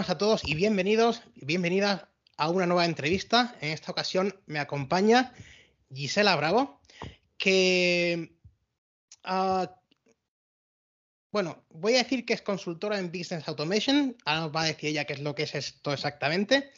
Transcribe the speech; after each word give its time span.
buenas 0.00 0.16
a 0.16 0.16
todos 0.16 0.40
y 0.46 0.54
bienvenidos 0.54 1.20
bienvenidas 1.34 2.06
a 2.38 2.48
una 2.48 2.64
nueva 2.64 2.86
entrevista. 2.86 3.54
En 3.60 3.72
esta 3.72 3.92
ocasión 3.92 4.34
me 4.46 4.58
acompaña 4.58 5.34
Gisela 5.92 6.34
Bravo, 6.36 6.80
que, 7.36 8.34
uh, 9.28 9.66
bueno, 11.30 11.66
voy 11.68 11.96
a 11.96 12.02
decir 12.02 12.24
que 12.24 12.32
es 12.32 12.40
consultora 12.40 12.98
en 12.98 13.12
Business 13.12 13.46
Automation. 13.46 14.16
Ahora 14.24 14.40
nos 14.40 14.56
va 14.56 14.62
a 14.62 14.66
decir 14.68 14.88
ella 14.88 15.04
qué 15.04 15.12
es 15.12 15.20
lo 15.20 15.34
que 15.34 15.42
es 15.42 15.54
esto 15.54 15.92
exactamente. 15.92 16.72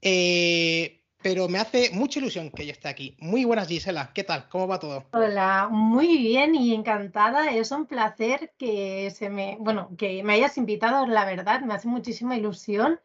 Eh, 0.00 1.02
pero 1.26 1.48
me 1.48 1.58
hace 1.58 1.90
mucha 1.92 2.20
ilusión 2.20 2.50
que 2.50 2.62
ella 2.62 2.70
esté 2.70 2.86
aquí. 2.86 3.16
Muy 3.18 3.44
buenas, 3.44 3.66
Gisela. 3.66 4.12
¿Qué 4.14 4.22
tal? 4.22 4.48
¿Cómo 4.48 4.68
va 4.68 4.78
todo? 4.78 5.06
Hola, 5.10 5.66
muy 5.68 6.18
bien 6.18 6.54
y 6.54 6.72
encantada. 6.72 7.50
Es 7.50 7.72
un 7.72 7.86
placer 7.86 8.52
que 8.56 9.10
se 9.10 9.28
me, 9.28 9.56
bueno, 9.58 9.90
que 9.98 10.22
me 10.22 10.34
hayas 10.34 10.56
invitado, 10.56 11.04
la 11.04 11.24
verdad, 11.24 11.62
me 11.62 11.74
hace 11.74 11.88
muchísima 11.88 12.36
ilusión. 12.36 13.00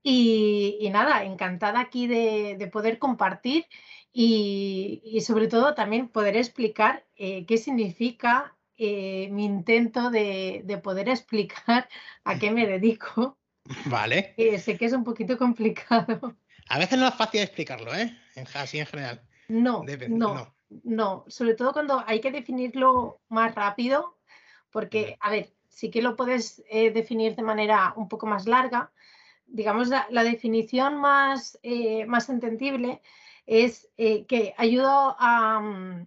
Y, 0.00 0.88
nada, 0.92 1.24
encantada 1.24 1.80
aquí 1.80 2.06
de, 2.06 2.70
poder 2.72 3.00
compartir 3.00 3.66
y, 4.12 5.20
sobre 5.26 5.48
todo 5.48 5.74
también 5.74 6.06
poder 6.06 6.36
explicar 6.36 7.04
eh, 7.16 7.46
qué 7.46 7.58
significa 7.58 8.54
eh, 8.76 9.28
mi 9.32 9.44
intento 9.44 10.10
de, 10.10 10.62
de, 10.64 10.78
poder 10.78 11.08
explicar 11.08 11.88
a 12.22 12.38
qué 12.38 12.52
me 12.52 12.64
dedico. 12.68 13.36
Vale. 13.86 14.34
Eh, 14.36 14.60
sé 14.60 14.78
que 14.78 14.84
es 14.84 14.92
un 14.92 15.02
poquito 15.02 15.36
complicado. 15.36 16.36
A 16.68 16.78
veces 16.78 16.98
no 16.98 17.06
es 17.08 17.14
fácil 17.14 17.40
explicarlo, 17.40 17.94
¿eh? 17.94 18.16
Así 18.54 18.78
en 18.78 18.86
general. 18.86 19.22
No, 19.48 19.84
no, 20.08 20.54
no, 20.82 21.24
Sobre 21.28 21.54
todo 21.54 21.72
cuando 21.72 22.02
hay 22.06 22.20
que 22.20 22.32
definirlo 22.32 23.20
más 23.28 23.54
rápido, 23.54 24.18
porque, 24.70 25.16
a 25.20 25.30
ver, 25.30 25.52
sí 25.68 25.90
que 25.90 26.02
lo 26.02 26.16
puedes 26.16 26.62
eh, 26.68 26.90
definir 26.90 27.36
de 27.36 27.42
manera 27.42 27.92
un 27.96 28.08
poco 28.08 28.26
más 28.26 28.46
larga. 28.46 28.92
Digamos, 29.46 29.88
la, 29.88 30.24
definición 30.24 30.96
más, 30.96 31.58
eh, 31.62 32.04
más 32.06 32.28
entendible 32.28 33.00
es 33.46 33.88
eh, 33.96 34.26
que 34.26 34.54
ayuda 34.56 35.16
a, 35.18 36.04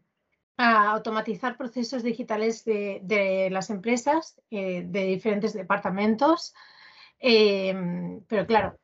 automatizar 0.57 1.55
procesos 1.55 2.03
digitales 2.03 2.65
de, 2.65 2.99
de 3.03 3.49
las 3.49 3.69
empresas, 3.69 4.41
de 4.49 4.83
diferentes 4.83 5.53
departamentos. 5.53 6.53
pero 7.21 8.45
claro, 8.45 8.78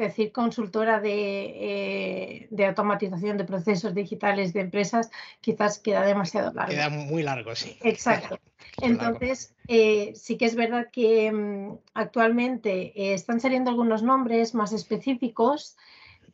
decir 0.00 0.32
consultora 0.32 1.00
eh, 1.04 2.48
de, 2.50 2.66
automatización 2.66 3.36
de 3.36 3.44
procesos 3.44 3.94
digitales 3.94 4.52
de 4.52 4.60
empresas 4.60 5.10
quizás 5.40 5.78
queda 5.78 6.04
demasiado 6.04 6.52
largo. 6.52 6.72
Queda 6.72 6.88
muy 6.88 7.22
largo, 7.22 7.54
sí. 7.54 7.78
Exacto. 7.82 8.38
Entonces, 8.82 9.54
eh, 9.68 10.12
sí 10.14 10.36
que 10.36 10.46
es 10.46 10.54
verdad 10.54 10.88
que 10.92 11.30
mm, 11.30 11.78
actualmente 11.94 12.92
eh, 12.94 13.14
están 13.14 13.40
saliendo 13.40 13.70
algunos 13.70 14.02
nombres 14.02 14.54
más 14.54 14.72
específicos, 14.72 15.76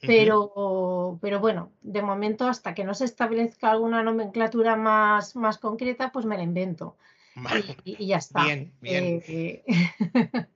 pero, 0.01 1.19
pero 1.23 1.41
bueno, 1.41 1.73
de 1.81 2.03
momento 2.03 2.47
hasta 2.49 2.75
que 2.75 2.85
no 2.85 2.95
se 2.95 3.07
establezca 3.07 3.71
alguna 3.71 4.03
nomenclatura 4.03 4.77
más, 4.77 5.35
más 5.37 5.59
concreta, 5.59 6.13
pues 6.13 6.27
me 6.27 6.37
la 6.37 6.43
invento. 6.43 6.97
Y, 7.85 8.07
ya 8.07 8.19
está. 8.19 8.45
Bien, 8.45 8.73
bien. 8.81 9.23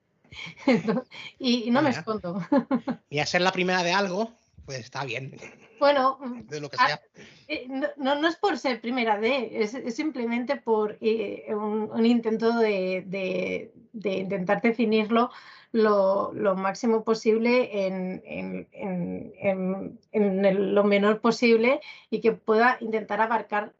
y, 1.39 1.69
no 1.71 1.81
me 1.81 1.89
escondo. 1.89 2.41
y 3.09 3.19
a 3.19 3.25
ser 3.25 3.41
la 3.41 3.51
primera 3.51 3.83
de 3.83 3.93
algo, 3.93 4.31
pues 4.65 4.79
está 4.79 5.03
bien. 5.05 5.35
Bueno, 5.79 6.19
de 6.47 6.61
lo 6.61 6.69
que 6.69 6.77
sea. 6.77 7.01
Eh, 7.47 7.67
no, 7.97 8.15
no, 8.15 8.27
es 8.27 8.35
por 8.35 8.57
ser 8.57 8.81
primera 8.81 9.17
de, 9.17 9.63
es, 9.63 9.95
simplemente 9.95 10.55
por 10.55 10.97
eh, 11.01 11.47
un, 11.49 12.05
intento 12.05 12.55
de, 12.57 13.71
intentar 13.93 14.61
definirlo 14.61 15.31
lo, 15.71 16.31
máximo 16.55 17.03
posible 17.03 17.87
en, 17.87 18.21
en, 20.13 20.73
lo 20.75 20.83
menor 20.83 21.19
posible 21.19 21.81
y 22.09 22.21
que 22.21 22.33
pueda 22.33 22.77
intentar 22.79 23.19
abarcar 23.19 23.73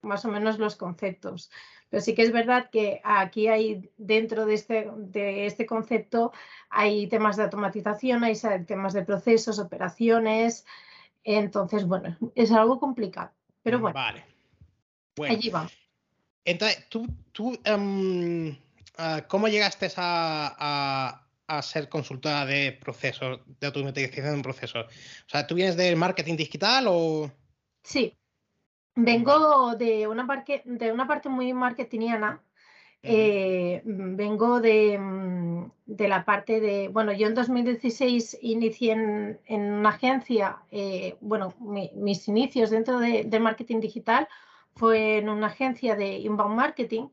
más 0.00 0.24
o 0.24 0.28
menos 0.28 0.58
los 0.58 0.76
conceptos. 0.76 1.50
Pero 1.94 2.02
sí 2.02 2.16
que 2.16 2.22
es 2.22 2.32
verdad 2.32 2.70
que 2.72 3.00
aquí 3.04 3.46
hay, 3.46 3.88
dentro 3.96 4.46
de 4.46 4.54
este, 4.54 4.90
de 4.96 5.46
este 5.46 5.64
concepto, 5.64 6.32
hay 6.68 7.06
temas 7.06 7.36
de 7.36 7.44
automatización, 7.44 8.24
hay 8.24 8.34
temas 8.66 8.94
de 8.94 9.04
procesos, 9.04 9.60
operaciones. 9.60 10.66
Entonces, 11.22 11.86
bueno, 11.86 12.18
es 12.34 12.50
algo 12.50 12.80
complicado. 12.80 13.30
Pero 13.62 13.78
bueno. 13.78 13.94
Vale. 13.94 14.24
Allí 15.28 15.50
vamos. 15.50 15.72
Entonces, 16.44 16.84
tú, 16.88 17.06
tú 17.30 17.56
em, 17.62 18.58
ah, 18.98 19.22
¿cómo 19.28 19.46
llegaste 19.46 19.88
a, 19.96 21.22
a, 21.46 21.62
ser 21.62 21.88
consultora 21.88 22.44
de 22.44 22.72
procesos, 22.72 23.38
de 23.60 23.68
automatización 23.68 24.26
de 24.26 24.34
un 24.34 24.42
proceso? 24.42 24.80
O 24.80 25.28
sea, 25.28 25.46
¿tú 25.46 25.54
vienes 25.54 25.76
del 25.76 25.94
marketing 25.94 26.34
digital 26.34 26.86
o...? 26.88 27.30
Sí, 27.84 28.18
Vengo 28.96 29.74
de 29.74 30.06
una, 30.06 30.26
parte, 30.26 30.62
de 30.64 30.92
una 30.92 31.06
parte 31.06 31.28
muy 31.28 31.52
marketingiana. 31.52 32.40
Eh, 33.06 33.82
vengo 33.84 34.60
mm, 34.60 35.70
de, 35.84 36.08
la 36.08 36.24
parte 36.24 36.58
de, 36.60 36.88
bueno, 36.88 37.12
yo 37.12 37.26
en 37.26 37.34
2016 37.34 38.38
inicié 38.40 38.92
en, 38.92 39.62
una 39.62 39.90
agencia, 39.90 40.62
eh, 40.70 41.16
bueno, 41.20 41.52
mis 41.60 42.26
inicios 42.28 42.70
dentro 42.70 42.98
de, 43.00 43.40
marketing 43.40 43.80
digital 43.80 44.26
fue 44.74 45.18
en 45.18 45.28
una 45.28 45.48
agencia 45.48 45.96
de 45.96 46.16
inbound 46.18 46.56
marketing. 46.56 47.08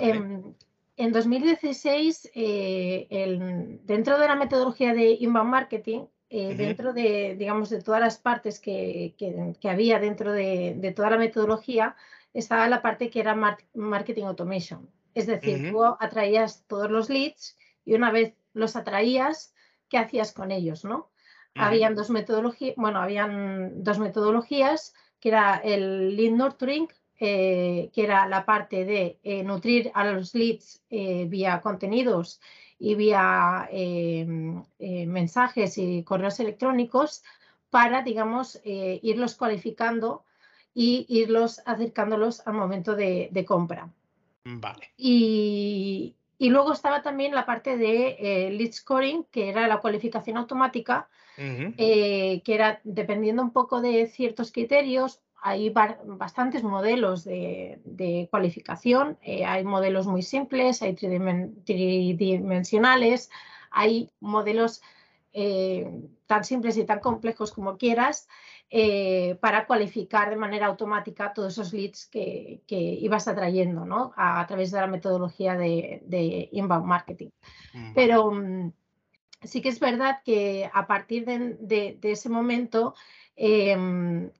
Em, 0.00 0.54
en 0.96 1.12
2016, 1.12 2.30
eh, 2.34 3.78
dentro 3.84 4.18
de 4.18 4.26
la 4.26 4.34
metodología 4.34 4.92
de 4.92 5.12
inbound 5.12 5.50
marketing, 5.50 6.06
eh, 6.32 6.54
dentro 6.54 6.92
de, 6.92 7.34
digamos, 7.36 7.70
de 7.70 7.82
todas 7.82 8.00
las 8.00 8.16
partes 8.16 8.60
que, 8.60 9.16
había 9.64 9.98
dentro 9.98 10.32
de, 10.32 10.92
toda 10.94 11.10
la 11.10 11.18
metodología, 11.18 11.96
estaba 12.32 12.68
la 12.68 12.82
parte 12.82 13.10
que 13.10 13.18
era 13.18 13.34
marketing 13.74 14.24
automation. 14.24 14.88
Es 15.12 15.26
decir, 15.26 15.72
tú 15.72 15.84
atraías 15.84 16.64
todos 16.68 16.88
los 16.88 17.10
leads 17.10 17.58
y 17.84 17.94
una 17.94 18.12
vez 18.12 18.34
los 18.52 18.76
atraías, 18.76 19.52
¿qué 19.88 19.98
hacías 19.98 20.32
con 20.32 20.52
ellos? 20.52 20.84
¿no? 20.84 21.10
Habían 21.56 21.96
dos 21.96 22.10
metodologías, 22.10 22.76
bueno, 22.76 23.00
habían 23.00 23.82
dos 23.82 23.98
metodologías, 23.98 24.94
que 25.18 25.30
era 25.30 25.56
el 25.56 26.16
lead 26.16 26.30
nurturing, 26.30 26.86
eh, 27.18 27.90
que 27.92 28.04
era 28.04 28.28
la 28.28 28.46
parte 28.46 28.84
de 28.84 29.18
eh, 29.24 29.42
nutrir 29.42 29.90
a 29.94 30.04
los 30.04 30.32
leads 30.32 30.80
vía 30.88 31.60
contenidos 31.60 32.40
y 32.80 32.94
vía 32.94 33.68
em, 33.70 34.64
eh, 34.78 35.06
mensajes 35.06 35.76
y 35.76 36.02
correos 36.02 36.40
electrónicos 36.40 37.22
para, 37.68 38.02
digamos, 38.02 38.58
eh, 38.64 38.98
irlos 39.02 39.34
cualificando 39.34 40.24
y 40.74 41.04
irlos 41.08 41.60
acercándolos 41.66 42.44
al 42.46 42.54
momento 42.54 42.96
de, 42.96 43.44
compra. 43.46 43.90
Vale. 44.44 44.92
Y, 44.96 46.16
luego 46.38 46.72
estaba 46.72 47.02
también 47.02 47.34
la 47.34 47.44
parte 47.44 47.76
de 47.76 48.16
eh, 48.18 48.50
lead 48.50 48.72
scoring, 48.72 49.24
que 49.30 49.50
era 49.50 49.68
la 49.68 49.80
cualificación 49.80 50.38
automática, 50.38 51.08
que 51.36 52.42
era 52.46 52.80
dependiendo 52.84 53.42
un 53.42 53.50
poco 53.50 53.80
de 53.80 54.06
ciertos 54.08 54.52
criterios, 54.52 55.20
hay 55.42 55.70
bastantes 55.70 56.62
modelos 56.62 57.24
de, 57.24 58.28
cualificación, 58.30 59.18
eh, 59.22 59.44
hay 59.44 59.64
modelos 59.64 60.06
muy 60.06 60.22
simples, 60.22 60.80
hay 60.82 60.94
tridimensionales, 60.94 63.30
hay 63.70 64.10
modelos 64.20 64.82
eh, 65.32 65.90
tan 66.26 66.44
simples 66.44 66.76
y 66.76 66.84
tan 66.84 67.00
complejos 67.00 67.50
como 67.52 67.78
quieras 67.78 68.28
eh, 68.68 69.38
para 69.40 69.66
cualificar 69.66 70.30
de 70.30 70.36
manera 70.36 70.66
automática 70.66 71.32
todos 71.32 71.54
esos 71.54 71.72
leads 71.72 72.06
que, 72.06 72.62
ibas 72.68 73.26
atrayendo 73.26 73.84
¿no? 73.84 74.12
a, 74.16 74.46
través 74.46 74.70
de 74.70 74.80
la 74.80 74.86
metodología 74.86 75.56
de, 75.56 76.48
inbound 76.52 76.86
marketing. 76.86 77.30
Pero 77.94 78.30
mm, 78.30 78.72
sí 79.42 79.60
que 79.62 79.70
es 79.70 79.80
verdad 79.80 80.20
que 80.24 80.70
a 80.72 80.86
partir 80.86 81.24
de, 81.24 81.98
ese 82.02 82.28
momento 82.28 82.94
em, 83.36 84.30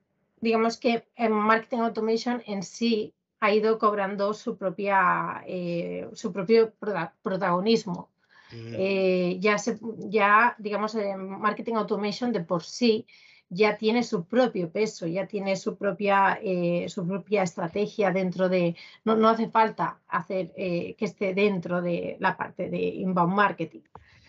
digamos 0.40 0.76
que 0.76 1.06
en 1.16 1.32
marketing 1.32 1.78
automation 1.78 2.42
en 2.46 2.62
sí 2.62 3.14
ha 3.40 3.52
ido 3.52 3.78
cobrando 3.78 4.34
su, 4.34 4.56
propia, 4.56 5.42
eh, 5.46 6.06
su 6.12 6.32
propio 6.32 6.74
protagonismo. 7.22 8.10
Mm. 8.52 8.74
Eh, 8.76 9.36
ya, 9.40 9.58
se, 9.58 9.78
ya, 10.08 10.54
digamos, 10.58 10.94
en 10.94 11.40
marketing 11.40 11.74
automation 11.74 12.32
de 12.32 12.40
por 12.40 12.62
sí 12.62 13.06
ya 13.48 13.76
tiene 13.76 14.04
su 14.04 14.26
propio 14.26 14.70
peso, 14.70 15.08
ya 15.08 15.26
tiene 15.26 15.56
su 15.56 15.76
propia, 15.76 16.38
eh, 16.40 16.86
su 16.88 17.04
propia 17.06 17.42
estrategia 17.42 18.12
dentro 18.12 18.48
de, 18.48 18.76
no, 19.04 19.16
no 19.16 19.28
hace 19.28 19.48
falta 19.48 19.98
hacer 20.06 20.52
que 20.54 20.96
esté 21.00 21.34
dentro 21.34 21.82
de 21.82 22.16
la 22.20 22.36
parte 22.36 22.70
de 22.70 22.78
inbound 22.78 23.34
marketing. 23.34 23.80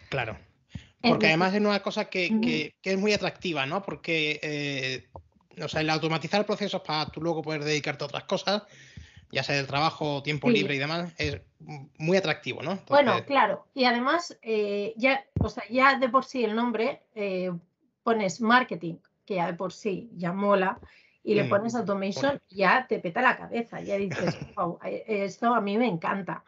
Claro, 0.10 0.38
porque 1.02 1.28
además 1.28 1.54
es 1.54 1.60
una 1.60 1.82
cosa 1.82 2.06
que, 2.06 2.30
que, 2.42 2.74
que 2.82 2.94
es 2.94 2.98
muy 2.98 3.14
atractiva, 3.14 3.68
¿no? 3.68 3.84
Porque 3.84 5.08
o 5.64 5.68
sea, 5.68 5.82
el 5.82 5.90
automatizar 5.90 6.46
procesos 6.46 6.82
para 6.82 7.06
tú 7.08 7.22
luego 7.22 7.42
poder 7.42 7.64
dedicarte 7.64 8.04
a 8.04 8.08
otras 8.08 8.24
cosas, 8.24 8.64
ya 9.32 9.44
sea 9.44 9.56
del 9.56 9.68
trabajo, 9.68 10.22
tiempo 10.24 10.50
libre 10.50 10.76
y 10.76 10.80
demás, 10.80 11.14
es 11.18 11.42
muy 11.98 12.18
atractivo, 12.18 12.62
¿no? 12.62 12.80
Bueno, 12.90 13.24
claro. 13.26 13.66
Y 13.74 13.86
además, 13.86 14.38
eh, 14.42 14.94
ya, 14.98 15.26
o 15.40 15.50
sea, 15.50 15.64
ya 15.70 15.98
de 15.98 16.10
por 16.10 16.26
sí 16.26 16.44
el 16.44 16.56
nombre 16.56 17.02
eh, 17.16 17.52
pones 18.04 18.42
marketing, 18.42 18.96
que 19.26 19.36
ya 19.36 19.48
de 19.48 19.54
por 19.54 19.72
sí 19.72 20.10
ya 20.18 20.34
mola, 20.34 20.80
y 21.24 21.36
le 21.36 21.44
mm, 21.44 21.50
pones 21.50 21.76
automation, 21.76 22.42
ya 22.50 22.88
te 22.88 23.00
peta 23.00 23.22
la 23.22 23.38
cabeza, 23.38 23.80
ya 23.80 23.96
dices, 23.96 24.38
wow, 24.56 24.80
eh, 24.84 25.04
esto 25.08 25.54
a 25.54 25.62
mí 25.62 25.78
me 25.78 25.88
encanta. 25.88 26.44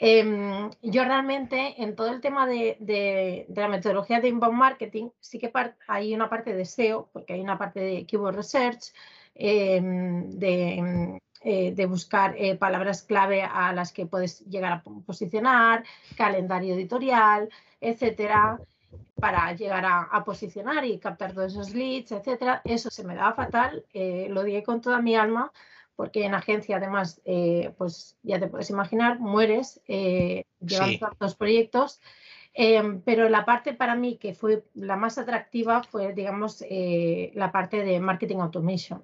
Em, 0.00 0.70
yo 0.82 1.04
realmente 1.04 1.82
en 1.82 1.96
todo 1.96 2.10
el 2.10 2.20
tema 2.20 2.46
de, 2.46 3.46
la 3.54 3.68
metodología 3.68 4.20
de 4.20 4.28
inbound 4.28 4.56
marketing, 4.56 5.10
sí 5.20 5.38
que 5.38 5.52
hay 5.88 6.14
una 6.14 6.28
parte 6.30 6.54
de 6.54 6.64
SEO, 6.64 7.10
porque 7.12 7.34
hay 7.34 7.40
una 7.40 7.58
parte 7.58 7.80
de 7.80 8.06
keyword 8.06 8.36
research, 8.36 8.92
em, 9.34 10.30
de 10.30 11.20
eh, 11.42 11.72
de 11.72 11.86
buscar 11.86 12.34
eh, 12.36 12.56
palabras 12.56 13.02
clave 13.02 13.42
a 13.42 13.72
las 13.72 13.92
que 13.92 14.06
puedes 14.06 14.40
llegar 14.46 14.72
a 14.72 14.82
posicionar, 14.82 15.84
calendario 16.16 16.74
editorial, 16.74 17.48
etcétera, 17.80 18.58
para 19.14 19.52
llegar 19.52 19.84
a, 19.86 20.24
posicionar 20.24 20.84
y 20.84 20.98
captar 20.98 21.34
todos 21.34 21.52
esos 21.52 21.74
leads, 21.74 22.10
etcétera. 22.12 22.60
Eso 22.64 22.90
se 22.90 23.04
me 23.04 23.14
daba 23.14 23.34
fatal, 23.34 23.84
eh, 23.92 24.26
lo 24.30 24.42
dije 24.42 24.64
con 24.64 24.80
toda 24.80 25.00
mi 25.00 25.14
alma, 25.14 25.52
porque 25.98 26.24
en 26.24 26.34
agencia 26.34 26.76
además, 26.76 27.20
pues 27.76 28.16
ya 28.22 28.38
te 28.38 28.46
puedes 28.46 28.70
imaginar, 28.70 29.18
mueres 29.18 29.82
llevando 29.86 30.98
tantos 31.00 31.34
proyectos. 31.34 32.00
Em, 32.54 33.02
pero 33.02 33.28
la 33.28 33.44
parte 33.44 33.74
para 33.74 33.94
mí 33.94 34.16
que 34.16 34.32
fue 34.32 34.64
la 34.74 34.96
más 34.96 35.18
atractiva 35.18 35.82
fue, 35.82 36.14
digamos, 36.14 36.64
la 37.34 37.50
parte 37.50 37.82
de 37.82 37.98
marketing 37.98 38.38
automation. 38.38 39.02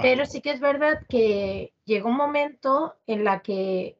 Pero 0.00 0.26
sí 0.26 0.42
que 0.42 0.50
es 0.50 0.60
verdad 0.60 1.00
que 1.08 1.72
llegó 1.86 2.10
un 2.10 2.16
momento 2.16 2.96
en 3.06 3.24
la 3.24 3.40
que 3.40 3.96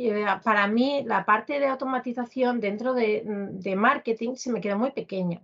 eh, 0.00 0.24
para 0.44 0.68
mí 0.68 1.02
la 1.04 1.24
parte 1.24 1.58
de 1.58 1.66
automatización 1.66 2.60
dentro 2.60 2.94
de, 2.94 3.24
mm, 3.26 3.74
marketing 3.76 4.36
se 4.36 4.52
me 4.52 4.60
quedó 4.60 4.78
muy 4.78 4.92
pequeña. 4.92 5.42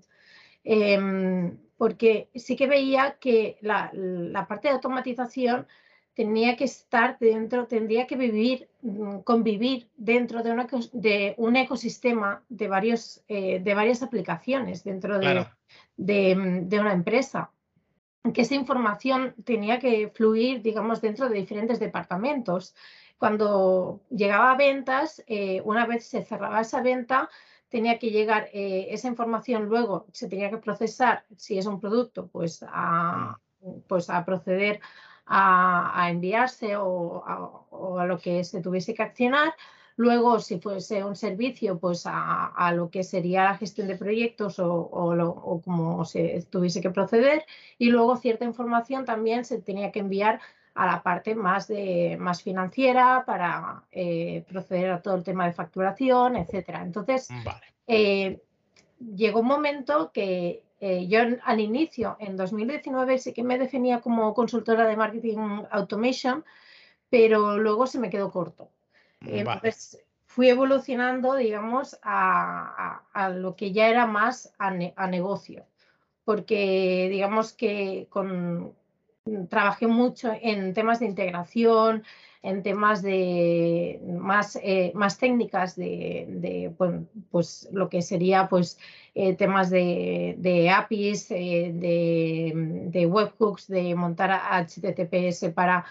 Em, 0.62 1.58
porque 1.76 2.28
sí 2.36 2.54
que 2.54 2.68
veía 2.68 3.16
que 3.20 3.58
la, 3.60 3.90
parte 4.48 4.68
de 4.68 4.74
automatización 4.74 5.66
tenía 6.14 6.56
que 6.56 6.64
estar 6.64 7.18
dentro, 7.18 7.66
tendría 7.66 8.06
que 8.06 8.16
vivir, 8.16 8.68
mm, 8.82 9.18
convivir 9.20 9.88
dentro 9.96 10.42
de, 10.42 10.54
de 10.92 11.34
un 11.36 11.56
ecosistema 11.56 12.42
de, 12.48 12.68
varios, 12.68 13.22
eh, 13.28 13.60
de 13.60 13.74
varias 13.74 14.02
aplicaciones 14.02 14.84
dentro 14.84 15.18
de, 15.18 15.46
de, 15.96 16.80
una 16.80 16.92
empresa. 16.92 17.50
Que 18.32 18.42
esa 18.42 18.54
información 18.54 19.34
tenía 19.44 19.78
que 19.78 20.08
fluir, 20.08 20.62
digamos, 20.62 21.02
dentro 21.02 21.28
de 21.28 21.36
diferentes 21.36 21.78
departamentos. 21.78 22.74
Cuando 23.18 24.00
llegaba 24.08 24.52
a 24.52 24.56
ventas, 24.56 25.22
eh, 25.26 25.60
una 25.64 25.84
vez 25.84 26.06
se 26.06 26.22
cerraba 26.22 26.60
esa 26.60 26.80
venta, 26.80 27.28
tenía 27.68 27.98
que 27.98 28.10
llegar 28.10 28.48
eh, 28.52 28.86
esa 28.90 29.08
información, 29.08 29.66
luego 29.66 30.06
se 30.12 30.28
tenía 30.28 30.48
que 30.48 30.58
procesar, 30.58 31.24
si 31.36 31.58
es 31.58 31.66
un 31.66 31.80
producto, 31.80 32.28
pues 32.28 32.64
a, 32.66 33.40
pues 33.88 34.08
a 34.10 34.24
proceder 34.24 34.80
a, 35.26 36.08
enviarse 36.10 36.76
o 36.76 37.24
a, 37.26 38.04
lo 38.04 38.18
que 38.18 38.44
se 38.44 38.60
tuviese 38.60 38.94
que 38.94 39.02
accionar. 39.02 39.54
Luego, 39.96 40.40
si 40.40 40.58
fuese 40.58 41.04
un 41.04 41.14
servicio, 41.14 41.78
pues 41.78 42.04
a, 42.06 42.72
lo 42.74 42.90
que 42.90 43.04
sería 43.04 43.44
la 43.44 43.56
gestión 43.56 43.86
de 43.86 43.96
proyectos 43.96 44.58
o, 44.58 44.72
o, 44.72 45.62
como 45.62 46.04
se 46.04 46.44
tuviese 46.50 46.80
que 46.80 46.90
proceder. 46.90 47.44
Y 47.78 47.90
luego 47.90 48.16
cierta 48.16 48.44
información 48.44 49.04
también 49.04 49.44
se 49.44 49.60
tenía 49.60 49.92
que 49.92 50.00
enviar 50.00 50.40
a 50.74 50.86
la 50.86 51.02
parte 51.04 51.36
más, 51.36 51.68
de, 51.68 52.16
más 52.18 52.42
financiera 52.42 53.22
para 53.24 53.84
eh, 53.92 54.44
proceder 54.48 54.90
a 54.90 55.00
todo 55.02 55.14
el 55.14 55.22
tema 55.22 55.46
de 55.46 55.52
facturación, 55.52 56.34
etcétera. 56.34 56.82
Entonces, 56.82 57.28
eh, 57.86 58.42
llegó 58.98 59.40
un 59.40 59.46
momento 59.46 60.10
que 60.12 60.63
eh, 60.86 61.08
yo 61.08 61.20
al 61.44 61.60
inicio, 61.60 62.18
en 62.20 62.36
2019, 62.36 63.16
sí 63.16 63.32
que 63.32 63.42
me 63.42 63.58
definía 63.58 64.02
como 64.02 64.34
consultora 64.34 64.86
de 64.86 64.98
marketing 64.98 65.62
automation, 65.70 66.44
pero 67.08 67.56
luego 67.56 67.86
se 67.86 67.98
me 67.98 68.10
quedó 68.10 68.30
corto. 68.30 68.68
Entonces 69.22 70.04
fui 70.26 70.50
evolucionando, 70.50 71.36
digamos, 71.36 71.98
a, 72.02 73.00
lo 73.34 73.56
que 73.56 73.72
ya 73.72 73.88
era 73.88 74.06
más 74.06 74.52
a, 74.58 74.72
negocio, 75.06 75.64
porque 76.22 77.08
digamos 77.10 77.54
que 77.54 78.06
con, 78.10 78.74
trabajé 79.48 79.86
mucho 79.86 80.34
en 80.38 80.74
temas 80.74 81.00
de 81.00 81.06
integración, 81.06 82.04
en 82.44 82.62
temas 82.62 83.00
de 83.00 83.98
más, 84.06 84.58
eh, 84.62 84.92
más 84.94 85.18
técnicas 85.18 85.76
de, 85.76 86.70
pues, 87.30 87.66
lo 87.72 87.88
que 87.88 88.02
sería 88.02 88.48
pues 88.50 88.78
eh, 89.14 89.34
temas 89.34 89.70
de, 89.70 90.70
APIs, 90.70 91.30
eh, 91.30 91.72
de, 91.72 93.06
webhooks, 93.06 93.66
de 93.68 93.94
montar 93.94 94.30
HTTPS 94.30 95.54
para 95.54 95.86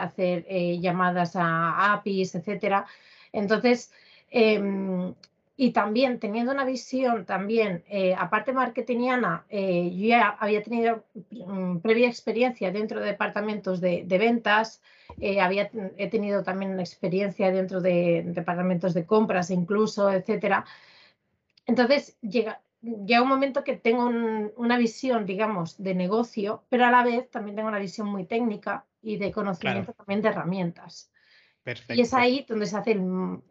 hacer 0.00 0.46
llamadas 0.80 1.36
a 1.36 1.92
APIs, 1.92 2.34
etcétera. 2.34 2.84
Entonces, 3.32 3.92
em, 4.30 5.14
y 5.56 5.72
también 5.72 6.18
teniendo 6.18 6.52
una 6.52 6.64
visión 6.64 7.26
también, 7.26 7.84
aparte 8.16 8.52
marketingiana, 8.52 9.44
yo 9.50 10.06
ya 10.08 10.28
había 10.28 10.62
tenido 10.62 11.04
mm, 11.30 11.78
previa 11.78 12.08
experiencia 12.08 12.70
dentro 12.72 13.00
de 13.00 13.06
departamentos 13.06 13.80
de, 13.80 14.04
de 14.04 14.18
ventas, 14.18 14.82
eh, 15.20 15.40
había, 15.40 15.70
he 15.96 16.08
tenido 16.08 16.42
también 16.42 16.78
experiencia 16.80 17.50
dentro 17.50 17.80
de 17.80 18.22
departamentos 18.26 18.94
de 18.94 19.06
compras 19.06 19.50
incluso, 19.50 20.10
etcétera. 20.10 20.64
Entonces 21.66 22.18
llega, 22.20 22.60
llega 22.80 23.22
un 23.22 23.28
momento 23.28 23.64
que 23.64 23.76
tengo 23.76 24.06
una 24.56 24.78
visión, 24.78 25.26
digamos, 25.26 25.82
de 25.82 25.94
negocio, 25.94 26.64
pero 26.68 26.84
a 26.86 26.90
la 26.90 27.04
vez 27.04 27.30
también 27.30 27.56
tengo 27.56 27.68
una 27.68 27.78
visión 27.78 28.08
muy 28.08 28.24
técnica 28.24 28.84
y 29.00 29.16
de 29.16 29.32
conocimiento 29.32 29.92
también 29.92 30.22
de 30.22 30.28
herramientas. 30.28 31.10
Y 31.88 32.00
es 32.00 32.12
ahí 32.12 32.44
donde 32.48 32.66
se 32.66 32.76
hace 32.76 32.92
el, 32.92 33.00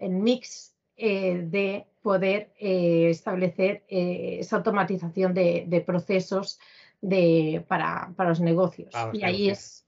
mix 0.09 0.75
eh, 0.97 1.43
de 1.45 1.88
poder 2.01 2.51
eh, 2.59 3.09
establecer 3.09 3.83
esa 3.88 4.57
automatización 4.57 5.33
de, 5.33 5.83
procesos 5.85 6.59
de, 7.01 7.63
para, 7.67 8.11
para, 8.15 8.29
los 8.29 8.41
negocios. 8.41 8.93
y 9.13 9.23
ahí 9.23 9.49
es 9.49 9.81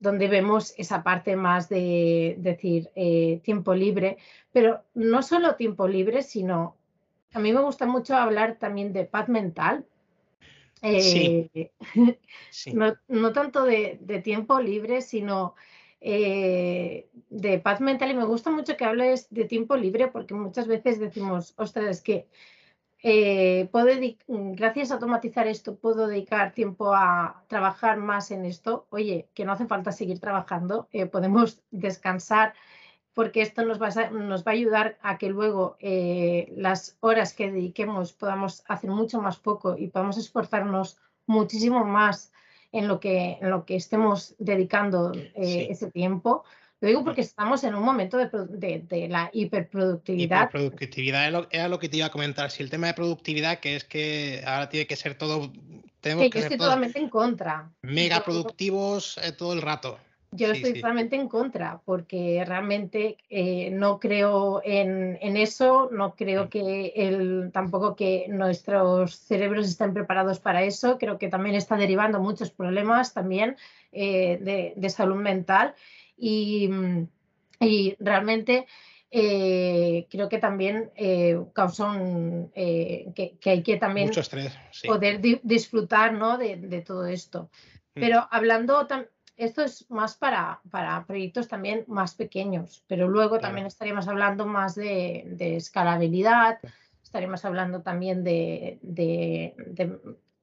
donde 0.00 0.28
vemos 0.28 0.74
esa 0.78 1.02
parte 1.02 1.36
más 1.36 1.68
de 1.68 2.34
decir 2.38 2.90
eh, 2.96 3.40
tiempo 3.44 3.74
libre, 3.74 4.16
pero 4.50 4.82
no 4.94 5.22
solo 5.22 5.56
tiempo 5.56 5.86
libre, 5.86 6.22
sino 6.22 6.74
a 7.34 7.38
mí 7.38 7.52
me 7.52 7.60
gusta 7.60 7.86
mucho 7.86 8.16
hablar 8.16 8.56
también 8.58 8.92
de 8.92 9.04
paz 9.04 9.28
mental. 9.28 9.86
Eh, 10.82 11.70
no, 13.08 13.32
tanto 13.32 13.64
de, 13.64 14.22
tiempo 14.24 14.58
libre, 14.58 15.02
sino 15.02 15.54
eh, 16.00 17.10
de 17.28 17.58
paz 17.58 17.80
mental. 17.80 18.10
Y 18.10 18.14
me 18.14 18.24
gusta 18.24 18.50
mucho 18.50 18.76
que 18.76 18.84
hables 18.84 19.28
de 19.30 19.44
tiempo 19.44 19.76
libre 19.76 20.08
porque 20.08 20.34
muchas 20.34 20.66
veces 20.66 20.98
decimos, 20.98 21.54
ostras, 21.56 22.00
que 22.00 22.26
eh, 23.02 23.68
gracias 24.28 24.90
a 24.90 24.94
automatizar 24.94 25.46
esto, 25.46 25.76
puedo 25.76 26.06
dedicar 26.06 26.52
tiempo 26.52 26.94
a 26.94 27.44
trabajar 27.48 27.98
más 27.98 28.30
en 28.30 28.44
esto. 28.44 28.86
Oye, 28.90 29.28
que 29.34 29.44
no 29.44 29.52
hace 29.52 29.66
falta 29.66 29.92
seguir 29.92 30.20
trabajando, 30.20 30.88
eh, 30.92 31.06
podemos 31.06 31.62
descansar 31.70 32.54
porque 33.12 33.42
esto 33.42 33.64
nos 33.64 33.80
va, 33.82 33.88
a, 33.88 34.10
nos 34.10 34.46
va 34.46 34.52
a 34.52 34.54
ayudar 34.54 34.98
a 35.02 35.18
que 35.18 35.28
luego 35.28 35.76
las 35.80 36.96
horas 37.00 37.34
que 37.34 37.50
dediquemos 37.50 38.12
podamos 38.12 38.62
hacer 38.68 38.88
mucho 38.88 39.20
más 39.20 39.36
poco 39.38 39.76
y 39.76 39.88
podamos 39.88 40.16
esforzarnos 40.16 40.96
muchísimo 41.26 41.84
más 41.84 42.32
en 42.72 42.88
lo 42.88 43.00
que, 43.00 43.38
en 43.40 43.50
lo 43.50 43.64
que 43.64 43.76
estemos 43.76 44.34
dedicando 44.38 45.12
ese 45.34 45.90
tiempo. 45.90 46.44
Lo 46.80 46.88
digo 46.88 47.04
porque 47.04 47.20
estamos 47.20 47.62
en 47.64 47.74
un 47.74 47.84
momento 47.84 48.16
de, 48.16 49.06
la 49.10 49.30
hiperproductividad. 49.34 50.48
Hiperproductividad 50.48 51.46
era 51.50 51.68
lo, 51.68 51.78
que 51.78 51.88
te 51.90 51.98
iba 51.98 52.06
a 52.06 52.10
comentar. 52.10 52.50
Si 52.50 52.62
el 52.62 52.70
tema 52.70 52.86
de 52.86 52.94
productividad, 52.94 53.60
que 53.60 53.76
es 53.76 53.84
que 53.84 54.42
ahora 54.46 54.70
tiene 54.70 54.86
que 54.86 54.96
ser 54.96 55.14
todo. 55.14 55.52
Tenemos 56.00 56.24
que, 56.24 56.30
yo 56.30 56.44
estoy 56.44 56.56
totalmente 56.56 56.98
en 56.98 57.10
contra. 57.10 57.70
Mega 57.82 58.24
productivos 58.24 59.18
eh, 59.22 59.32
todo 59.32 59.52
el 59.52 59.60
rato. 59.60 59.98
Yo 60.32 60.52
estoy 60.52 60.74
totalmente 60.74 61.16
en 61.16 61.28
contra 61.28 61.80
porque 61.84 62.44
realmente 62.46 63.18
eh, 63.28 63.70
no 63.70 63.98
creo 63.98 64.62
en, 64.64 65.18
eso, 65.36 65.88
no 65.92 66.14
creo 66.14 66.44
mm. 66.44 66.48
que 66.48 66.92
el, 66.94 67.50
tampoco 67.52 67.96
que 67.96 68.26
nuestros 68.28 69.16
cerebros 69.16 69.66
estén 69.66 69.92
preparados 69.92 70.38
para 70.38 70.62
eso. 70.62 70.98
Creo 70.98 71.18
que 71.18 71.28
también 71.28 71.56
está 71.56 71.76
derivando 71.76 72.20
muchos 72.20 72.50
problemas 72.50 73.12
también 73.12 73.56
eh, 73.92 74.38
de, 74.40 74.74
de 74.76 74.90
salud 74.90 75.16
mental 75.16 75.74
Mm, 76.20 77.04
y, 77.60 77.96
realmente 77.98 78.66
eh, 79.10 80.06
creo 80.10 80.28
que 80.28 80.38
también 80.38 80.90
eh, 80.94 81.40
causa 81.52 81.92
eh, 82.54 83.12
que, 83.14 83.50
hay 83.50 83.62
que 83.62 83.76
también 83.76 84.10
poder 84.86 85.20
disfrutar 85.42 86.12
¿no? 86.12 86.38
de, 86.38 86.82
todo 86.86 87.06
esto. 87.06 87.50
Mm. 87.94 88.00
Pero 88.00 88.28
hablando, 88.30 88.86
esto 89.40 89.62
es 89.62 89.90
más 89.90 90.16
para, 90.16 90.60
para 90.70 91.04
proyectos 91.06 91.48
también 91.48 91.84
más 91.88 92.14
pequeños, 92.14 92.84
pero 92.86 93.08
luego 93.08 93.38
también 93.38 93.66
estaríamos 93.66 94.06
hablando 94.06 94.46
más 94.46 94.74
de, 94.74 95.24
de 95.26 95.56
escalabilidad, 95.56 96.58
estaríamos 97.02 97.44
hablando 97.44 97.82
también 97.82 98.22
de, 98.22 98.78
de, 98.82 99.54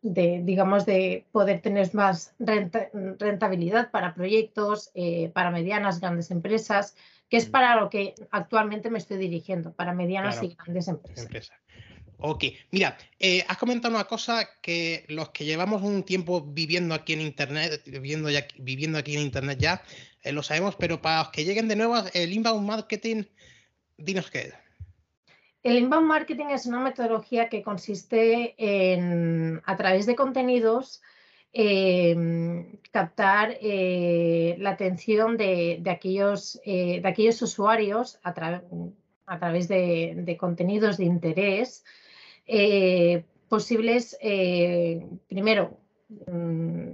de, 0.02 0.42
digamos, 0.44 0.86
de 0.86 1.26
poder 1.32 1.62
tener 1.62 1.94
más 1.94 2.34
rentabilidad 2.40 3.92
para 3.92 4.14
proyectos, 4.14 4.92
eh, 4.96 5.30
para 5.30 5.52
medianas, 5.52 6.00
grandes 6.00 6.32
empresas, 6.32 6.96
que 7.30 7.38
es 7.38 7.48
mm. 7.50 7.52
para 7.52 7.76
lo 7.80 7.90
que 7.90 8.16
actualmente 8.32 8.90
me 8.90 8.98
estoy 8.98 9.18
dirigiendo, 9.18 9.74
para 9.74 9.94
medianas 9.94 10.42
y 10.44 10.56
grandes 10.56 10.88
empresas. 10.88 11.52
Ok, 12.20 12.46
mira, 12.72 12.98
eh, 13.20 13.46
has 13.48 13.58
comentado 13.58 13.94
una 13.94 14.06
cosa 14.06 14.50
que 14.62 15.06
los 15.08 15.30
que 15.30 15.46
llevamos 15.46 15.84
un 15.84 16.04
tiempo 16.04 16.42
viviendo 16.42 16.96
aquí 16.96 17.14
en 17.14 17.22
Internet, 17.22 17.84
viviendo, 17.86 18.30
ya, 18.32 18.48
viviendo 18.58 18.98
aquí 18.98 19.16
en 19.16 19.22
Internet 19.22 19.60
ya, 19.60 19.84
eh, 20.24 20.32
lo 20.32 20.42
sabemos, 20.42 20.76
pero 20.76 21.00
para 21.00 21.20
los 21.20 21.30
que 21.30 21.46
lleguen 21.46 21.68
de 21.68 21.76
nuevo, 21.76 21.96
el 22.14 22.34
inbound 22.34 22.68
marketing, 22.68 23.24
dinos 23.98 24.32
qué 24.32 24.40
es. 24.40 24.54
El 25.62 25.78
inbound 25.78 26.08
marketing 26.08 26.46
es 26.46 26.66
una 26.66 26.80
metodología 26.80 27.50
que 27.50 27.62
consiste 27.62 28.56
en, 28.58 29.62
a 29.66 29.76
través 29.76 30.06
de 30.08 30.16
contenidos, 30.16 31.02
em, 31.54 32.78
captar 32.92 33.58
eh, 33.62 34.56
la 34.60 34.72
atención 34.72 35.38
de, 35.38 35.84
aquellos, 35.88 36.60
eh, 36.66 37.00
de 37.02 37.08
aquellos 37.08 37.42
usuarios 37.42 38.20
a, 38.24 38.34
través 38.34 39.68
de, 39.68 40.38
contenidos 40.40 40.98
de 40.98 41.06
interés 41.06 41.84
eh, 42.48 43.26
posibles, 43.50 44.18
primero, 45.28 45.78
mm, 46.28 46.90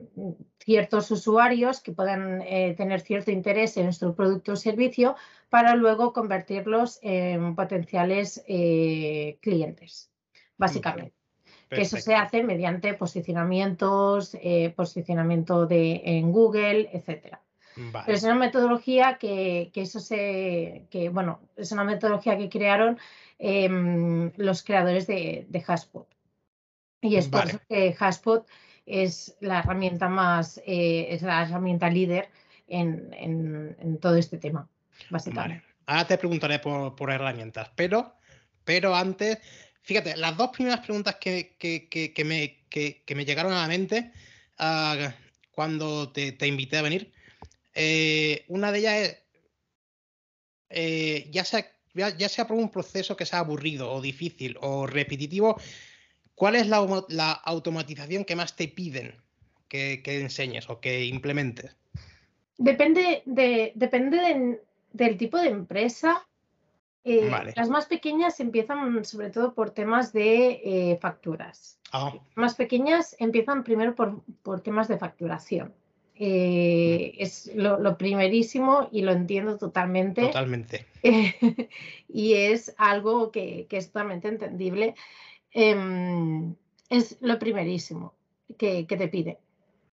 ciertos 0.60 1.12
usuarios 1.12 1.81
que 1.81 1.91
puedan 1.91 2.43
tener 2.77 3.01
cierto 3.01 3.31
interés 3.31 3.75
en 3.77 3.86
nuestro 3.86 4.15
producto 4.15 4.53
o 4.53 4.55
servicio 4.55 5.15
para 5.53 5.75
luego 5.75 6.13
convertirlos 6.13 6.98
en 7.03 7.53
potenciales 7.53 8.43
eh, 8.48 9.38
clientes, 9.39 10.10
básicamente. 10.57 11.13
Que 11.69 11.81
eso 11.81 11.98
se 11.98 12.15
hace 12.15 12.41
mediante 12.41 12.95
posicionamientos, 12.95 14.36
eh, 14.41 14.74
posicionamiento 14.75 15.67
de, 15.67 16.01
en 16.05 16.31
Google, 16.31 16.89
etc. 16.91 17.38
Pero 17.75 18.17
es 18.17 18.24
una 18.24 18.33
metodología 18.33 19.19
que, 19.19 19.72
eso 19.75 20.00
se, 20.00 20.88
que, 20.89 21.10
bueno, 21.10 21.39
es 21.55 21.72
una 21.72 21.83
metodología 21.83 22.36
que 22.36 22.50
crearon 22.50 22.98
em, 23.44 24.32
los 24.38 24.64
creadores 24.64 25.08
de, 25.08 25.46
de 25.50 25.62
Hashpot. 25.62 26.08
Y 27.02 27.18
es 27.18 27.28
por 27.28 27.46
eso 27.46 27.60
que 27.68 27.94
Hashpot 27.94 28.48
es 28.86 29.36
la 29.42 29.60
herramienta 29.60 30.08
más, 30.08 30.60
eh, 30.66 31.08
es 31.10 31.22
la 31.22 31.44
herramienta 31.44 31.90
líder 31.90 32.30
en 32.68 34.00
todo 34.02 34.16
este 34.16 34.38
tema. 34.38 34.70
Vale. 35.10 35.62
Ahora 35.86 36.08
te 36.08 36.18
preguntaré 36.18 36.60
por, 36.60 37.12
herramientas, 37.12 37.70
pero, 37.76 38.16
pero 38.64 38.96
antes, 38.96 39.40
fíjate, 39.82 40.16
las 40.18 40.38
dos 40.38 40.50
primeras 40.50 40.80
preguntas 40.80 41.16
que, 41.16 41.56
me, 42.24 43.16
me, 43.16 43.26
llegaron 43.26 43.54
a 43.54 43.62
la 43.62 43.68
mente 43.68 44.12
ah, 44.58 45.14
cuando 45.52 46.12
te, 46.12 46.48
invité 46.48 46.78
a 46.78 46.84
venir, 46.84 47.12
eh, 47.74 48.46
una 48.48 48.72
de 48.72 48.80
ellas 48.80 48.96
es, 48.96 49.24
eh, 50.70 51.30
ya, 51.32 51.44
sea, 51.44 51.70
ya, 51.94 52.30
sea 52.30 52.48
por 52.48 52.58
un 52.58 52.70
proceso 52.70 53.16
que 53.16 53.26
sea 53.26 53.40
aburrido 53.40 53.92
o 53.92 54.02
difícil 54.02 54.58
o 54.62 54.88
repetitivo, 54.88 55.60
¿cuál 56.36 56.56
es 56.56 56.68
la, 56.68 57.32
automatización 57.46 58.26
que 58.26 58.36
más 58.36 58.56
te 58.56 58.68
piden 58.68 59.16
que, 59.68 60.02
enseñes 60.06 60.70
o 60.70 60.80
que 60.80 61.06
implementes? 61.06 61.76
Depende 62.58 63.24
de, 63.26 63.72
depende 63.76 64.18
de, 64.18 64.62
del 64.92 65.18
tipo 65.18 65.38
de 65.38 65.50
empresa. 65.50 66.26
Eh, 67.04 67.30
las 67.56 67.70
más 67.70 67.88
pequeñas 67.88 68.40
empiezan 68.40 69.04
sobre 69.04 69.30
todo 69.30 69.54
por 69.54 69.72
temas 69.72 70.14
de 70.14 70.62
eh, 70.64 70.98
facturas. 71.02 71.80
Ah. 71.92 72.14
Más 72.36 72.56
pequeñas 72.56 73.16
empiezan 73.20 73.64
primero 73.64 73.94
por, 73.96 74.62
temas 74.62 74.88
de 74.88 74.98
facturación. 74.98 75.74
Eh, 76.25 77.15
es 77.18 77.51
lo, 77.53 77.98
primerísimo 77.98 78.88
y 78.94 79.01
lo 79.01 79.12
entiendo 79.12 79.58
totalmente. 79.58 80.22
Totalmente. 80.22 80.86
y 82.08 82.34
es 82.34 82.74
algo 82.77 83.30
que, 83.30 83.68
es 83.70 83.88
totalmente 83.88 84.30
entendible. 84.30 84.96
Em, 85.51 86.56
es 86.89 87.18
lo 87.20 87.38
primerísimo 87.39 88.13
que, 88.58 88.86
te 88.86 89.08
pide. 89.10 89.39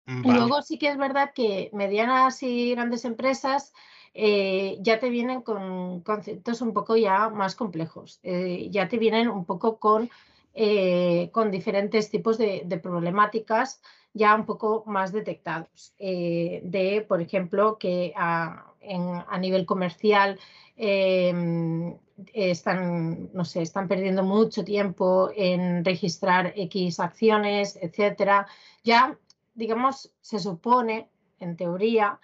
Y 0.06 0.30
luego 0.30 0.62
sí 0.64 0.78
que 0.78 0.90
es 0.90 0.98
verdad 0.98 1.32
que 1.34 1.70
medianas 1.72 2.44
y 2.44 2.72
grandes 2.72 3.06
empresas 3.06 3.74
eh, 4.14 4.78
ya 4.82 5.00
te 5.00 5.10
vienen 5.10 5.42
con 5.44 6.02
conceptos 6.02 6.62
un 6.62 6.74
poco 6.74 6.98
ya 6.98 7.30
más 7.30 7.56
complejos, 7.56 8.20
eh, 8.24 8.68
ya 8.70 8.90
te 8.90 8.98
vienen 8.98 9.30
un 9.30 9.46
poco 9.46 9.80
con, 9.80 10.10
con 11.32 11.52
diferentes 11.52 12.10
tipos 12.10 12.38
de, 12.38 12.80
problemáticas 12.84 13.82
ya 14.18 14.36
un 14.36 14.46
poco 14.46 14.84
más 14.88 15.12
detectados, 15.12 15.94
de, 15.98 17.06
por 17.08 17.22
ejemplo, 17.22 17.78
que 17.78 18.14
a, 18.16 18.74
nivel 19.40 19.66
comercial 19.66 20.40
em, 20.76 21.96
están, 22.34 23.30
no 23.34 23.46
sé, 23.46 23.62
están 23.62 23.88
perdiendo 23.88 24.24
mucho 24.24 24.64
tiempo 24.64 25.30
en 25.36 25.86
registrar 25.86 26.54
X 26.56 27.00
acciones, 27.00 27.78
etcétera. 27.82 28.48
Ya, 28.84 29.18
digamos, 29.54 30.12
se 30.22 30.40
supone, 30.40 31.10
en 31.40 31.56
teoría, 31.56 32.20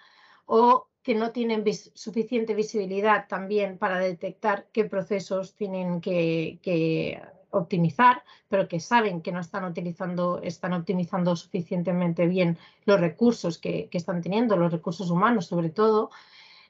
o 0.46 0.88
que 1.04 1.14
no 1.14 1.32
tienen 1.32 1.64
suficiente 1.94 2.54
visibilidad 2.54 3.28
también 3.28 3.76
para 3.76 3.98
detectar 3.98 4.66
qué 4.72 4.84
procesos 4.86 5.54
tienen 5.54 6.00
que, 6.00 7.20
optimizar, 7.54 8.22
pero 8.48 8.68
que 8.68 8.80
saben 8.80 9.22
que 9.22 9.32
no 9.32 9.40
están 9.40 9.64
utilizando, 9.64 10.40
están 10.42 10.72
optimizando 10.72 11.36
suficientemente 11.36 12.26
bien 12.26 12.58
los 12.84 13.00
recursos 13.00 13.58
que, 13.58 13.88
están 13.92 14.22
teniendo, 14.22 14.56
los 14.56 14.72
recursos 14.72 15.10
humanos 15.10 15.46
sobre 15.46 15.70
todo. 15.70 16.10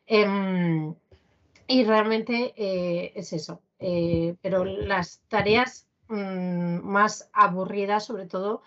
Em, 0.07 0.95
y 1.67 1.85
realmente 1.85 2.53
eh, 2.57 3.13
es 3.15 3.33
eso. 3.33 3.61
Eh, 3.79 4.37
pero 4.41 4.65
las 4.65 5.21
tareas 5.29 5.87
mm, 6.09 6.81
más 6.83 7.31
aburridas, 7.33 8.07
sobre 8.07 8.27
todo, 8.27 8.63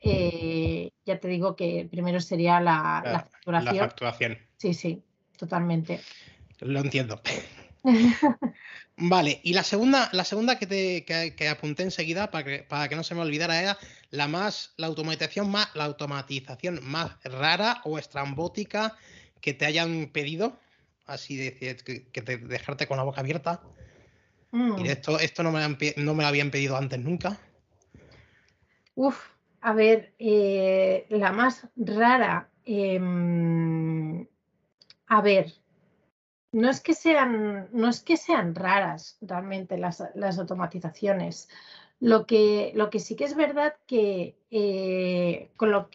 eh, 0.00 0.90
ya 1.04 1.18
te 1.18 1.28
digo 1.28 1.56
que 1.56 1.88
primero 1.90 2.20
sería 2.20 2.60
la, 2.60 3.02
la, 3.04 3.20
facturación. 3.20 3.76
La 3.76 3.82
facturación. 3.82 4.38
Sí, 4.56 4.74
sí 4.74 5.02
totalmente. 5.38 6.00
Lo 6.60 6.80
entiendo. 6.80 7.20
vale, 8.96 9.40
y 9.42 9.52
la 9.52 9.62
segunda, 9.62 10.08
la 10.12 10.24
segunda 10.24 10.58
que, 10.58 10.66
te, 10.66 11.48
apunté 11.48 11.82
enseguida 11.82 12.30
para 12.30 12.44
que, 12.44 12.58
para 12.62 12.88
que 12.88 12.96
no 12.96 13.02
se 13.02 13.14
me 13.14 13.22
olvidara 13.22 13.60
era 13.60 13.78
la 14.10 14.28
más, 14.28 14.74
la 14.76 14.86
automatización 14.86 15.50
más, 15.50 15.74
la 15.74 15.84
automatización 15.84 16.80
más 16.82 17.16
rara 17.24 17.80
o 17.84 17.98
estrambótica 17.98 18.96
que 19.40 19.54
te 19.54 19.66
hayan 19.66 20.10
pedido. 20.12 20.58
Así 21.06 21.36
de 21.36 21.54
que, 22.12 22.22
te, 22.22 22.36
dejarte 22.36 22.86
con 22.86 22.98
la 22.98 23.02
boca 23.02 23.20
abierta. 23.20 23.62
Y 24.52 24.56
mm. 24.56 24.86
esto, 24.86 25.18
esto 25.18 25.42
no, 25.42 25.52
me 25.52 25.60
no 25.96 26.14
me 26.14 26.22
lo 26.22 26.28
habían 26.28 26.50
pedido 26.50 26.76
antes 26.76 26.98
nunca. 26.98 27.38
Uf, 28.94 29.16
a 29.60 29.72
ver, 29.72 30.12
eh, 30.18 31.06
la 31.08 31.32
más 31.32 31.66
rara. 31.76 32.50
Em, 32.64 34.26
a 35.06 35.22
ver, 35.22 35.54
no 36.52 36.70
es 36.70 36.80
que 36.80 36.94
sean, 36.94 37.68
no 37.72 37.88
es 37.88 38.00
que 38.00 38.16
sean 38.16 38.54
raras 38.54 39.18
realmente 39.20 39.78
las, 39.78 40.00
automatizaciones. 40.38 41.48
Lo 42.00 42.26
que, 42.26 42.72
lo 42.74 42.90
que 42.90 43.00
sí 43.00 43.16
que 43.16 43.24
es 43.24 43.34
verdad 43.34 43.74
que 43.86 44.36
eh, 44.50 45.50
con 45.56 45.72
lo 45.72 45.88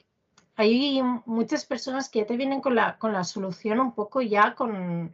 hay 0.55 1.01
muchas 1.25 1.65
personas 1.65 2.09
que 2.09 2.19
ya 2.19 2.25
te 2.25 2.37
vienen 2.37 2.61
con 2.61 2.75
la, 2.75 2.97
con 2.97 3.13
la 3.13 3.23
solución 3.23 3.79
un 3.79 3.93
poco 3.93 4.21
ya 4.21 4.53
con, 4.53 5.11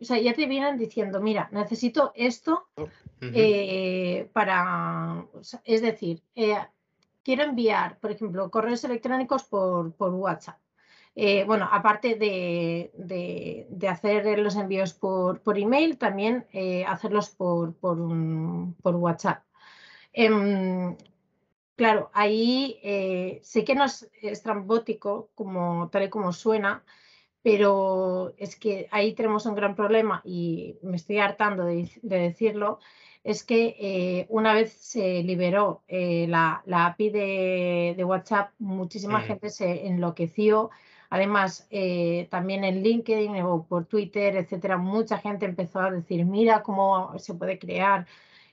o 0.00 0.04
sea, 0.04 0.18
ya 0.18 0.32
te 0.32 0.46
vienen 0.46 0.78
diciendo, 0.78 1.20
mira, 1.20 1.48
necesito 1.52 2.12
esto 2.14 2.68
eh, 3.20 4.30
para, 4.32 5.26
es 5.64 5.82
decir, 5.82 6.22
eh, 6.34 6.56
quiero 7.22 7.42
enviar, 7.42 7.98
por 7.98 8.10
ejemplo, 8.12 8.50
correos 8.50 8.84
electrónicos 8.84 9.44
por, 9.44 9.92
por 9.92 10.14
WhatsApp. 10.14 10.58
Eh, 11.20 11.42
bueno, 11.44 11.68
aparte 11.72 12.14
de, 12.14 13.66
hacer 13.90 14.38
los 14.38 14.54
envíos 14.54 14.94
por, 14.94 15.40
email, 15.58 15.98
también 15.98 16.46
eh, 16.52 16.84
hacerlos 16.84 17.30
por, 17.30 17.74
WhatsApp. 18.84 19.42
Em, 20.12 20.96
claro, 21.74 22.10
ahí 22.14 22.78
eh, 22.84 23.40
sé 23.42 23.64
que 23.64 23.74
no 23.74 23.86
es 23.86 24.08
estrambótico 24.22 25.30
como, 25.34 25.88
tal 25.90 26.04
y 26.04 26.08
como 26.08 26.32
suena, 26.32 26.84
pero 27.42 28.32
es 28.38 28.54
que 28.54 28.86
ahí 28.92 29.12
tenemos 29.14 29.44
un 29.46 29.56
gran 29.56 29.74
problema 29.74 30.22
y 30.24 30.78
me 30.82 30.98
estoy 30.98 31.18
hartando 31.18 31.64
de, 31.64 31.90
decirlo, 32.02 32.78
es 33.24 33.42
que 33.42 34.24
una 34.28 34.54
vez 34.54 34.72
se 34.72 35.24
liberó 35.24 35.82
la, 35.88 36.62
API 36.64 37.10
de, 37.10 38.04
WhatsApp, 38.04 38.52
muchísima 38.60 39.20
gente 39.22 39.50
se 39.50 39.88
enloqueció 39.88 40.70
Además, 41.10 41.66
eh, 41.70 42.28
también 42.30 42.64
en 42.64 42.82
LinkedIn 42.82 43.40
o 43.42 43.64
por 43.64 43.86
Twitter, 43.86 44.36
etcétera, 44.36 44.76
mucha 44.76 45.18
gente 45.18 45.46
empezó 45.46 45.80
a 45.80 45.90
decir, 45.90 46.24
mira 46.26 46.62
cómo 46.62 47.18
se 47.18 47.34
puede 47.34 47.58
crear, 47.58 48.06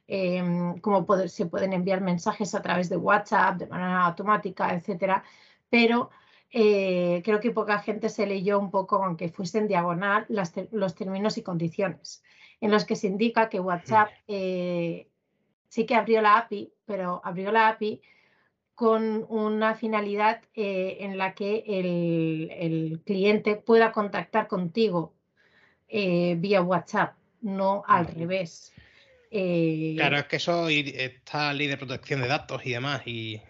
em, 0.07 0.79
cómo 0.79 1.05
se 1.27 1.45
pueden 1.47 1.73
enviar 1.73 2.01
mensajes 2.01 2.55
a 2.55 2.61
través 2.61 2.89
de 2.89 2.97
WhatsApp 2.97 3.57
de 3.57 3.67
manera 3.67 4.05
automática, 4.05 4.73
etcétera. 4.73 5.23
Pero 5.69 6.09
eh, 6.51 7.21
creo 7.25 7.41
que 7.41 7.51
poca 7.51 7.79
gente 7.79 8.07
se 8.09 8.25
leyó 8.25 8.59
un 8.59 8.71
poco, 8.71 9.03
aunque 9.03 9.29
fuese 9.29 9.57
en 9.57 9.67
diagonal, 9.67 10.25
los 10.29 10.95
términos 10.95 11.37
y 11.37 11.43
condiciones, 11.43 12.23
en 12.61 12.71
los 12.71 12.85
que 12.85 12.95
se 12.95 13.07
indica 13.07 13.49
que 13.49 13.59
WhatsApp 13.59 14.09
eh, 14.27 15.09
sí 15.67 15.85
que 15.85 15.95
abrió 15.95 16.21
la 16.21 16.37
API, 16.37 16.71
pero 16.85 17.21
abrió 17.25 17.51
la 17.51 17.67
API 17.67 18.01
con 18.75 19.25
una 19.29 19.75
finalidad 19.75 20.41
eh, 20.53 20.97
en 20.99 21.17
la 21.17 21.33
que 21.33 21.63
el, 21.65 23.01
cliente 23.05 23.55
pueda 23.55 23.93
contactar 23.93 24.47
contigo 24.47 25.13
eh, 25.87 26.35
vía 26.37 26.61
WhatsApp, 26.61 27.15
no 27.41 27.83
al 27.87 28.07
revés. 28.07 28.73
Eh, 29.31 29.93
claro, 29.95 30.17
es 30.17 30.25
que 30.25 30.35
eso 30.35 30.67
está 30.67 31.53
ley 31.53 31.67
de 31.67 31.77
protección 31.77 32.21
de 32.21 32.27
datos 32.27 32.65
y 32.65 32.71
demás. 32.71 33.01
Y... 33.05 33.41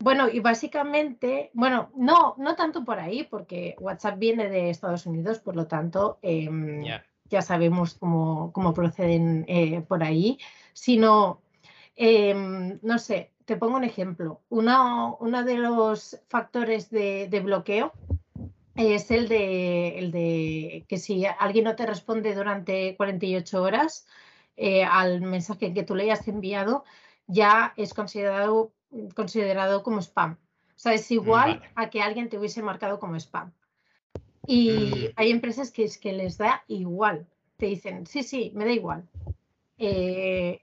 Bueno, 0.00 0.30
y 0.30 0.40
básicamente, 0.40 1.50
bueno, 1.52 1.90
no, 1.94 2.34
no 2.38 2.56
tanto 2.56 2.84
por 2.86 2.98
ahí, 2.98 3.24
porque 3.24 3.76
WhatsApp 3.78 4.18
viene 4.18 4.48
de 4.48 4.70
Estados 4.70 5.04
Unidos, 5.04 5.40
por 5.40 5.56
lo 5.56 5.66
tanto, 5.66 6.18
em, 6.22 6.82
ya 7.26 7.42
sabemos 7.42 7.94
cómo, 7.94 8.50
cómo 8.52 8.72
proceden 8.72 9.84
por 9.86 10.02
ahí, 10.02 10.38
sino, 10.72 11.43
em, 11.96 12.78
no 12.82 12.98
sé, 12.98 13.32
te 13.44 13.56
pongo 13.56 13.76
un 13.76 13.84
ejemplo. 13.84 14.40
Uno, 14.48 15.18
de 15.44 15.58
los 15.58 16.20
factores 16.28 16.90
de, 16.90 17.40
bloqueo 17.44 17.92
es 18.74 19.10
el 19.10 19.28
de, 19.28 19.98
el 19.98 20.10
de, 20.10 20.84
que 20.88 20.98
si 20.98 21.26
alguien 21.26 21.64
no 21.64 21.76
te 21.76 21.86
responde 21.86 22.34
durante 22.34 22.96
48 22.96 23.62
horas 23.62 24.06
eh, 24.56 24.84
al 24.84 25.20
mensaje 25.20 25.72
que 25.72 25.82
tú 25.82 25.94
le 25.94 26.04
hayas 26.04 26.26
enviado, 26.26 26.84
ya 27.26 27.72
es 27.76 27.94
considerado, 27.94 28.72
considerado 29.14 29.82
como 29.82 30.00
spam. 30.00 30.32
O 30.32 30.78
sea, 30.78 30.92
es 30.92 31.10
igual 31.10 31.62
a 31.76 31.88
que 31.88 32.02
alguien 32.02 32.28
te 32.28 32.38
hubiese 32.38 32.62
marcado 32.62 32.98
como 32.98 33.16
spam. 33.16 33.52
Y 34.46 34.70
mm. 34.70 35.12
hay 35.16 35.30
empresas 35.30 35.70
que 35.70 35.84
es 35.84 35.98
que 35.98 36.12
les 36.12 36.38
da 36.38 36.64
igual. 36.68 37.26
Te 37.56 37.66
dicen, 37.66 38.06
sí, 38.06 38.22
sí, 38.22 38.52
me 38.54 38.64
da 38.64 38.72
igual. 38.72 39.08
Eh, 39.78 40.60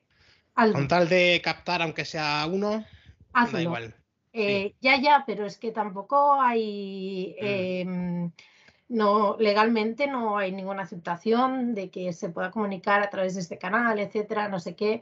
con 0.54 0.88
tal 0.88 1.10
de 1.10 1.42
captar, 1.44 1.82
aunque 1.82 2.06
sea 2.06 2.46
uno, 2.52 2.86
da 3.34 3.62
igual. 3.62 3.96
Eh, 4.34 4.76
ya, 4.80 5.00
ya, 5.00 5.24
pero 5.26 5.46
es 5.46 5.58
que 5.58 5.72
tampoco 5.72 6.40
hay. 6.42 7.36
Mm. 7.42 7.46
Em, 7.46 8.32
no, 8.88 9.38
legalmente 9.40 10.08
no 10.08 10.38
hay 10.38 10.52
ninguna 10.52 10.84
aceptación 10.84 11.74
de 11.74 11.90
que 11.90 12.12
se 12.14 12.30
pueda 12.30 12.52
comunicar 12.52 13.02
a 13.02 13.10
través 13.10 13.36
de 13.36 13.42
este 13.42 13.58
canal, 13.58 14.00
etcétera, 14.00 14.50
no 14.50 14.60
sé 14.60 14.76
qué. 14.76 15.02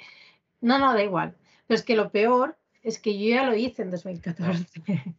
No, 0.61 0.77
no, 0.77 0.93
da 0.93 1.03
igual. 1.03 1.35
Pero 1.67 1.75
es 1.77 1.83
que 1.83 1.95
lo 1.95 2.11
peor 2.11 2.57
es 2.83 2.99
que 2.99 3.17
yo 3.17 3.35
ya 3.35 3.43
lo 3.43 3.55
hice 3.55 3.81
en 3.81 3.91
2014. 3.91 4.65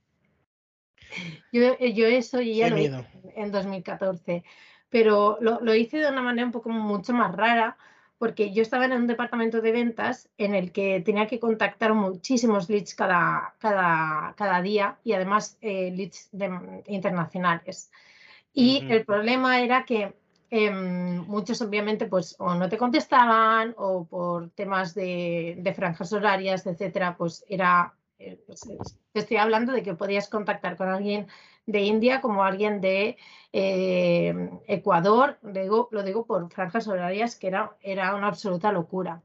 yo, 1.53 1.79
yo, 1.79 2.07
eso 2.07 2.41
ya 2.41 2.69
lo 2.69 2.79
hice 2.79 3.05
en 3.35 3.51
2014. 3.51 4.45
Pero 4.89 5.39
lo, 5.41 5.61
lo 5.61 5.75
hice 5.75 5.99
de 5.99 6.09
una 6.09 6.23
manera 6.23 6.47
un 6.47 6.53
poco 6.53 6.71
mucho 6.71 7.13
más 7.13 7.35
rara 7.35 7.77
porque 8.21 8.53
yo 8.53 8.61
estaba 8.61 8.85
en 8.85 8.93
un 8.93 9.07
departamento 9.07 9.63
de 9.63 9.73
ventas 9.73 10.29
en 10.37 10.55
el 10.55 10.73
que 10.73 11.01
tenía 11.01 11.27
que 11.27 11.41
contactar 11.41 11.95
muchísimos 11.95 12.69
leads 12.69 12.95
cada, 12.95 13.55
cada, 13.59 14.35
cada 14.37 14.61
día 14.61 14.99
y 15.03 15.15
además 15.15 15.57
eh, 15.63 15.91
leads 15.97 16.29
internacionales. 16.87 17.91
Y 18.53 18.85
el 18.91 19.07
problema 19.07 19.63
era 19.63 19.87
que 19.87 20.13
em, 20.51 21.17
muchos 21.29 21.63
obviamente 21.63 22.09
pues 22.09 22.37
o 22.39 22.55
no 22.55 22.69
te 22.69 22.77
contestaban 22.77 23.75
o 23.79 24.05
por 24.05 24.51
temas 24.51 24.95
de, 24.95 25.57
de 25.59 25.73
franjas 25.73 26.13
horarias, 26.13 26.67
etcétera, 26.67 27.17
pues 27.17 27.47
era, 27.49 27.95
eh, 28.19 28.39
pues, 28.47 28.61
te 29.13 29.21
estoy 29.21 29.39
hablando 29.39 29.73
de 29.73 29.83
que 29.83 29.95
podías 29.95 30.29
contactar 30.29 30.77
con 30.77 30.91
alguien 30.91 31.27
de 31.67 31.81
India 31.81 32.21
como 32.21 32.45
alguien 32.45 32.81
de 32.81 33.17
eh, 33.53 34.51
Ecuador, 34.67 35.39
digo, 35.43 35.89
lo 35.91 36.03
digo 36.03 36.27
por 36.27 36.51
franjas 36.51 36.89
horarias, 36.89 37.37
que 37.37 37.49
era, 37.49 37.77
era 37.83 38.15
una 38.15 38.29
absoluta 38.29 38.73
locura. 38.73 39.23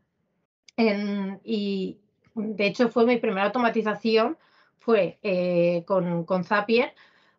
y 0.78 2.00
de 2.36 2.66
hecho 2.68 2.90
fue 2.90 3.06
mi 3.06 3.18
primera 3.18 3.46
automatización, 3.46 4.38
fue 4.80 5.18
eh, 5.24 5.84
con, 5.88 6.26
con, 6.26 6.44
Zapier, 6.44 6.94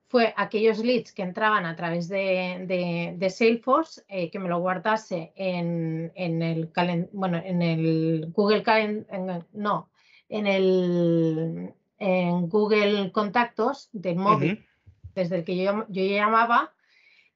fue 0.08 0.32
aquellos 0.36 0.78
leads 0.78 1.12
que 1.12 1.22
entraban 1.22 1.66
a 1.66 1.76
través 1.76 2.08
de, 2.08 3.14
de, 3.18 3.30
Salesforce, 3.30 4.02
eh, 4.08 4.30
que 4.30 4.38
me 4.38 4.48
lo 4.48 4.58
guardase 4.60 5.32
en, 5.36 6.12
en 6.14 6.42
el, 6.42 6.70
bueno, 7.12 7.40
en 7.44 7.62
el 7.62 8.32
Google 8.32 8.62
Calendar, 8.62 9.44
no, 9.52 9.90
en 10.28 10.46
el 10.46 11.74
en 11.98 12.48
Google 12.48 13.10
Contactos 13.12 13.88
del 13.92 14.16
móvil 14.16 14.66
desde 15.16 15.36
el 15.36 15.44
que 15.44 15.56
yo, 15.56 15.86
yo 15.88 16.04
llamaba 16.04 16.72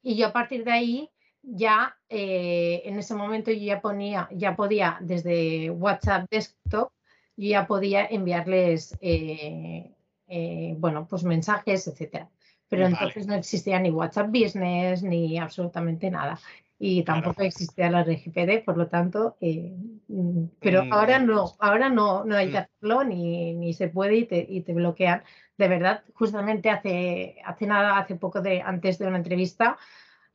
y 0.02 0.14
yo 0.16 0.28
a 0.28 0.32
partir 0.32 0.62
de 0.64 0.72
ahí 0.72 1.10
ya 1.42 1.96
eh, 2.08 2.82
en 2.84 2.98
ese 2.98 3.14
momento 3.14 3.50
yo 3.50 3.64
ya 3.64 3.80
ponía, 3.80 4.28
ya 4.30 4.54
podía 4.54 4.98
desde 5.00 5.70
WhatsApp 5.70 6.28
desktop, 6.30 6.92
yo 7.36 7.48
ya 7.48 7.66
podía 7.66 8.06
enviarles, 8.06 8.96
eh, 9.00 9.90
eh, 10.28 10.74
bueno, 10.78 11.06
pues 11.08 11.24
mensajes, 11.24 11.88
etcétera. 11.88 12.28
Pero 12.68 12.86
entonces 12.86 13.26
no 13.26 13.34
existía 13.34 13.80
ni 13.80 13.90
WhatsApp 13.90 14.28
Business 14.28 15.02
ni 15.02 15.38
absolutamente 15.38 16.08
nada. 16.10 16.38
Y 16.82 17.04
tampoco 17.04 17.42
existía 17.42 17.90
la 17.90 18.04
RGPD, 18.04 18.64
por 18.64 18.78
lo 18.78 18.88
tanto, 18.88 19.36
mm, 19.40 20.44
pero 20.60 20.86
mm, 20.86 20.92
ahora 20.94 21.18
no, 21.18 21.52
ahora 21.58 21.90
no, 21.90 22.24
no 22.24 22.34
hay 22.34 22.50
que 22.50 22.58
mm. 22.58 22.62
hacerlo 22.62 23.04
ni, 23.04 23.52
ni 23.54 23.74
se 23.74 23.88
puede 23.88 24.16
y 24.16 24.24
te, 24.24 24.46
y 24.48 24.62
te 24.62 24.72
bloquean 24.72 25.22
de 25.60 25.68
verdad, 25.68 26.02
justamente 26.14 26.70
hace, 26.70 27.36
hace 27.44 27.66
nada, 27.66 27.98
hace 27.98 28.16
poco 28.16 28.40
de, 28.40 28.62
antes 28.62 28.98
de 28.98 29.06
una 29.06 29.18
entrevista, 29.18 29.76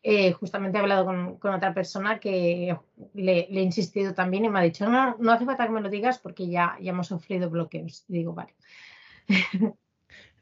eh, 0.03 0.31
justamente 0.33 0.77
he 0.77 0.81
hablado 0.81 1.03
con, 1.03 1.53
otra 1.53 1.73
persona 1.73 2.19
que 2.19 2.77
le, 3.15 3.39
he 3.49 3.61
insistido 3.61 4.13
también 4.13 4.45
y 4.45 4.49
me 4.49 4.59
ha 4.59 4.61
dicho, 4.61 4.87
no, 4.87 5.17
no 5.17 5.31
hace 5.31 5.45
falta 5.45 5.65
que 5.65 5.73
me 5.73 5.81
lo 5.81 5.89
digas 5.89 6.19
porque 6.19 6.47
ya, 6.47 6.77
ya 6.79 6.91
hemos 6.91 7.07
sufrido 7.07 7.49
bloqueos. 7.49 8.05
digo, 8.07 8.33
vale. 8.33 8.53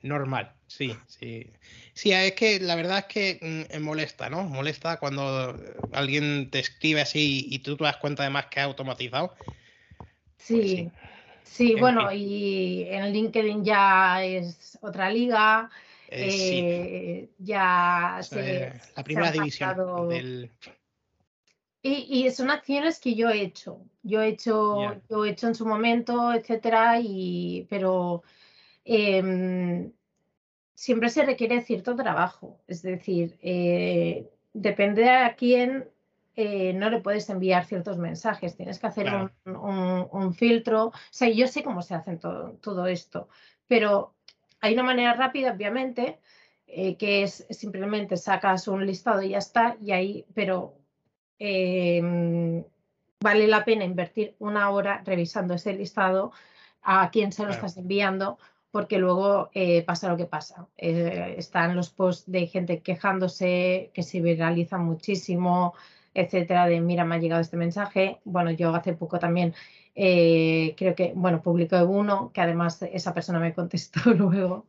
Normal, 0.01 0.53
sí, 0.77 0.95
sí. 1.07 1.47
Sí, 1.93 2.11
es 2.11 2.33
que 2.33 2.59
la 2.59 2.75
verdad 2.75 2.99
es 2.99 3.05
que 3.05 3.67
mm, 3.71 3.81
molesta, 3.81 4.29
¿no? 4.29 4.43
Molesta 4.43 4.97
cuando 4.97 5.55
alguien 5.91 6.49
te 6.49 6.59
escribe 6.59 7.01
así 7.01 7.47
y 7.49 7.59
tú 7.59 7.77
te 7.77 7.83
das 7.83 7.97
cuenta 7.97 8.23
además 8.23 8.47
que 8.47 8.59
ha 8.59 8.63
automatizado. 8.63 9.35
Pues 9.37 10.37
sí. 10.37 10.91
Sí, 11.43 11.75
bueno, 11.75 12.11
y 12.11 12.87
en 12.89 13.13
LinkedIn 13.13 13.63
ya 13.63 14.23
es 14.23 14.79
otra 14.81 15.09
liga. 15.11 15.69
Eh, 16.07 16.27
eh, 16.29 17.29
ya 17.37 18.19
se, 18.23 18.73
la 18.95 19.03
primera 19.03 19.31
división 19.31 20.09
del... 20.09 20.51
y, 21.81 22.25
y, 22.25 22.31
son 22.31 22.49
acciones 22.49 22.99
que 22.99 23.15
yo 23.15 23.29
he 23.29 23.41
hecho. 23.41 23.81
Yo 24.03 24.21
he 24.21 24.29
hecho, 24.29 25.01
yo 25.09 25.25
he 25.25 25.29
hecho 25.29 25.47
en 25.47 25.55
su 25.55 25.65
momento, 25.65 26.33
etcétera, 26.33 26.99
y 26.99 27.67
pero 27.69 28.23
em, 28.85 29.91
siempre 30.83 31.07
se 31.07 31.23
requiere 31.23 31.61
cierto 31.61 31.95
trabajo. 31.95 32.59
Es 32.67 32.81
decir, 32.81 33.37
eh, 33.41 34.29
depende 34.51 35.09
a 35.09 35.33
quién 35.37 35.89
eh, 36.35 36.73
no 36.73 36.89
le 36.89 36.99
puedes 36.99 37.29
enviar 37.29 37.63
ciertos 37.63 37.97
mensajes, 37.97 38.57
tienes 38.57 38.79
que 38.79 38.87
hacer 38.87 39.07
un, 39.45 40.33
filtro. 40.33 40.87
O 40.87 40.93
sea, 41.09 41.29
yo 41.29 41.47
sé 41.47 41.63
cómo 41.63 41.81
se 41.81 41.95
hace 41.95 42.17
todo, 42.17 42.57
todo 42.61 42.87
esto, 42.87 43.29
pero 43.65 44.13
hay 44.59 44.73
una 44.73 44.83
manera 44.83 45.13
rápida, 45.13 45.53
obviamente, 45.53 46.19
eh, 46.67 46.97
que 46.97 47.23
es 47.23 47.47
simplemente 47.49 48.17
sacas 48.17 48.67
un 48.67 48.85
listado 48.85 49.21
y 49.21 49.29
ya 49.29 49.37
está, 49.37 49.77
y 49.79 49.91
ahí, 49.91 50.25
pero 50.33 50.79
em, 51.39 52.61
vale 53.21 53.47
la 53.47 53.63
pena 53.63 53.85
invertir 53.85 54.35
una 54.37 54.69
hora 54.69 55.01
revisando 55.05 55.53
ese 55.53 55.71
listado 55.71 56.33
a 56.81 57.09
quién 57.09 57.31
se 57.31 57.45
lo 57.45 57.51
estás 57.51 57.77
enviando, 57.77 58.37
porque 58.73 58.97
luego 58.97 59.51
eh, 59.53 59.83
pasa 59.83 60.09
lo 60.09 60.17
que 60.17 60.25
pasa. 60.25 60.67
están 60.77 61.75
los 61.75 61.91
posts 61.91 62.29
de 62.29 62.47
gente 62.47 62.81
quejándose, 62.81 63.91
que 63.93 64.01
se 64.01 64.19
viralizan 64.19 64.83
muchísimo, 64.83 65.75
etcétera, 66.15 66.65
de 66.67 66.81
mira, 66.81 67.05
me 67.05 67.15
ha 67.15 67.19
llegado 67.19 67.41
este 67.41 67.55
mensaje. 67.55 68.19
Bueno, 68.25 68.49
yo 68.49 68.73
hace 68.73 68.93
poco 68.93 69.19
también 69.19 69.53
eh, 69.95 70.73
creo 70.77 70.95
que, 70.95 71.13
bueno, 71.15 71.41
publicó 71.41 71.77
uno, 71.85 72.31
que 72.33 72.41
además 72.41 72.81
esa 72.81 73.13
persona 73.13 73.39
me 73.39 73.53
contestó 73.53 73.99
luego, 74.13 74.67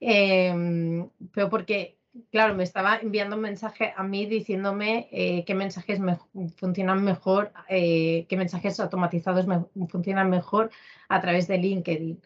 em, 0.00 1.08
pero 1.32 1.48
porque, 1.48 1.96
claro, 2.30 2.54
me 2.54 2.64
estaba 2.64 2.98
enviando 2.98 3.36
un 3.36 3.42
mensaje 3.42 3.94
a 3.96 4.02
mí 4.02 4.26
diciéndome 4.26 5.08
eh, 5.10 5.44
qué 5.46 5.54
mensajes 5.54 6.00
me 6.00 6.18
funcionan 6.56 7.02
mejor, 7.02 7.52
eh, 7.68 8.26
qué 8.28 8.36
mensajes 8.36 8.78
automatizados 8.80 9.46
me 9.46 9.64
funcionan 9.88 10.28
mejor 10.30 10.70
a 11.08 11.20
través 11.20 11.48
de 11.48 11.58
LinkedIn. 11.58 12.20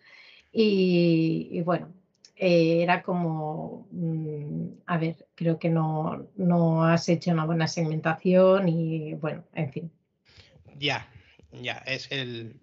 Y, 0.52 1.48
y 1.50 1.62
bueno, 1.62 1.92
eh, 2.36 2.82
era 2.82 3.02
como, 3.02 3.86
mm, 3.92 4.82
a 4.86 4.98
ver, 4.98 5.28
creo 5.34 5.58
que 5.58 5.68
no, 5.68 6.26
no 6.36 6.84
has 6.84 7.08
hecho 7.08 7.30
una 7.30 7.44
buena 7.44 7.68
segmentación 7.68 8.68
y 8.68 9.14
bueno, 9.14 9.44
en 9.54 9.70
fin. 9.72 9.92
Ya, 10.76 11.06
ya, 11.52 11.82
es 11.86 12.10
el 12.10 12.60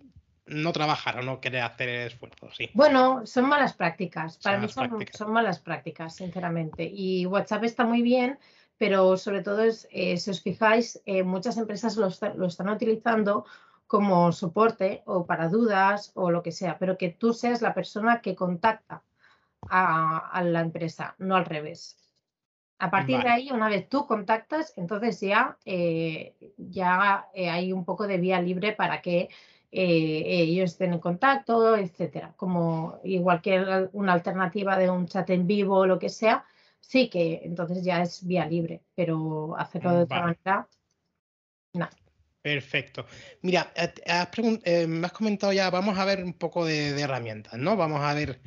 no 0.49 0.73
trabajar 0.73 1.19
o 1.19 1.21
no 1.23 1.39
querer 1.39 1.61
hacer 1.61 1.89
esfuerzo, 1.89 2.49
sí. 2.51 2.69
Bueno, 2.73 3.25
son 3.25 3.47
malas 3.47 3.73
prácticas. 3.73 4.37
Para 4.39 4.57
mí 4.57 4.67
son, 4.67 5.31
malas 5.31 5.59
prácticas, 5.59 6.15
sinceramente. 6.15 6.83
Y 6.83 7.25
WhatsApp 7.25 7.63
está 7.63 7.85
muy 7.85 8.01
bien, 8.01 8.37
pero 8.77 9.15
sobre 9.15 9.43
todo, 9.43 9.63
es, 9.63 9.87
eh, 9.91 10.17
si 10.17 10.31
os 10.31 10.41
fijáis, 10.41 11.01
eh, 11.05 11.23
muchas 11.23 11.57
empresas 11.57 11.95
lo, 11.95 12.09
lo, 12.35 12.47
están 12.47 12.69
utilizando 12.69 13.45
como 13.89 14.31
soporte 14.31 15.01
o 15.07 15.25
para 15.25 15.49
dudas 15.49 16.11
o 16.13 16.29
lo 16.29 16.43
que 16.43 16.51
sea, 16.51 16.77
pero 16.77 16.95
que 16.95 17.09
tú 17.09 17.33
seas 17.33 17.63
la 17.63 17.73
persona 17.73 18.21
que 18.21 18.35
contacta 18.35 19.01
a, 19.67 20.43
la 20.43 20.61
empresa, 20.61 21.15
no 21.17 21.35
al 21.35 21.45
revés. 21.45 21.97
A 22.77 22.91
partir 22.91 23.19
de 23.23 23.29
ahí, 23.29 23.51
una 23.51 23.67
vez 23.67 23.89
tú 23.89 24.05
contactas, 24.05 24.73
entonces 24.77 25.19
ya, 25.19 25.57
eh, 25.65 26.35
ya 26.57 27.29
hay 27.33 27.73
un 27.73 27.83
poco 27.83 28.05
de 28.05 28.19
vía 28.19 28.39
libre 28.39 28.73
para 28.73 29.01
que 29.01 29.29
eh, 29.71 30.23
ellos 30.23 30.69
estén 30.69 30.93
en 30.93 30.99
contacto, 30.99 31.75
etcétera. 31.75 32.35
Como 32.37 32.99
igual 33.03 33.41
que 33.41 33.89
una 33.93 34.13
alternativa 34.13 34.77
de 34.77 34.91
un 34.91 35.07
chat 35.07 35.31
en 35.31 35.47
vivo 35.47 35.79
o 35.79 35.87
lo 35.87 35.97
que 35.97 36.09
sea, 36.09 36.45
sí 36.79 37.09
que 37.09 37.41
entonces 37.43 37.83
ya 37.83 38.03
es 38.03 38.23
vía 38.23 38.45
libre, 38.45 38.83
pero 38.93 39.57
hacerlo 39.57 39.93
de 39.95 40.03
otra 40.03 40.21
manera, 40.21 40.67
no. 41.73 41.89
Perfecto. 42.49 43.05
Mira, 43.43 43.71
eh, 43.75 43.93
eh, 44.63 44.87
me 44.87 45.05
has 45.05 45.13
comentado 45.13 45.53
ya, 45.53 45.69
vamos 45.69 45.99
a 45.99 46.03
ver 46.03 46.23
un 46.23 46.33
poco 46.33 46.65
de, 46.65 46.99
herramientas, 46.99 47.53
¿no? 47.59 47.77
Vamos 47.77 48.01
a 48.01 48.11
ver, 48.15 48.41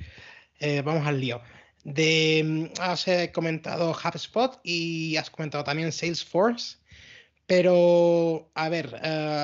vamos 0.82 1.06
al 1.06 1.20
lío. 1.20 1.40
De, 1.84 2.42
mm, 2.44 2.80
has 2.80 3.06
comentado 3.32 3.92
HubSpot 3.92 4.58
y 4.64 5.16
has 5.18 5.30
comentado 5.30 5.62
también 5.62 5.92
Salesforce, 5.92 6.78
pero 7.46 8.50
a 8.54 8.68
ver, 8.68 8.90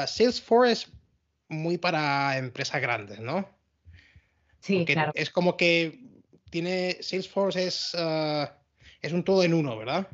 Salesforce 0.09 0.89
muy 1.49 1.79
para 1.79 2.37
empresas 2.37 2.83
grandes, 2.83 3.21
¿no? 3.21 3.49
Sí, 4.59 4.85
claro. 4.85 5.13
Es 5.15 5.31
como 5.31 5.57
que 5.57 6.01
tiene 6.51 6.97
Salesforce 7.01 7.65
es, 7.65 7.97
es 9.03 9.13
un 9.13 9.23
todo 9.23 9.45
en 9.45 9.55
uno, 9.55 9.79
¿verdad? 9.79 10.09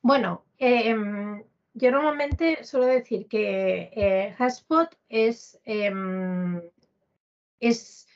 Bueno, 0.00 0.46
em, 0.56 1.42
yo 1.74 1.90
normalmente 1.90 2.64
suelo 2.64 2.86
decir 2.86 3.26
que 3.26 3.90
eh, 3.94 4.34
HubSpot 4.38 4.88
es, 5.08 5.60
em, 5.64 6.62
es 7.60 8.06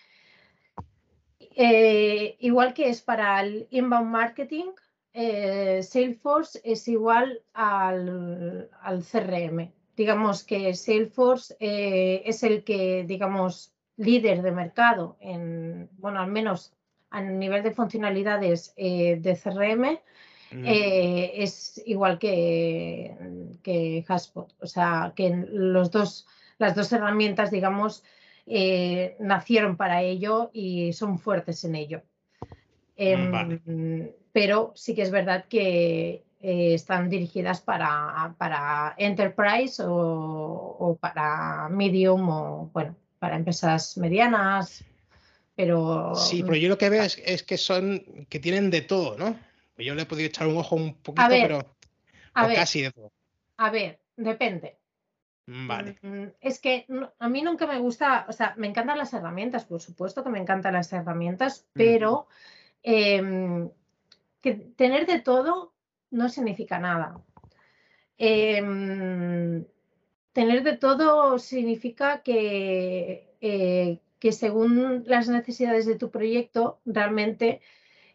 eh, 1.40 2.36
igual 2.38 2.72
que 2.72 2.88
es 2.88 3.02
para 3.02 3.40
el 3.40 3.66
inbound 3.70 4.10
marketing, 4.10 4.70
eh, 5.12 5.82
Salesforce 5.82 6.60
es 6.62 6.86
igual 6.86 7.42
al, 7.52 8.70
al 8.80 9.04
CRM 9.04 9.72
digamos 9.96 10.44
que 10.44 10.74
Salesforce 10.74 11.56
eh, 11.58 12.22
es 12.24 12.44
el 12.44 12.62
que, 12.62 13.02
digamos, 13.04 13.74
líder 13.96 14.42
de 14.42 14.52
mercado 14.52 15.16
en, 15.18 15.90
bueno, 15.98 16.20
al 16.20 16.30
menos 16.30 16.72
a 17.10 17.20
nivel 17.20 17.64
de 17.64 17.72
funcionalidades 17.72 18.72
de 18.76 19.40
CRM, 19.42 19.98
mm. 20.50 20.64
eh, 20.66 21.32
es 21.42 21.82
igual 21.86 22.18
que, 22.18 23.14
que 23.62 24.04
HubSpot. 24.08 24.52
O 24.60 24.66
sea, 24.66 25.12
que 25.14 25.44
los 25.50 25.90
dos, 25.90 26.26
las 26.58 26.74
dos 26.74 26.92
herramientas, 26.92 27.50
digamos, 27.50 28.04
nacieron 29.18 29.76
para 29.76 30.02
ello 30.02 30.50
y 30.52 30.92
son 30.94 31.18
fuertes 31.18 31.64
en 31.64 31.74
ello. 31.74 32.02
Em, 32.96 34.10
pero 34.32 34.72
sí 34.74 34.94
que 34.94 35.02
es 35.02 35.10
verdad 35.10 35.44
que 35.48 36.24
eh, 36.40 36.74
están 36.74 37.10
dirigidas 37.10 37.60
para, 37.60 38.34
para 38.38 38.94
enterprise 38.96 39.82
o, 39.84 40.96
para 41.00 41.68
medium 41.68 42.28
o, 42.28 42.70
bueno, 42.72 42.96
para 43.18 43.34
empresas 43.34 43.96
medianas, 43.96 44.84
pero... 45.56 46.14
Sí, 46.14 46.44
pero 46.44 46.54
yo 46.54 46.68
lo 46.68 46.78
que 46.78 46.90
veo 46.90 47.02
es, 47.02 47.42
que 47.42 47.56
son, 47.56 48.26
que 48.28 48.38
tienen 48.38 48.70
de 48.70 48.82
todo, 48.82 49.18
¿no? 49.18 49.36
Yo 49.78 49.94
le 49.94 50.02
he 50.02 50.06
podido 50.06 50.26
echar 50.26 50.46
un 50.46 50.56
ojo 50.56 50.76
un 50.76 50.94
poquito, 50.94 51.28
pero 51.28 51.76
casi 52.34 52.82
de 52.82 52.90
todo. 52.90 53.12
A 53.56 53.70
ver, 53.70 54.00
depende. 54.16 54.78
Vale. 55.46 55.96
Mm, 56.02 56.26
es 56.40 56.60
que 56.60 56.86
a 57.18 57.28
mí 57.28 57.40
nunca 57.40 57.66
me 57.66 57.78
gusta, 57.78 58.26
o 58.28 58.32
sea, 58.32 58.54
me 58.58 58.66
encantan 58.66 58.98
las 58.98 59.14
herramientas, 59.14 59.64
por 59.64 59.80
supuesto 59.80 60.22
que 60.22 60.28
me 60.28 60.38
encantan 60.38 60.74
las 60.74 60.92
herramientas, 60.92 61.66
pero 61.72 62.28
em, 62.82 63.70
que 64.42 64.52
tener 64.54 65.06
de 65.06 65.20
todo 65.20 65.72
no 66.10 66.28
significa 66.28 66.78
nada. 66.78 67.18
Em, 68.18 69.64
tener 70.32 70.62
de 70.64 70.76
todo 70.76 71.38
significa 71.38 72.22
que, 72.22 73.34
eh, 73.40 74.00
que, 74.18 74.32
según 74.32 75.04
las 75.06 75.28
necesidades 75.28 75.86
de 75.86 75.96
tu 75.96 76.10
proyecto, 76.10 76.80
realmente 76.84 77.62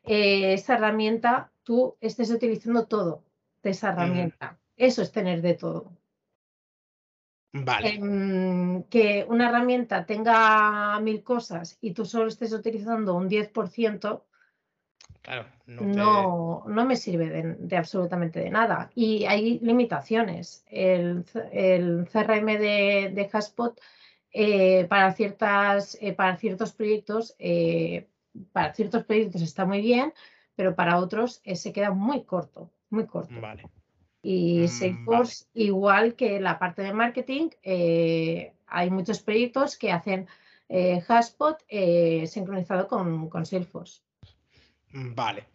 eh, 0.04 0.54
esa 0.54 0.76
herramienta 0.76 1.53
tú 1.64 1.98
estés 2.02 2.30
utilizando 2.32 2.86
todo 2.86 3.24
de 3.62 3.72
esa 3.72 3.90
herramienta. 3.90 4.60
Eso 4.76 5.02
es 5.02 5.12
tener 5.12 5.42
de 5.42 5.54
todo. 5.56 5.92
Vale. 7.54 7.96
Em, 7.96 8.84
que 8.84 9.26
una 9.30 9.50
herramienta 9.50 10.06
tenga 10.06 11.00
mil 11.00 11.24
cosas 11.24 11.78
y 11.82 11.94
tú 11.94 12.06
solo 12.06 12.28
estés 12.28 12.52
utilizando 12.52 13.16
un 13.16 13.30
10%, 13.30 14.26
Claro, 15.22 15.46
no, 15.68 16.66
no, 16.68 16.86
me 16.86 16.98
sirve 16.98 17.56
de, 17.58 17.78
absolutamente 17.78 18.42
de 18.42 18.50
nada. 18.50 18.92
Y 18.94 19.24
hay 19.24 19.58
limitaciones. 19.60 20.66
El, 20.68 21.24
CRM 21.24 22.46
de, 22.60 23.10
de 23.14 23.30
Haspot 23.32 23.80
eh, 24.32 24.86
para, 24.90 25.14
ciertas, 25.14 25.98
eh, 26.02 26.12
para 26.12 26.36
ciertos 26.36 26.74
proyectos, 26.74 27.36
eh, 27.40 28.10
para 28.52 28.74
ciertos 28.74 29.06
proyectos 29.06 29.42
está 29.42 29.64
muy 29.64 29.80
bien, 29.80 30.14
pero 30.56 30.76
para 30.76 30.98
otros 30.98 31.42
se 31.54 31.74
queda 31.74 31.92
muy 31.92 32.24
corto, 32.24 32.72
muy 32.90 33.06
corto. 33.06 33.40
Vale. 33.40 33.64
Y 34.22 34.62
mm, 34.62 34.68
Salesforce, 34.68 35.46
igual 35.54 36.16
que 36.16 36.40
la 36.40 36.60
parte 36.60 36.82
de 36.82 36.94
marketing, 36.94 37.50
hay 38.68 38.90
muchos 38.90 39.22
proyectos 39.22 39.78
que 39.78 39.92
hacen 39.92 40.28
Haspot 41.08 41.58
sincronizado 42.26 42.88
con, 42.88 43.30
con 43.30 43.46
Salesforce. 43.46 44.02
Vale, 44.94 45.46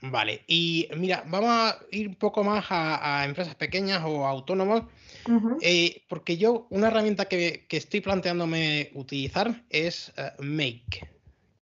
vale. 0.00 0.44
Y 0.46 0.88
mira, 0.96 1.24
vamos 1.26 1.50
a 1.50 1.78
ir 1.90 2.08
un 2.08 2.14
poco 2.14 2.44
más 2.44 2.66
a, 2.70 3.24
empresas 3.24 3.54
pequeñas 3.56 4.02
o 4.04 4.26
autónomos, 4.26 4.84
eh, 5.60 6.04
porque 6.08 6.36
yo 6.36 6.68
una 6.70 6.88
herramienta 6.88 7.26
que, 7.26 7.66
estoy 7.68 8.00
planteándome 8.00 8.90
utilizar 8.94 9.64
es 9.70 10.12
eh, 10.16 10.30
Make, 10.38 11.08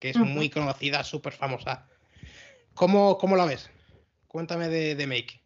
que 0.01 0.11
es 0.11 0.17
muy 0.17 0.51
conocida, 0.51 1.05
súper 1.05 1.33
famosa. 1.33 1.87
¿Cómo, 2.75 3.19
¿Cómo, 3.19 3.37
la 3.37 3.45
ves? 3.45 3.71
Cuéntame 4.29 4.69
de, 4.69 5.07
Make. 5.07 5.43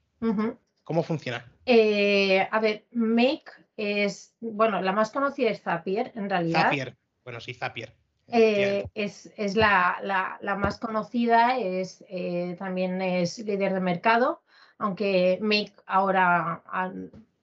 ¿Cómo 0.84 1.02
funciona? 1.02 1.44
Eh, 1.64 2.46
a 2.50 2.60
ver, 2.60 2.86
Make 2.92 3.50
es, 3.76 4.34
bueno, 4.40 4.80
la 4.80 4.92
más 4.92 5.10
conocida 5.10 5.50
es 5.50 5.62
Zapier, 5.62 6.12
en 6.14 6.30
realidad. 6.30 6.62
Zapier, 6.62 6.96
bueno, 7.24 7.40
sí, 7.40 7.54
Zapier. 7.54 7.94
Eh, 8.28 8.84
es, 8.94 9.56
la, 9.56 10.38
más 10.58 10.78
conocida, 10.78 11.58
es, 11.58 12.04
eh, 12.08 12.56
también 12.58 13.00
es 13.00 13.38
líder 13.38 13.74
de 13.74 13.80
mercado, 13.80 14.42
aunque 14.78 15.38
Make 15.40 15.72
ahora 15.86 16.62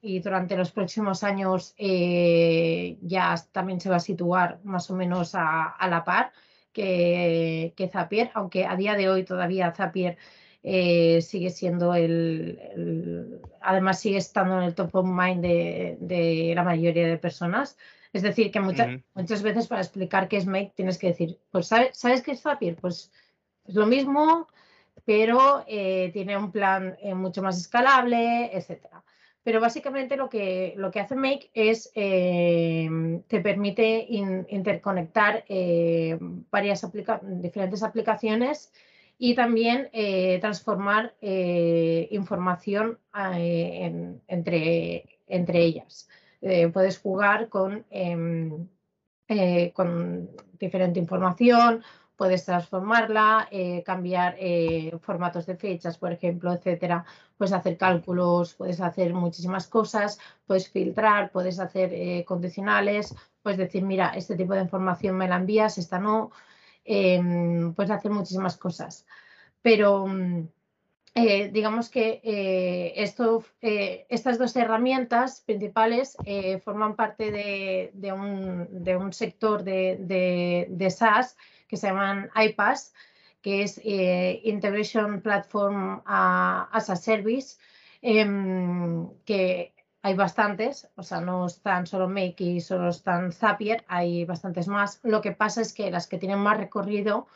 y 0.04 0.20
durante 0.20 0.56
los 0.56 0.70
próximos 0.70 1.24
años 1.24 1.74
eh, 1.78 2.98
ya 3.00 3.34
también 3.52 3.80
se 3.80 3.88
va 3.88 3.96
a 3.96 4.00
situar 4.00 4.60
más 4.62 4.90
o 4.90 4.94
menos 4.94 5.34
a, 5.34 5.74
la 5.88 6.04
par 6.04 6.30
que, 6.74 7.72
que, 7.76 7.88
Zapier, 7.88 8.30
aunque 8.34 8.66
a 8.66 8.76
día 8.76 8.94
de 8.94 9.08
hoy 9.08 9.24
todavía 9.24 9.72
Zapier 9.72 10.18
sigue 10.62 11.50
siendo 11.50 11.94
el, 11.94 13.40
además 13.60 14.00
sigue 14.00 14.16
estando 14.16 14.58
en 14.58 14.64
el 14.64 14.74
top 14.74 14.94
of 14.94 15.06
mind 15.06 15.42
de 15.42 16.52
la 16.54 16.64
mayoría 16.64 17.06
de 17.06 17.18
personas. 17.18 17.76
Es 18.14 18.22
decir, 18.22 18.52
que 18.52 18.60
muchas, 18.60 19.00
muchas 19.14 19.42
veces 19.42 19.66
para 19.66 19.80
explicar 19.80 20.28
qué 20.28 20.36
es 20.36 20.46
Make 20.46 20.72
tienes 20.76 20.98
que 20.98 21.08
decir, 21.08 21.40
pues 21.50 21.66
¿sabes, 21.66 21.98
¿sabes 21.98 22.22
qué 22.22 22.30
es 22.30 22.42
Zapier? 22.42 22.76
Pues 22.76 23.10
es 23.66 23.74
lo 23.74 23.86
mismo, 23.86 24.46
pero 25.04 25.64
eh, 25.66 26.10
tiene 26.12 26.36
un 26.36 26.52
plan 26.52 26.96
eh, 27.02 27.12
mucho 27.12 27.42
más 27.42 27.58
escalable, 27.58 28.56
etcétera. 28.56 29.02
Pero 29.44 29.60
básicamente 29.60 30.16
lo 30.16 30.28
que, 30.28 30.74
lo 30.76 30.90
que 30.90 31.00
hace 31.00 31.14
Make 31.14 31.50
es, 31.54 31.92
eh, 31.94 32.88
te 33.28 33.40
permite 33.40 34.06
interconectar 34.08 35.44
varias 36.50 36.86
diferentes 37.22 37.82
aplicaciones 37.82 38.72
y 39.18 39.34
también 39.34 39.90
transformar 40.40 41.14
información 41.20 42.98
entre, 44.26 45.04
entre 45.28 45.62
ellas. 45.62 46.08
Eh, 46.46 46.68
puedes 46.68 46.98
jugar 46.98 47.48
con, 47.48 47.86
em, 47.88 48.68
eh, 49.28 49.72
con 49.72 50.28
diferente 50.58 51.00
información, 51.00 51.82
puedes 52.16 52.44
transformarla, 52.44 53.48
eh, 53.50 53.82
cambiar 53.84 54.36
eh, 54.38 54.96
formatos 55.00 55.46
de 55.46 55.56
fechas, 55.56 55.98
por 55.98 56.12
ejemplo, 56.12 56.52
etcétera. 56.52 57.04
Puedes 57.36 57.52
hacer 57.52 57.76
cálculos, 57.76 58.54
puedes 58.54 58.80
hacer 58.80 59.14
muchísimas 59.14 59.66
cosas, 59.66 60.18
puedes 60.46 60.68
filtrar, 60.68 61.30
puedes 61.32 61.58
hacer 61.58 61.92
eh, 61.92 62.24
condicionales, 62.24 63.14
puedes 63.42 63.58
decir, 63.58 63.82
mira, 63.82 64.10
este 64.10 64.36
tipo 64.36 64.54
de 64.54 64.62
información 64.62 65.16
me 65.16 65.28
la 65.28 65.36
envías, 65.36 65.78
esta 65.78 65.98
no. 65.98 66.30
Em, 66.84 67.72
puedes 67.74 67.90
hacer 67.90 68.10
muchísimas 68.10 68.56
cosas. 68.56 69.06
Pero 69.62 70.06
mm, 70.06 70.48
digamos 71.52 71.88
que 71.88 72.92
esto, 72.96 73.44
estas 73.60 74.36
dos 74.36 74.54
herramientas 74.56 75.40
principales 75.42 76.16
forman 76.64 76.96
parte 76.96 77.30
de, 77.30 78.12
un, 78.12 79.12
sector 79.12 79.62
de, 79.62 79.96
de, 80.00 80.66
de 80.70 80.90
SaaS 80.90 81.36
que 81.68 81.76
se 81.76 81.88
llaman 81.88 82.30
iPaaS, 82.34 82.92
que 83.42 83.62
es 83.62 83.80
eh, 83.84 84.40
Integration 84.44 85.20
Platform 85.20 86.02
as 86.06 86.90
a 86.90 86.96
Service, 86.96 87.58
em, 88.00 89.08
que 89.24 89.74
hay 90.02 90.14
bastantes, 90.14 90.88
o 90.96 91.02
sea, 91.02 91.20
no 91.20 91.46
están 91.46 91.86
solo 91.86 92.08
Make 92.08 92.44
y 92.44 92.60
solo 92.60 92.88
están 92.88 93.32
Zapier, 93.32 93.84
hay 93.88 94.24
bastantes 94.24 94.68
más. 94.68 95.00
Lo 95.02 95.20
que 95.20 95.32
pasa 95.32 95.60
es 95.60 95.72
que 95.72 95.90
las 95.90 96.06
que 96.06 96.18
tienen 96.18 96.38
más 96.38 96.58
recorrido 96.58 97.26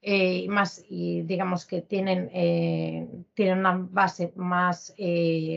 eh, 0.00 0.46
más, 0.48 0.84
y 0.88 1.22
digamos 1.22 1.66
que 1.66 1.82
tienen, 1.82 2.30
eh, 2.32 3.08
tienen 3.34 3.58
una 3.58 3.76
base 3.76 4.32
más, 4.36 4.94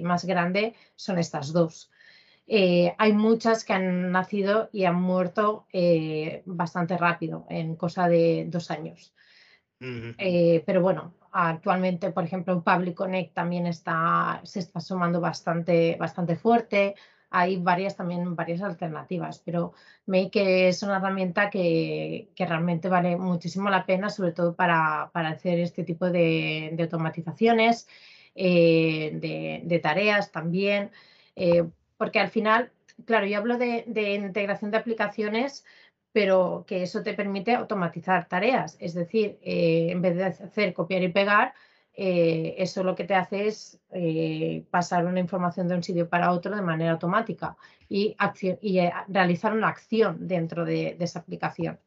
más 0.03 0.25
grande 0.25 0.73
son 0.95 1.19
estas 1.19 1.53
dos. 1.53 1.91
Eh, 2.53 2.93
hay 2.97 3.13
muchas 3.13 3.63
que 3.63 3.71
han 3.71 4.11
nacido 4.11 4.67
y 4.73 4.83
han 4.83 5.01
muerto 5.01 5.67
eh, 5.71 6.43
bastante 6.45 6.97
rápido, 6.97 7.45
en 7.49 7.77
cosa 7.77 8.09
de 8.09 8.43
dos 8.49 8.69
años. 8.71 9.13
Eh, 9.79 10.61
pero 10.65 10.81
bueno, 10.81 11.13
actualmente, 11.31 12.11
por 12.11 12.25
ejemplo, 12.25 12.61
Public 12.61 12.95
Connect 12.95 13.33
también 13.33 13.67
está, 13.67 14.41
se 14.43 14.59
está 14.59 14.81
sumando 14.81 15.21
bastante, 15.21 15.95
bastante 15.97 16.35
fuerte. 16.35 16.95
Hay 17.29 17.55
varias 17.55 17.95
también, 17.95 18.35
varias 18.35 18.61
alternativas, 18.61 19.41
pero 19.45 19.71
Make 20.05 20.67
es 20.67 20.83
una 20.83 20.97
herramienta 20.97 21.49
que, 21.49 22.33
realmente 22.37 22.89
vale 22.89 23.15
muchísimo 23.15 23.69
la 23.69 23.85
pena, 23.85 24.09
sobre 24.09 24.33
todo 24.33 24.57
para, 24.57 25.03
hacer 25.13 25.57
este 25.59 25.85
tipo 25.85 26.11
de, 26.11 26.75
automatizaciones, 26.77 27.87
de, 28.35 29.79
tareas 29.81 30.33
también 30.33 30.91
porque 32.01 32.19
al 32.19 32.31
final, 32.31 32.71
claro, 33.05 33.27
yo 33.27 33.37
hablo 33.37 33.59
de, 33.59 33.85
integración 34.15 34.71
de 34.71 34.77
aplicaciones, 34.77 35.63
pero 36.11 36.65
que 36.67 36.81
eso 36.81 37.03
te 37.03 37.13
permite 37.13 37.53
automatizar 37.53 38.27
tareas. 38.27 38.75
Es 38.79 38.95
decir, 38.95 39.37
eh, 39.43 39.89
en 39.91 40.01
vez 40.01 40.15
de 40.15 40.23
hacer 40.23 40.73
copiar 40.73 41.03
y 41.03 41.09
pegar, 41.09 41.53
eh, 41.93 42.55
eso 42.57 42.83
lo 42.83 42.95
que 42.95 43.03
te 43.03 43.13
hace 43.13 43.45
es 43.45 43.79
eh, 43.91 44.65
pasar 44.71 45.05
una 45.05 45.19
información 45.19 45.67
de 45.67 45.75
un 45.75 45.83
sitio 45.83 46.09
para 46.09 46.31
otro 46.31 46.55
de 46.55 46.63
manera 46.63 46.93
automática 46.93 47.55
y, 47.87 48.15
realizar 49.07 49.53
una 49.53 49.67
acción 49.67 50.27
dentro 50.27 50.65
de, 50.65 50.97
esa 50.99 51.19
aplicación. 51.19 51.79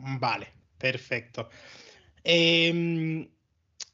Vale, 0.00 0.48
perfecto. 0.78 1.48
Em, 2.24 3.28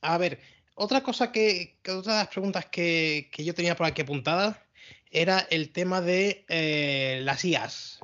a 0.01 0.16
ver, 0.16 0.38
otra 0.75 1.03
cosa 1.03 1.31
que, 1.31 1.77
otra 1.87 2.14
de 2.14 2.19
las 2.21 2.29
preguntas 2.29 2.64
que, 2.64 3.29
que, 3.31 3.45
yo 3.45 3.53
tenía 3.53 3.77
por 3.77 3.85
aquí 3.85 4.01
apuntadas 4.01 4.57
era 5.11 5.40
el 5.51 5.70
tema 5.70 6.01
de 6.01 6.44
eh, 6.49 7.20
las 7.23 7.44
IAS. 7.44 8.01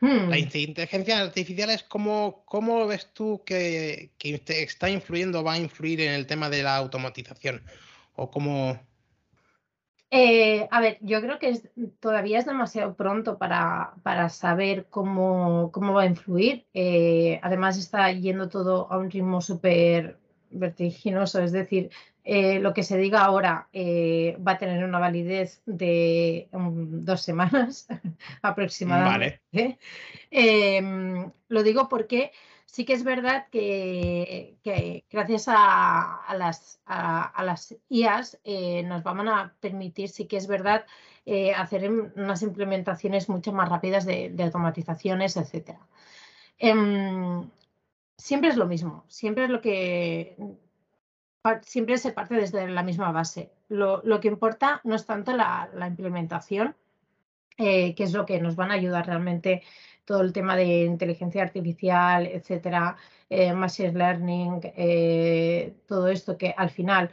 La 0.00 0.08
hmm. 0.08 0.34
inteligencia 0.34 1.20
artificial 1.20 1.70
es 1.70 1.82
cómo, 1.82 2.42
cómo 2.44 2.86
ves 2.86 3.12
tú 3.12 3.42
que, 3.44 4.10
está 4.20 4.90
influyendo, 4.90 5.42
va 5.42 5.54
a 5.54 5.58
influir 5.58 6.00
en 6.02 6.12
el 6.12 6.26
tema 6.26 6.50
de 6.50 6.62
la 6.62 6.76
automatización 6.76 7.62
o 8.14 8.30
cómo... 8.30 8.78
Eh, 10.10 10.68
a 10.70 10.80
ver, 10.80 10.98
yo 11.00 11.20
creo 11.20 11.38
que 11.38 11.60
todavía 11.98 12.38
es 12.38 12.46
demasiado 12.46 12.94
pronto 12.94 13.38
para, 13.38 13.94
para 14.04 14.28
saber 14.28 14.86
cómo, 14.88 15.72
cómo, 15.72 15.94
va 15.94 16.02
a 16.02 16.06
influir. 16.06 16.64
Eh, 16.74 17.40
además 17.42 17.76
está 17.76 18.12
yendo 18.12 18.48
todo 18.48 18.90
a 18.90 18.98
un 18.98 19.10
ritmo 19.10 19.40
súper 19.40 20.18
vertiginoso, 20.50 21.40
es 21.40 21.52
decir, 21.52 21.90
eh, 22.28 22.58
lo 22.58 22.74
que 22.74 22.82
se 22.82 22.98
diga 22.98 23.24
ahora 23.24 23.68
eh, 23.72 24.36
va 24.44 24.52
a 24.52 24.58
tener 24.58 24.82
una 24.82 24.98
validez 24.98 25.62
de 25.64 26.48
um, 26.50 27.04
dos 27.04 27.22
semanas 27.22 27.86
aproximadamente. 28.42 29.78
Em, 30.32 31.30
lo 31.48 31.62
digo 31.62 31.88
porque 31.88 32.32
sí 32.64 32.84
que 32.84 32.94
es 32.94 33.04
verdad 33.04 33.46
que, 33.52 34.56
gracias 35.08 35.44
a, 35.46 36.34
las, 36.36 36.80
a, 36.86 37.44
las, 37.44 37.76
IAS 37.88 38.40
eh, 38.42 38.82
nos 38.82 39.04
van 39.04 39.28
a 39.28 39.54
permitir, 39.60 40.08
sí 40.08 40.26
que 40.26 40.36
es 40.36 40.48
verdad, 40.48 40.84
hacer 41.56 41.88
unas 41.88 42.42
implementaciones 42.42 43.28
mucho 43.28 43.52
más 43.52 43.68
rápidas 43.68 44.04
de, 44.04 44.34
automatizaciones, 44.42 45.36
etc. 45.36 45.76
Em, 48.16 48.22
siempre 48.22 48.50
es 48.50 48.56
lo 48.56 48.66
mismo, 48.66 49.04
siempre 49.08 49.44
es 49.44 49.50
lo 49.50 49.60
que 49.60 50.36
siempre 51.62 51.96
se 51.98 52.12
parte 52.12 52.34
desde 52.34 52.68
la 52.68 52.82
misma 52.82 53.12
base. 53.12 53.52
Lo, 53.68 54.02
que 54.20 54.28
importa 54.28 54.80
no 54.84 54.94
es 54.94 55.06
tanto 55.06 55.32
la, 55.36 55.68
implementación, 55.86 56.74
eh, 57.58 57.94
que 57.94 58.04
es 58.04 58.12
lo 58.12 58.26
que 58.26 58.40
nos 58.40 58.56
van 58.56 58.70
a 58.70 58.74
ayudar 58.74 59.06
realmente 59.06 59.62
todo 60.04 60.22
el 60.22 60.32
tema 60.32 60.56
de 60.56 60.84
inteligencia 60.84 61.42
artificial, 61.42 62.26
etcétera, 62.26 62.96
eh, 63.28 63.52
machine 63.52 63.92
learning, 63.92 64.60
eh, 64.76 65.74
todo 65.86 66.08
esto 66.08 66.36
que 66.36 66.54
al 66.56 66.70
final 66.70 67.10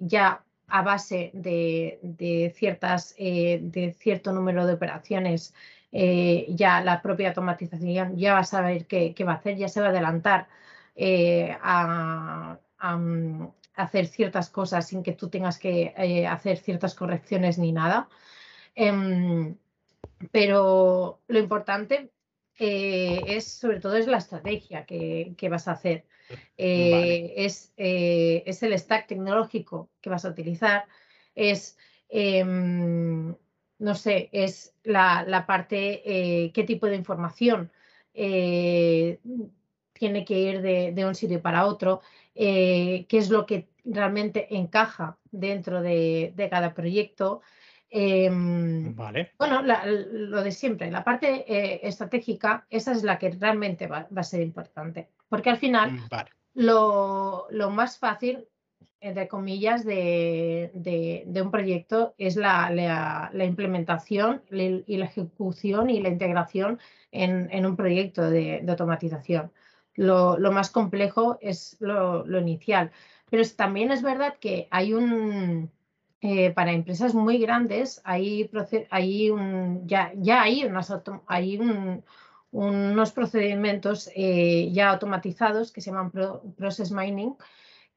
ya 0.00 0.44
a 0.66 0.82
base 0.82 1.30
de, 1.32 2.52
ciertas, 2.54 3.14
de 3.16 3.96
cierto 3.98 4.32
número 4.32 4.66
de 4.66 4.74
operaciones, 4.74 5.54
ya 5.90 6.82
la 6.82 7.00
propia 7.02 7.28
automatización 7.28 8.16
ya 8.16 8.34
va 8.34 8.40
a 8.40 8.44
saber 8.44 8.86
qué, 8.86 9.14
qué 9.14 9.24
va 9.24 9.32
a 9.32 9.36
hacer, 9.36 9.56
ya 9.56 9.68
se 9.68 9.80
va 9.80 9.86
a 9.86 9.90
adelantar 9.90 10.48
a 11.60 12.58
hacer 13.78 14.08
ciertas 14.08 14.50
cosas 14.50 14.88
sin 14.88 15.02
que 15.02 15.12
tú 15.12 15.30
tengas 15.30 15.58
que 15.58 15.94
eh, 15.96 16.26
hacer 16.26 16.58
ciertas 16.58 16.94
correcciones 16.94 17.58
ni 17.58 17.72
nada. 17.72 18.08
Em, 18.74 19.56
pero 20.32 21.20
lo 21.28 21.38
importante 21.38 22.10
eh, 22.58 23.20
es 23.26 23.46
sobre 23.46 23.80
todo 23.80 23.96
es 23.96 24.08
la 24.08 24.18
estrategia 24.18 24.84
que, 24.84 25.48
vas 25.48 25.68
a 25.68 25.72
hacer. 25.72 26.04
Eh, 26.56 27.34
es, 27.36 27.72
es, 27.76 28.62
el 28.62 28.78
stack 28.78 29.06
tecnológico 29.06 29.90
que 30.00 30.10
vas 30.10 30.24
a 30.24 30.30
utilizar, 30.30 30.84
es, 31.34 31.78
em, 32.08 33.34
no 33.78 33.94
sé, 33.94 34.28
es 34.32 34.74
la, 34.84 35.44
parte, 35.46 36.02
qué 36.54 36.64
tipo 36.64 36.86
de 36.86 36.96
información 36.96 37.70
tiene 39.98 40.24
que 40.24 40.38
ir 40.38 40.62
de, 40.62 41.04
un 41.04 41.14
sitio 41.14 41.42
para 41.42 41.66
otro, 41.66 42.00
eh, 42.34 43.04
qué 43.08 43.18
es 43.18 43.30
lo 43.30 43.44
que 43.44 43.68
realmente 43.84 44.54
encaja 44.56 45.18
dentro 45.30 45.82
de, 45.82 46.32
cada 46.50 46.72
proyecto. 46.72 47.42
Em, 47.90 48.94
vale. 48.94 49.32
Bueno, 49.38 49.62
lo 49.62 50.42
de 50.42 50.52
siempre, 50.52 50.90
la 50.90 51.04
parte 51.04 51.44
eh, 51.48 51.80
estratégica, 51.82 52.66
esa 52.70 52.92
es 52.92 53.02
la 53.02 53.18
que 53.18 53.30
realmente 53.30 53.86
va, 53.86 54.06
a 54.14 54.22
ser 54.22 54.42
importante, 54.42 55.08
porque 55.28 55.50
al 55.50 55.56
final 55.56 55.92
mm, 55.92 56.08
lo, 56.54 57.48
más 57.70 57.98
fácil, 57.98 58.46
entre 59.00 59.28
comillas, 59.28 59.84
de, 59.84 60.70
un 61.42 61.50
proyecto 61.50 62.14
es 62.18 62.36
la, 62.36 63.30
implementación 63.32 64.42
y 64.50 64.96
la 64.96 65.04
ejecución 65.04 65.90
y 65.90 66.00
la 66.00 66.08
integración 66.08 66.78
en, 67.12 67.66
un 67.66 67.76
proyecto 67.76 68.28
de 68.30 68.64
automatización 68.68 69.52
lo, 69.98 70.52
más 70.52 70.70
complejo 70.70 71.38
es 71.40 71.76
lo, 71.80 72.24
inicial. 72.38 72.90
Pero 73.30 73.42
también 73.56 73.90
es 73.90 74.02
verdad 74.02 74.36
que 74.40 74.68
hay 74.70 74.94
un, 74.94 75.70
eh, 76.20 76.50
para 76.52 76.72
empresas 76.72 77.14
muy 77.14 77.38
grandes, 77.38 78.00
hay, 78.04 78.50
hay 78.90 79.30
un, 79.30 79.86
ya, 79.86 80.12
ya 80.16 80.42
hay, 80.42 80.64
unas, 80.64 80.92
hay 81.26 81.58
unos 82.52 83.12
procedimientos 83.12 84.10
eh, 84.14 84.70
ya 84.72 84.90
automatizados 84.90 85.72
que 85.72 85.80
se 85.80 85.90
llaman 85.90 86.12
Process 86.56 86.92
Mining, 86.92 87.34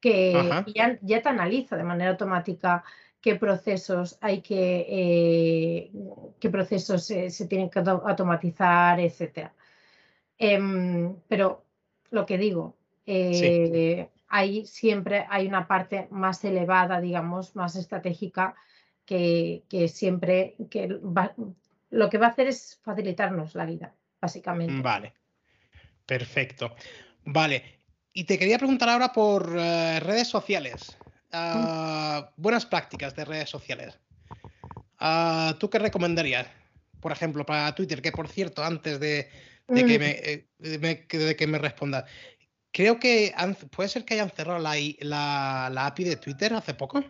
que 0.02 0.32
ya, 0.74 0.98
ya, 1.00 1.22
te 1.22 1.28
analiza 1.28 1.76
de 1.76 1.84
manera 1.84 2.10
automática 2.10 2.82
qué 3.20 3.36
procesos 3.36 4.18
hay 4.20 4.42
que, 4.42 4.86
eh, 4.88 5.92
qué 6.40 6.50
procesos 6.50 7.06
se 7.06 7.46
tienen 7.46 7.70
que 7.70 7.78
automatizar, 7.78 8.98
etc. 8.98 9.52
Em, 10.36 11.14
pero 11.28 11.64
lo 12.10 12.26
que 12.26 12.36
digo, 12.36 12.76
eh, 13.06 14.08
ahí 14.28 14.66
siempre 14.66 15.24
hay 15.30 15.46
una 15.46 15.68
parte 15.68 16.08
más 16.10 16.44
elevada, 16.44 17.00
digamos, 17.00 17.54
más 17.54 17.76
estratégica, 17.76 18.56
que, 19.06 19.62
siempre 19.92 20.56
que 20.70 20.88
lo 21.90 22.10
que 22.10 22.18
va 22.18 22.26
a 22.26 22.30
hacer 22.30 22.48
es 22.48 22.80
facilitarnos 22.82 23.54
la 23.54 23.66
vida, 23.66 23.94
básicamente. 24.20 24.82
Vale. 24.82 25.12
Perfecto. 26.06 26.74
Vale. 27.24 27.81
Y 28.12 28.24
te 28.24 28.38
quería 28.38 28.58
preguntar 28.58 28.88
ahora 28.88 29.12
por 29.12 29.54
eh, 29.56 30.00
redes 30.00 30.28
sociales. 30.28 30.96
Ah, 31.32 32.30
buenas 32.36 32.66
prácticas 32.66 33.16
de 33.16 33.24
redes 33.24 33.48
sociales. 33.48 33.98
Ah, 34.98 35.56
¿Tú 35.58 35.70
qué 35.70 35.78
recomendarías? 35.78 36.46
Por 37.00 37.12
ejemplo, 37.12 37.44
para 37.46 37.74
Twitter, 37.74 38.02
que 38.02 38.12
por 38.12 38.28
cierto, 38.28 38.62
antes 38.62 39.00
de, 39.00 39.28
que, 39.66 39.98
me, 39.98 40.10
eh, 40.10 40.46
de 40.58 41.36
que 41.36 41.46
me 41.46 41.58
responda, 41.58 42.04
creo 42.70 43.00
que 43.00 43.34
puede 43.70 43.88
ser 43.88 44.04
que 44.04 44.14
hayan 44.14 44.30
cerrado 44.30 44.58
la, 44.58 44.74
la, 45.70 45.86
API 45.86 46.04
de 46.04 46.16
Twitter 46.16 46.52
hace 46.54 46.74
poco. 46.74 47.02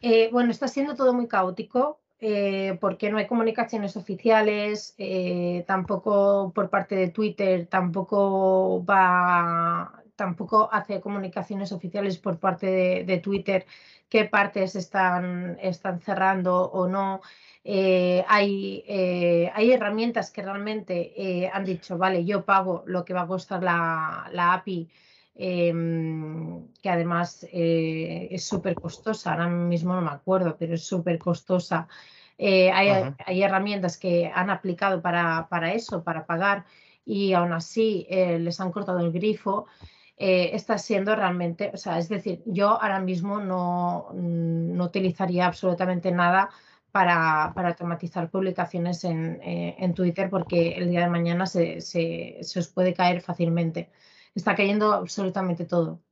Eh, 0.00 0.28
bueno, 0.32 0.50
está 0.50 0.68
siendo 0.68 0.94
todo 0.94 1.14
muy 1.14 1.28
caótico. 1.28 2.01
Eh, 2.24 2.78
porque 2.80 3.10
no 3.10 3.18
hay 3.18 3.26
comunicaciones 3.26 3.96
oficiales, 3.96 4.94
eh, 4.96 5.64
tampoco 5.66 6.52
por 6.54 6.70
parte 6.70 6.94
de 6.94 7.08
Twitter, 7.08 7.66
tampoco 7.66 8.84
va, 8.84 10.04
tampoco 10.14 10.68
hace 10.72 11.00
comunicaciones 11.00 11.72
oficiales 11.72 12.18
por 12.18 12.38
parte 12.38 13.04
de, 13.04 13.18
Twitter 13.18 13.66
qué 14.08 14.24
partes 14.26 14.76
están, 14.76 15.58
están 15.60 16.00
cerrando 16.00 16.70
o 16.70 16.86
no. 16.86 17.22
Eh, 17.64 18.24
hay, 18.28 18.84
hay, 19.52 19.72
herramientas 19.72 20.30
que 20.30 20.42
realmente 20.42 21.50
han 21.52 21.64
dicho, 21.64 21.98
vale, 21.98 22.24
yo 22.24 22.44
pago 22.44 22.84
lo 22.86 23.04
que 23.04 23.14
va 23.14 23.22
a 23.22 23.26
costar 23.26 23.64
la 23.64 24.52
API, 24.54 24.88
em, 25.34 26.68
que 26.82 26.90
además 26.90 27.46
es 27.50 28.44
súper 28.44 28.74
costosa, 28.74 29.32
ahora 29.32 29.48
mismo 29.48 29.94
no 29.94 30.02
me 30.02 30.10
acuerdo, 30.10 30.56
pero 30.58 30.74
es 30.74 30.84
súper 30.84 31.18
costosa. 31.18 31.88
Eh, 32.38 32.72
hay, 32.72 33.42
herramientas 33.42 33.96
que 33.98 34.30
han 34.34 34.50
aplicado 34.50 35.00
para, 35.00 35.72
eso, 35.74 36.02
para 36.02 36.26
pagar, 36.26 36.64
y 37.04 37.34
aún 37.34 37.52
así 37.52 38.06
eh, 38.10 38.38
les 38.38 38.60
han 38.60 38.72
cortado 38.72 38.98
el 39.00 39.12
grifo. 39.12 39.66
Eh, 40.16 40.50
está 40.54 40.78
siendo 40.78 41.16
realmente, 41.16 41.70
o 41.74 41.76
sea, 41.76 41.98
es 41.98 42.08
decir, 42.08 42.42
yo 42.46 42.80
ahora 42.82 43.00
mismo 43.00 43.40
no, 43.40 44.08
no 44.12 44.84
utilizaría 44.84 45.46
absolutamente 45.46 46.12
nada 46.12 46.50
para, 46.92 47.44
automatizar 47.44 48.30
publicaciones 48.30 49.04
en, 49.04 49.94
Twitter 49.94 50.28
porque 50.30 50.72
el 50.72 50.90
día 50.90 51.00
de 51.00 51.10
mañana 51.10 51.46
se, 51.46 51.78
os 52.56 52.68
puede 52.68 52.94
caer 52.94 53.22
fácilmente. 53.22 53.90
Está 54.34 54.54
cayendo 54.54 54.92
absolutamente 54.92 55.64
todo. 55.64 56.02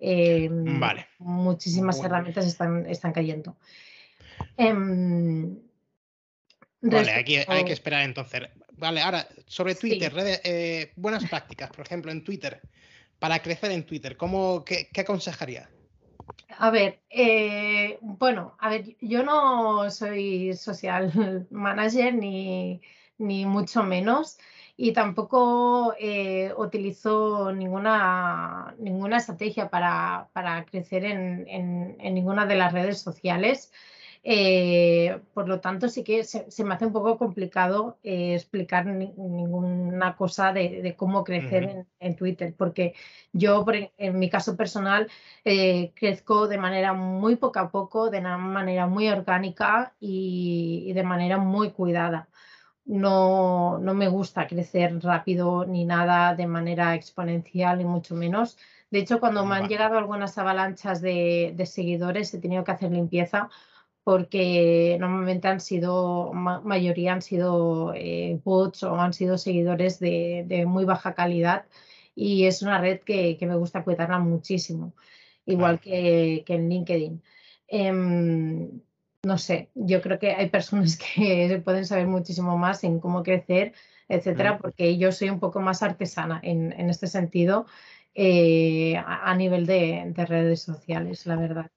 vale. 0.00 1.06
Muchísimas 1.18 2.02
herramientas 2.02 2.46
están, 2.46 2.86
están 2.86 3.12
cayendo. 3.12 3.56
Em, 4.56 5.58
vale, 6.80 7.12
aquí 7.12 7.36
hay 7.36 7.64
que 7.64 7.72
esperar 7.72 8.02
entonces. 8.02 8.42
Vale, 8.76 9.00
ahora, 9.00 9.26
sobre 9.46 9.74
Twitter, 9.74 10.12
eh, 10.44 10.92
buenas 10.96 11.24
prácticas, 11.26 11.70
por 11.70 11.86
ejemplo, 11.86 12.10
en 12.10 12.24
Twitter, 12.24 12.60
para 13.18 13.40
crecer 13.40 13.70
en 13.70 13.86
Twitter, 13.86 14.16
¿cómo, 14.16 14.64
qué, 14.64 14.88
aconsejaría? 14.96 15.70
A 16.58 16.70
ver, 16.70 17.00
eh, 17.10 17.98
bueno, 18.00 18.56
a 18.58 18.68
ver, 18.70 18.96
yo 19.00 19.22
no 19.22 19.90
soy 19.90 20.54
social 20.54 21.46
manager 21.50 22.14
ni, 22.14 22.80
mucho 23.18 23.82
menos 23.82 24.38
y 24.76 24.92
tampoco 24.92 25.94
eh, 25.98 26.52
utilizo 26.56 27.52
ninguna, 27.52 28.74
ninguna 28.78 29.18
estrategia 29.18 29.68
para, 29.70 30.28
crecer 30.70 31.04
en, 31.04 31.96
ninguna 31.98 32.46
de 32.46 32.56
las 32.56 32.72
redes 32.72 33.00
sociales. 33.00 33.72
Eh, 34.26 35.20
por 35.34 35.48
lo 35.48 35.60
tanto, 35.60 35.88
sí 35.88 36.02
que 36.02 36.24
se, 36.24 36.64
me 36.64 36.74
hace 36.74 36.86
un 36.86 36.94
poco 36.94 37.18
complicado 37.18 37.98
eh, 38.02 38.34
explicar 38.34 38.86
ninguna 38.86 40.16
cosa 40.16 40.52
de, 40.52 40.94
cómo 40.96 41.24
crecer 41.24 41.84
en, 42.00 42.16
Twitter, 42.16 42.54
porque 42.56 42.94
yo, 43.32 43.66
en 43.98 44.18
mi 44.18 44.30
caso 44.30 44.56
personal, 44.56 45.10
eh, 45.44 45.92
crezco 45.94 46.48
de 46.48 46.56
manera 46.56 46.94
muy 46.94 47.36
poco 47.36 47.58
a 47.58 47.70
poco, 47.70 48.08
de 48.08 48.20
una 48.20 48.38
manera 48.38 48.86
muy 48.86 49.08
orgánica 49.08 49.94
y, 50.00 50.90
de 50.94 51.02
manera 51.02 51.36
muy 51.36 51.70
cuidada. 51.72 52.28
No, 52.86 53.78
no, 53.78 53.94
me 53.94 54.08
gusta 54.08 54.46
crecer 54.46 55.02
rápido 55.02 55.64
ni 55.64 55.84
nada 55.84 56.34
de 56.34 56.46
manera 56.46 56.94
exponencial, 56.94 57.78
ni 57.78 57.84
mucho 57.84 58.14
menos. 58.14 58.58
De 58.90 58.98
hecho, 58.98 59.20
cuando 59.20 59.44
me 59.46 59.56
han 59.56 59.68
llegado 59.68 59.96
algunas 59.96 60.36
avalanchas 60.36 61.00
de, 61.00 61.54
de 61.56 61.66
seguidores, 61.66 62.32
he 62.34 62.40
tenido 62.40 62.62
que 62.62 62.72
hacer 62.72 62.92
limpieza 62.92 63.48
porque 64.04 64.98
normalmente 65.00 65.48
han 65.48 65.60
sido, 65.60 66.30
mayoría 66.34 67.14
han 67.14 67.22
sido 67.22 67.94
eh, 67.94 68.38
bots 68.44 68.82
o 68.82 68.94
han 68.96 69.14
sido 69.14 69.38
seguidores 69.38 69.98
de, 69.98 70.64
muy 70.68 70.84
baja 70.84 71.14
calidad 71.14 71.64
y 72.14 72.44
es 72.44 72.60
una 72.60 72.78
red 72.78 73.00
que, 73.00 73.38
me 73.40 73.56
gusta 73.56 73.82
cuidarla 73.82 74.18
muchísimo, 74.18 74.94
igual 75.46 75.80
que, 75.80 76.44
en 76.46 76.68
LinkedIn. 76.68 77.22
Em, 77.66 78.82
no 79.24 79.38
sé, 79.38 79.70
yo 79.74 80.00
creo 80.02 80.18
que 80.18 80.32
hay 80.32 80.48
personas 80.48 80.96
que 81.14 81.60
pueden 81.64 81.86
saber 81.86 82.06
muchísimo 82.06 82.56
más 82.58 82.84
en 82.84 83.00
cómo 83.00 83.22
crecer, 83.22 83.72
etcétera, 84.08 84.58
porque 84.58 84.98
yo 84.98 85.12
soy 85.12 85.30
un 85.30 85.40
poco 85.40 85.60
más 85.60 85.82
artesana 85.82 86.40
en, 86.42 86.72
este 86.90 87.06
sentido 87.06 87.66
eh, 88.14 88.96
a, 88.96 89.34
nivel 89.34 89.66
de 89.66 90.12
redes 90.26 90.62
sociales, 90.62 91.26
la 91.26 91.36
verdad. 91.36 91.70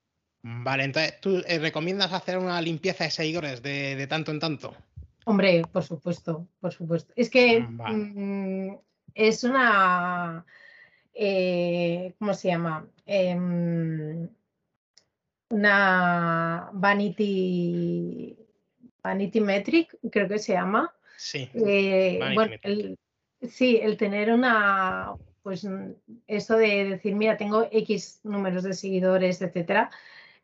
Vale, 0.49 0.85
entonces, 0.85 1.19
¿tú 1.19 1.43
eh, 1.45 1.59
recomiendas 1.59 2.13
hacer 2.13 2.37
una 2.37 2.61
limpieza 2.61 3.03
de 3.03 3.11
seguidores 3.11 3.61
de, 3.61 4.07
tanto 4.07 4.31
en 4.31 4.39
tanto? 4.39 4.73
Hombre, 5.25 5.63
por 5.69 5.83
supuesto, 5.83 6.47
por 6.61 6.71
supuesto. 6.71 7.11
Es 7.17 7.29
que 7.29 7.59
mm, 7.59 8.69
mm, 8.69 8.79
es 9.13 9.43
una, 9.43 10.45
eh, 11.13 12.13
¿cómo 12.17 12.33
se 12.33 12.47
llama? 12.47 12.87
Una 15.49 16.69
vanity, 16.73 18.37
vanity 19.01 19.41
metric, 19.41 19.97
creo 20.11 20.27
que 20.27 20.39
se 20.39 20.53
llama. 20.53 20.93
Sí. 21.17 21.49
Eh, 21.53 22.19
bueno, 22.33 22.55
sí, 23.49 23.79
el 23.81 23.97
tener 23.97 24.31
una, 24.31 25.13
pues 25.43 25.67
eso 26.27 26.57
de 26.57 26.89
decir, 26.89 27.15
mira, 27.15 27.37
tengo 27.37 27.67
X 27.71 28.19
números 28.23 28.63
de 28.63 28.73
seguidores, 28.73 29.41
etcétera, 29.41 29.89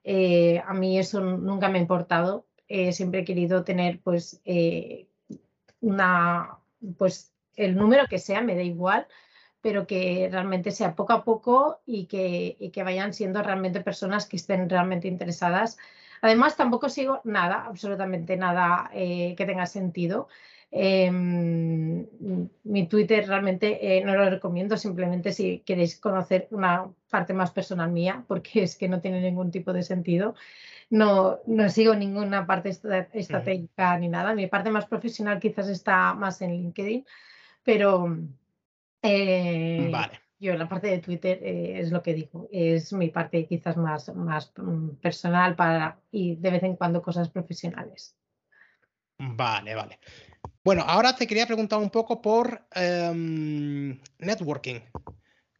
eh, 0.03 0.61
a 0.65 0.73
mí 0.73 0.97
eso 0.97 1.21
nunca 1.21 1.69
me 1.69 1.77
ha 1.77 1.81
importado. 1.81 2.45
Eh, 2.67 2.91
siempre 2.93 3.21
he 3.21 3.25
querido 3.25 3.63
tener 3.63 3.99
pues 4.01 4.41
eh, 4.45 5.07
una 5.81 6.57
pues 6.97 7.31
el 7.55 7.75
número 7.75 8.07
que 8.07 8.19
sea, 8.19 8.41
me 8.41 8.55
da 8.55 8.63
igual, 8.63 9.07
pero 9.63 9.87
que 9.87 10.27
realmente 10.29 10.71
sea 10.71 10.93
poco 10.93 11.13
a 11.13 11.23
poco 11.23 11.81
y 11.85 12.05
que, 12.07 12.57
y 12.59 12.69
que 12.71 12.83
vayan 12.83 13.13
siendo 13.13 13.41
realmente 13.41 13.79
personas 13.81 14.27
que 14.27 14.35
estén 14.35 14.69
realmente 14.69 15.07
interesadas. 15.07 15.77
Además, 16.21 16.57
tampoco 16.57 16.89
sigo 16.89 17.21
nada, 17.23 17.65
absolutamente 17.65 18.35
nada 18.37 18.89
que 18.93 19.45
tenga 19.47 19.65
sentido. 19.65 20.27
Em, 20.75 22.07
mi 22.63 22.87
Twitter 22.87 23.27
realmente 23.27 23.97
eh, 23.97 24.03
no 24.03 24.15
lo 24.15 24.27
recomiendo, 24.27 24.75
simplemente 24.75 25.31
si 25.31 25.59
queréis 25.59 25.99
conocer 25.99 26.47
una 26.49 26.91
parte 27.11 27.31
más 27.33 27.51
personal 27.51 27.91
mía, 27.91 28.25
porque 28.27 28.63
es 28.63 28.75
que 28.75 28.89
no 28.89 28.99
tiene 28.99 29.21
ningún 29.21 29.51
tipo 29.51 29.71
de 29.71 29.83
sentido. 29.83 30.33
No, 30.89 31.39
no 31.45 31.69
sigo 31.69 31.93
ninguna 31.95 32.47
parte 32.47 32.69
estratégica 32.69 33.97
ni 33.99 34.09
nada. 34.09 34.33
Mi 34.33 34.47
parte 34.47 34.71
más 34.71 34.87
profesional 34.87 35.39
quizás 35.39 35.69
está 35.69 36.15
más 36.15 36.41
en 36.41 36.51
LinkedIn, 36.51 37.05
pero 37.63 38.17
eh, 39.03 39.91
yo 40.39 40.55
la 40.55 40.67
parte 40.67 40.87
de 40.87 40.99
Twitter 40.99 41.39
eh, 41.41 41.79
es 41.79 41.91
lo 41.91 42.01
que 42.01 42.13
digo, 42.13 42.49
es 42.51 42.91
mi 42.93 43.09
parte 43.09 43.45
quizás 43.45 43.77
más, 43.77 44.13
más 44.15 44.51
mm, 44.57 44.95
personal 45.01 45.55
para, 45.55 45.99
y 46.11 46.35
de 46.35 46.51
vez 46.51 46.63
en 46.63 46.75
cuando 46.75 47.01
cosas 47.01 47.29
profesionales. 47.29 48.15
Vale, 49.17 49.75
vale. 49.75 49.99
Bueno, 50.63 50.83
ahora 50.85 51.15
te 51.15 51.27
quería 51.27 51.45
preguntar 51.45 51.79
un 51.79 51.89
poco 51.89 52.21
por 52.21 52.65
em, 52.73 53.99
networking. 54.19 54.79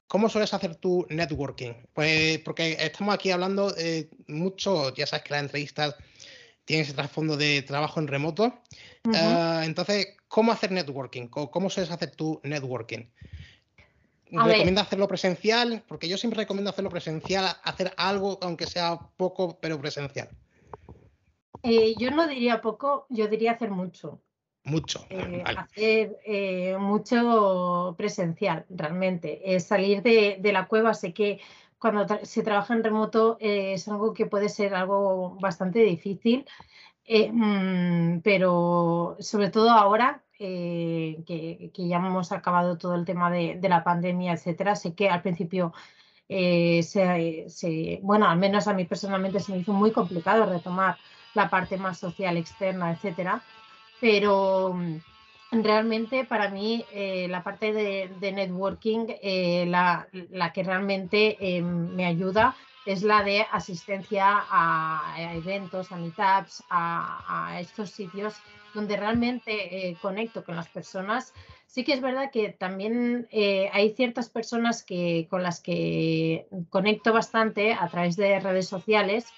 ¿Cómo 0.08 0.30
sueles 0.30 0.54
hacer 0.54 0.76
tu 0.76 1.06
networking? 1.10 1.74
Pues 1.94 2.40
porque 2.40 2.78
estamos 2.80 3.14
aquí 3.14 3.32
hablando 3.32 3.74
eh, 3.78 4.10
mucho, 4.28 4.94
ya 4.94 5.06
sabes 5.06 5.24
que 5.24 5.34
las 5.34 5.44
entrevistas 5.44 5.96
tienen 6.66 6.86
ese 6.86 6.94
trasfondo 6.94 7.38
de 7.38 7.62
trabajo 7.62 8.00
en 8.00 8.08
remoto. 8.08 8.54
Eh, 9.14 9.62
entonces, 9.64 10.16
¿cómo 10.28 10.52
hacer 10.52 10.72
networking? 10.72 11.28
¿Cómo, 11.28 11.70
sueles 11.70 11.92
hacer 11.92 12.12
tu 12.12 12.40
networking? 12.44 13.06
¿Recomiendas 14.32 14.88
hacerlo 14.88 15.08
presencial? 15.08 15.84
Porque 15.88 16.08
yo 16.08 16.18
siempre 16.18 16.40
recomiendo 16.40 16.72
hacerlo 16.72 16.90
presencial, 16.90 17.46
hacer 17.64 17.94
algo, 17.98 18.40
aunque 18.42 18.66
sea 18.66 19.00
poco, 19.18 19.60
pero 19.60 19.80
presencial. 19.80 20.30
Eh, 21.62 21.96
yo 21.98 22.12
no 22.12 22.28
diría 22.28 22.62
poco, 22.62 23.06
yo 23.10 23.28
diría 23.28 23.54
hacer 23.54 23.72
mucho. 23.72 24.22
Mucho. 24.66 25.06
Eh, 25.10 25.44
hacer 25.46 26.18
eh, 26.26 26.78
mucho 26.80 27.96
presencial, 27.98 28.66
realmente. 28.70 29.60
salir 29.60 30.02
de, 30.02 30.40
la 30.52 30.68
cueva, 30.68 30.94
sé 30.94 31.14
que 31.14 31.40
cuando 31.84 32.08
se 32.24 32.44
trabaja 32.44 32.74
en 32.74 32.84
remoto 32.84 33.36
eh, 33.42 33.74
es 33.74 33.90
algo 33.90 34.14
que 34.14 34.26
puede 34.26 34.48
ser 34.48 34.74
algo 34.74 35.36
bastante 35.42 35.80
difícil, 35.80 36.46
Mm, 37.08 38.20
pero 38.24 39.18
sobre 39.20 39.50
todo 39.50 39.72
ahora 39.72 40.24
que, 40.38 41.24
que, 41.28 41.88
ya 41.88 41.98
hemos 41.98 42.32
acabado 42.32 42.78
todo 42.78 42.96
el 42.96 43.06
tema 43.06 43.30
de, 43.30 43.60
la 43.62 43.84
pandemia, 43.84 44.34
etcétera, 44.34 44.76
sé 44.76 44.96
que 44.96 45.10
al 45.10 45.22
principio 45.22 45.74
se, 46.30 48.00
bueno, 48.02 48.28
al 48.28 48.38
menos 48.40 48.68
a 48.68 48.74
mí 48.74 48.86
personalmente 48.86 49.40
se 49.40 49.52
me 49.52 49.60
hizo 49.60 49.74
muy 49.74 49.92
complicado 49.92 50.46
retomar 50.46 50.98
la 51.34 51.50
parte 51.50 51.78
más 51.78 52.00
social 52.00 52.38
externa, 52.38 52.92
etcétera, 52.92 53.44
pero 54.00 54.74
mm, 54.74 54.98
realmente 55.62 56.26
para 56.26 56.50
mí 56.50 56.86
eh, 56.92 57.28
la 57.30 57.44
parte 57.44 57.74
de, 57.74 58.32
networking, 58.32 59.06
eh, 59.22 59.66
la, 59.68 60.08
que 60.54 60.64
realmente 60.64 61.38
eh, 61.40 61.62
me 61.62 62.06
ayuda 62.06 62.56
es 62.86 63.04
la 63.04 63.24
de 63.24 63.46
asistencia 63.52 64.26
a, 64.50 65.16
eventos, 65.36 65.92
a 65.92 65.98
meetups, 65.98 66.64
a, 66.70 67.58
estos 67.60 67.92
sitios 67.92 68.36
donde 68.74 68.98
realmente 68.98 69.96
conecto 70.02 70.44
con 70.44 70.56
las 70.56 70.68
personas. 70.68 71.34
Sí 71.68 71.84
que 71.84 71.94
es 71.94 72.02
verdad 72.02 72.32
que 72.32 72.50
también 72.50 73.28
hay 73.72 73.94
ciertas 73.96 74.30
personas 74.30 74.84
que, 74.84 75.28
con 75.30 75.44
las 75.44 75.62
que 75.62 76.48
conecto 76.70 77.14
bastante 77.14 77.74
a 77.74 77.88
través 77.88 78.18
de 78.18 78.40
redes 78.40 78.68
sociales 78.68 79.32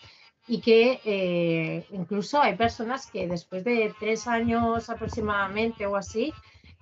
y 0.47 0.61
que 0.61 1.01
eh, 1.05 1.85
incluso 1.91 2.39
hay 2.41 2.55
personas 2.55 3.07
que 3.07 3.27
después 3.27 3.63
de 3.63 3.93
tres 3.99 4.27
años 4.27 4.89
aproximadamente 4.89 5.85
o 5.85 5.95
así, 5.95 6.33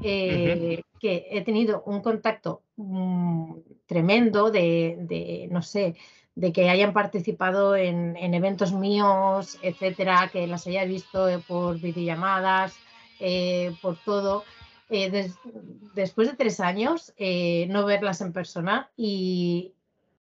eh, 0.02 0.82
que 1.00 1.28
he 1.32 1.42
tenido 1.42 1.84
un 1.86 2.02
contacto 2.02 2.64
mm, 2.76 3.56
tremendo 3.86 4.52
de, 4.52 5.48
no 5.52 5.62
sé, 5.62 5.96
de 6.36 6.52
que 6.52 6.70
hayan 6.70 6.94
participado 6.94 7.76
en, 7.76 8.16
eventos 8.34 8.74
míos, 8.74 9.58
etcétera, 9.62 10.30
que 10.32 10.48
las 10.48 10.68
haya 10.68 10.84
visto 10.84 11.28
por 11.48 11.80
videollamadas, 11.80 12.76
eh, 13.20 13.74
por 13.82 13.98
todo. 14.04 14.44
después 14.90 16.28
de 16.30 16.36
tres 16.36 16.60
años, 16.60 17.14
no 17.70 17.86
verlas 17.86 18.22
en 18.22 18.34
persona 18.34 18.92
y, 18.98 19.74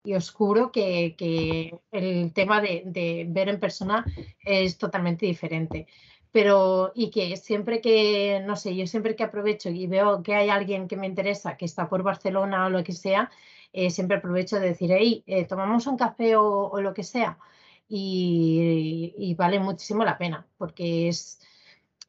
y 0.04 0.14
oscuro 0.14 0.72
que, 0.72 1.14
que 1.16 1.78
el 1.90 2.32
tema 2.32 2.60
de, 2.60 3.26
ver 3.28 3.48
en 3.48 3.60
persona 3.60 4.04
es 4.44 4.78
totalmente 4.78 5.26
diferente. 5.26 5.86
Pero, 6.32 6.92
y 6.94 7.10
que 7.10 7.36
siempre 7.36 7.80
que, 7.80 8.42
no 8.46 8.56
sé, 8.56 8.74
yo 8.74 8.86
siempre 8.86 9.14
que 9.16 9.24
aprovecho 9.24 9.68
y 9.68 9.86
veo 9.86 10.22
que 10.22 10.34
hay 10.34 10.48
alguien 10.48 10.88
que 10.88 10.96
me 10.96 11.06
interesa, 11.06 11.56
que 11.56 11.66
está 11.66 11.88
por 11.88 12.02
Barcelona 12.02 12.66
o 12.66 12.70
lo 12.70 12.82
que 12.82 12.92
sea, 12.92 13.30
eh, 13.72 13.90
siempre 13.90 14.16
aprovecho 14.16 14.58
de 14.58 14.68
decir, 14.68 14.90
hey, 14.92 15.22
eh, 15.26 15.44
tomamos 15.46 15.86
un 15.86 15.96
café 15.96 16.36
o, 16.36 16.80
lo 16.80 16.94
que 16.94 17.04
sea. 17.04 17.38
Y, 17.88 19.34
vale 19.36 19.58
muchísimo 19.60 20.04
la 20.04 20.18
pena, 20.18 20.46
porque 20.56 21.08
es, 21.08 21.40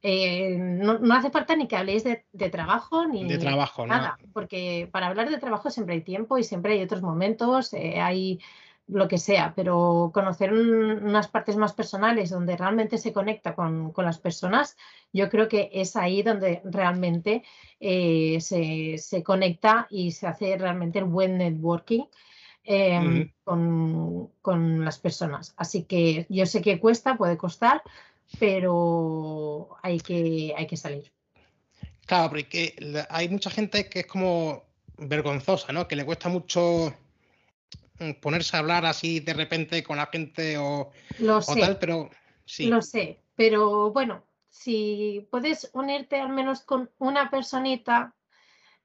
eh, 0.05 0.57
no, 0.59 0.99
hace 1.15 1.31
falta 1.31 1.55
ni 1.55 1.65
que 1.65 1.77
habléis 1.77 2.03
de, 2.03 2.25
trabajo 2.49 3.07
ni 3.07 3.25
de 3.25 3.37
trabajo, 3.37 3.87
nada, 3.87 4.17
porque 4.33 4.89
para 4.91 5.07
hablar 5.07 5.29
de 5.29 5.37
trabajo 5.37 5.69
siempre 5.69 5.95
hay 5.95 6.01
tiempo 6.01 6.37
y 6.37 6.43
siempre 6.43 6.73
hay 6.73 6.83
otros 6.83 7.01
momentos, 7.01 7.71
eh, 7.71 8.01
hay 8.01 8.41
lo 8.87 9.07
que 9.07 9.17
sea, 9.17 9.53
pero 9.55 10.11
conocer 10.13 10.51
unas 10.51 11.29
partes 11.29 11.55
más 11.55 11.71
personales 11.71 12.31
donde 12.31 12.57
realmente 12.57 12.97
se 12.97 13.13
conecta 13.13 13.55
con, 13.55 13.93
las 13.95 14.19
personas, 14.19 14.75
yo 15.13 15.29
creo 15.29 15.47
que 15.47 15.69
es 15.71 15.95
ahí 15.95 16.21
donde 16.21 16.61
realmente 16.65 17.43
eh, 17.79 18.41
se, 18.41 19.23
conecta 19.23 19.87
y 19.89 20.11
se 20.11 20.27
hace 20.27 20.57
realmente 20.57 20.99
el 20.99 21.05
buen 21.05 21.37
networking. 21.37 22.03
Em, 22.65 23.29
con, 23.43 24.29
con 24.41 24.85
las 24.85 24.97
personas. 24.97 25.53
Así 25.57 25.83
que 25.83 26.25
yo 26.29 26.45
sé 26.45 26.61
que 26.61 26.79
cuesta, 26.79 27.17
puede 27.17 27.35
costar, 27.35 27.81
pero 28.39 29.77
hay 29.81 29.99
que, 29.99 30.53
hay 30.57 30.67
que 30.67 30.77
salir. 30.77 31.11
Claro, 32.05 32.29
porque 32.29 32.75
hay 33.09 33.29
mucha 33.29 33.49
gente 33.49 33.89
que 33.89 34.01
es 34.01 34.07
como 34.07 34.63
vergonzosa, 34.97 35.71
¿no? 35.71 35.87
Que 35.87 35.95
le 35.95 36.05
cuesta 36.05 36.29
mucho 36.29 36.93
mm, 37.99 38.11
ponerse 38.21 38.55
a 38.55 38.59
hablar 38.59 38.85
así 38.85 39.19
de 39.19 39.33
repente 39.33 39.83
con 39.83 39.97
la 39.97 40.07
gente 40.07 40.57
o, 40.57 40.91
Lo 41.19 41.41
sé. 41.41 41.59
tal, 41.59 41.79
pero 41.79 42.09
sí. 42.45 42.67
Lo 42.67 42.81
sé, 42.81 43.21
pero 43.35 43.91
bueno, 43.91 44.23
si 44.49 45.27
puedes 45.31 45.69
unirte 45.73 46.19
al 46.19 46.29
menos 46.29 46.61
con 46.61 46.91
una 46.99 47.29
personita 47.29 48.13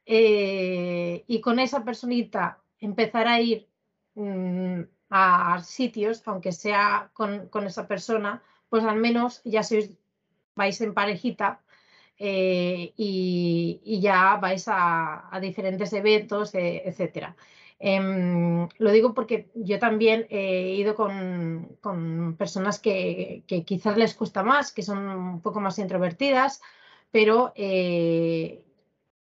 eh, 0.07 1.25
y 1.27 1.41
con 1.41 1.59
esa 1.59 1.85
personita 1.85 2.63
empezar 2.79 3.27
a 3.29 3.41
ir 3.41 3.69
mm, 4.15 4.83
a 5.11 5.63
sitios, 5.63 6.23
aunque 6.27 6.53
sea 6.53 7.11
con, 7.13 7.49
con 7.49 7.67
esa 7.67 7.89
persona, 7.89 8.43
pues 8.69 8.85
al 8.85 8.97
menos 8.97 9.41
ya 9.45 9.63
sois, 9.63 9.91
vais 10.55 10.81
en 10.81 10.95
parejita 10.95 11.61
eh, 12.19 12.93
y, 12.97 14.01
ya 14.01 14.37
vais 14.37 14.65
a, 14.69 15.39
diferentes 15.41 15.93
eventos, 15.93 16.55
eh, 16.55 16.83
etcétera. 16.85 17.37
Em, 17.81 18.69
lo 18.79 18.91
digo 18.91 19.15
porque 19.15 19.51
yo 19.55 19.79
también 19.79 20.27
he 20.31 20.75
ido 20.75 20.95
con, 20.97 22.37
personas 22.37 22.81
que, 22.81 23.45
quizás 23.67 23.97
les 23.97 24.15
cuesta 24.15 24.43
más, 24.43 24.73
que 24.73 24.83
son 24.83 24.99
un 25.09 25.41
poco 25.43 25.61
más 25.61 25.79
introvertidas, 25.79 26.61
pero 27.13 27.53
eh, 27.57 28.65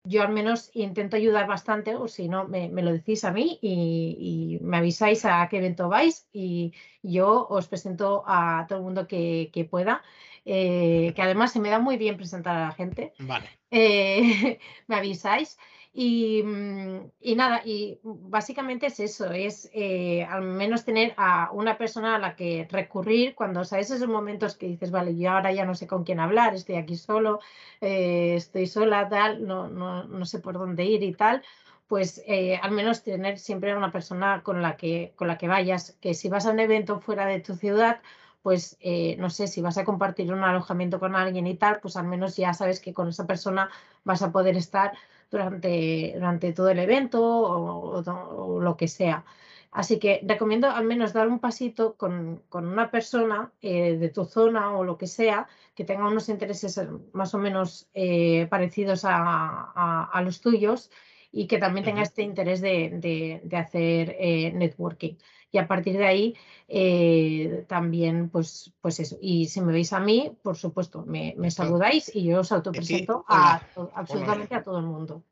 yo 0.06 0.22
al 0.22 0.32
menos 0.32 0.70
intento 0.74 1.16
ayudar 1.16 1.46
bastante, 1.46 1.96
o 1.96 2.08
si 2.08 2.28
no, 2.28 2.46
me, 2.46 2.68
lo 2.68 2.92
decís 2.92 3.24
a 3.24 3.32
mí 3.32 3.58
y, 3.60 4.58
me 4.60 4.78
avisáis 4.78 5.24
a 5.24 5.46
qué 5.48 5.58
evento 5.58 5.88
vais 5.88 6.28
y 6.32 6.72
yo 7.02 7.46
os 7.48 7.68
presento 7.68 8.22
a 8.26 8.66
todo 8.68 8.78
el 8.78 8.84
mundo 8.84 9.06
que, 9.06 9.68
pueda. 9.70 10.02
Eh, 10.44 11.12
que 11.16 11.22
además 11.22 11.52
se 11.52 11.58
me 11.58 11.70
da 11.70 11.80
muy 11.80 11.96
bien 11.96 12.16
presentar 12.16 12.56
a 12.56 12.66
la 12.68 12.72
gente. 12.72 13.12
Vale. 13.18 13.48
Eh, 13.70 14.58
me 14.86 14.96
avisáis. 14.96 15.58
Mm, 15.98 17.06
y, 17.20 17.34
nada, 17.36 17.62
y 17.64 17.98
básicamente 18.02 18.86
es 18.88 19.00
eso, 19.00 19.30
es 19.32 19.70
eh, 19.72 20.24
al 20.24 20.42
menos 20.42 20.84
tener 20.84 21.14
a 21.16 21.50
una 21.52 21.78
persona 21.78 22.16
a 22.16 22.18
la 22.18 22.36
que 22.36 22.68
recurrir 22.70 23.34
cuando 23.34 23.64
sabes 23.64 23.90
esos 23.90 24.06
momentos 24.06 24.56
que 24.56 24.66
dices, 24.66 24.90
vale, 24.90 25.16
yo 25.16 25.30
ahora 25.30 25.52
ya 25.52 25.64
no 25.64 25.74
sé 25.74 25.86
con 25.86 26.04
quién 26.04 26.20
hablar, 26.20 26.54
estoy 26.54 26.74
aquí 26.76 26.96
solo, 26.96 27.40
eh, 27.80 28.34
estoy 28.36 28.66
sola, 28.66 29.08
tal, 29.08 29.46
no, 29.46 29.68
no, 29.68 30.04
no, 30.04 30.26
sé 30.26 30.38
por 30.40 30.58
dónde 30.58 30.84
ir 30.84 31.02
y 31.02 31.14
tal, 31.14 31.42
pues 31.88 32.22
eh, 32.26 32.58
al 32.62 32.72
menos 32.72 33.02
tener 33.02 33.38
siempre 33.38 33.74
una 33.74 33.90
persona 33.90 34.42
con 34.42 34.60
la, 34.60 34.76
que, 34.76 35.14
con 35.16 35.28
la 35.28 35.38
que 35.38 35.48
vayas, 35.48 35.96
que 36.02 36.12
si 36.12 36.28
vas 36.28 36.44
a 36.44 36.50
un 36.50 36.60
evento 36.60 37.00
fuera 37.00 37.24
de 37.24 37.40
tu 37.40 37.54
ciudad, 37.54 38.02
pues 38.42 38.78
no 39.18 39.28
sé, 39.30 39.48
si 39.48 39.60
vas 39.60 39.76
a 39.76 39.84
compartir 39.84 40.32
un 40.32 40.44
alojamiento 40.44 41.00
con 41.00 41.16
alguien 41.16 41.46
y 41.48 41.56
tal, 41.56 41.80
pues 41.80 41.96
al 41.96 42.06
menos 42.06 42.36
ya 42.36 42.54
sabes 42.54 42.80
que 42.80 42.94
con 42.94 43.08
esa 43.08 43.26
persona 43.26 43.70
vas 44.04 44.22
a 44.22 44.30
poder 44.30 44.56
estar 44.56 44.92
durante, 45.30 46.12
durante 46.14 46.52
todo 46.52 46.68
el 46.70 46.78
evento 46.78 47.22
o, 47.22 48.60
lo 48.60 48.76
que 48.76 48.88
sea. 48.88 49.24
Así 49.70 49.98
que 49.98 50.20
recomiendo 50.24 50.70
al 50.70 50.84
menos 50.84 51.12
dar 51.12 51.28
un 51.28 51.38
pasito 51.38 51.96
con, 51.96 52.42
una 52.50 52.90
persona 52.90 53.52
eh, 53.60 53.96
de 53.96 54.08
tu 54.08 54.24
zona 54.24 54.76
o 54.76 54.84
lo 54.84 54.96
que 54.96 55.06
sea 55.06 55.48
que 55.74 55.84
tenga 55.84 56.08
unos 56.08 56.28
intereses 56.30 56.80
más 57.12 57.34
o 57.34 57.38
menos 57.38 57.88
eh, 57.92 58.46
parecidos 58.48 59.02
a, 59.04 60.20
los 60.24 60.40
tuyos 60.40 60.90
y 61.30 61.46
que 61.46 61.58
también 61.58 61.84
tenga 61.84 62.02
este 62.02 62.22
interés 62.22 62.62
de, 62.62 63.42
hacer 63.52 64.16
eh, 64.18 64.52
networking 64.52 65.16
y 65.56 65.58
a 65.58 65.66
partir 65.66 65.96
de 65.96 66.04
ahí 66.04 66.36
eh, 66.68 67.64
también, 67.66 68.28
pues, 68.28 68.74
pues 68.82 69.00
eso. 69.00 69.16
Y 69.22 69.46
si 69.46 69.62
me 69.62 69.72
veis 69.72 69.94
a 69.94 70.00
mí, 70.00 70.36
por 70.42 70.56
supuesto, 70.56 71.02
me, 71.06 71.34
saludáis 71.50 72.14
y 72.14 72.24
yo 72.24 72.40
os 72.40 72.52
autopresento 72.52 73.24
a, 73.26 73.62
absolutamente 73.94 74.54
a 74.54 74.62
todo 74.62 74.78
el 74.78 74.84
mundo. 74.84 75.24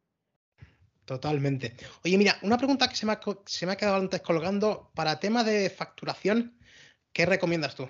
Totalmente. 1.04 1.76
Oye, 2.06 2.16
mira, 2.16 2.38
una 2.40 2.56
pregunta 2.56 2.88
que 2.88 2.96
se 2.96 3.04
me, 3.04 3.12
ha, 3.12 3.20
se 3.44 3.66
me 3.66 3.72
ha 3.72 3.76
quedado 3.76 3.96
antes 3.96 4.22
colgando. 4.22 4.90
Para 4.94 5.20
tema 5.20 5.44
de 5.44 5.68
facturación, 5.68 6.56
¿qué 7.12 7.26
recomiendas 7.26 7.74
tú? 7.74 7.86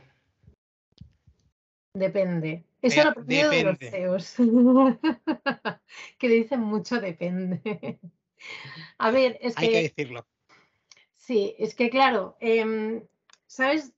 Depende. 1.96 2.64
Eso 2.82 3.04
lo 3.04 3.14
primero 3.14 3.50
de 3.50 3.62
los 3.62 3.78
CEOs. 3.78 4.34
que 6.18 6.28
dicen 6.28 6.60
mucho 6.60 7.00
depende. 7.00 8.00
A 8.98 9.12
ver, 9.12 9.38
es 9.40 9.54
que. 9.54 9.66
Hay 9.66 9.70
que 9.70 9.82
decirlo. 9.82 10.26
Sí, 11.26 11.56
es 11.58 11.74
que 11.74 11.88
claro, 11.88 12.36
em, 12.38 13.02
¿sabes? 13.46 13.94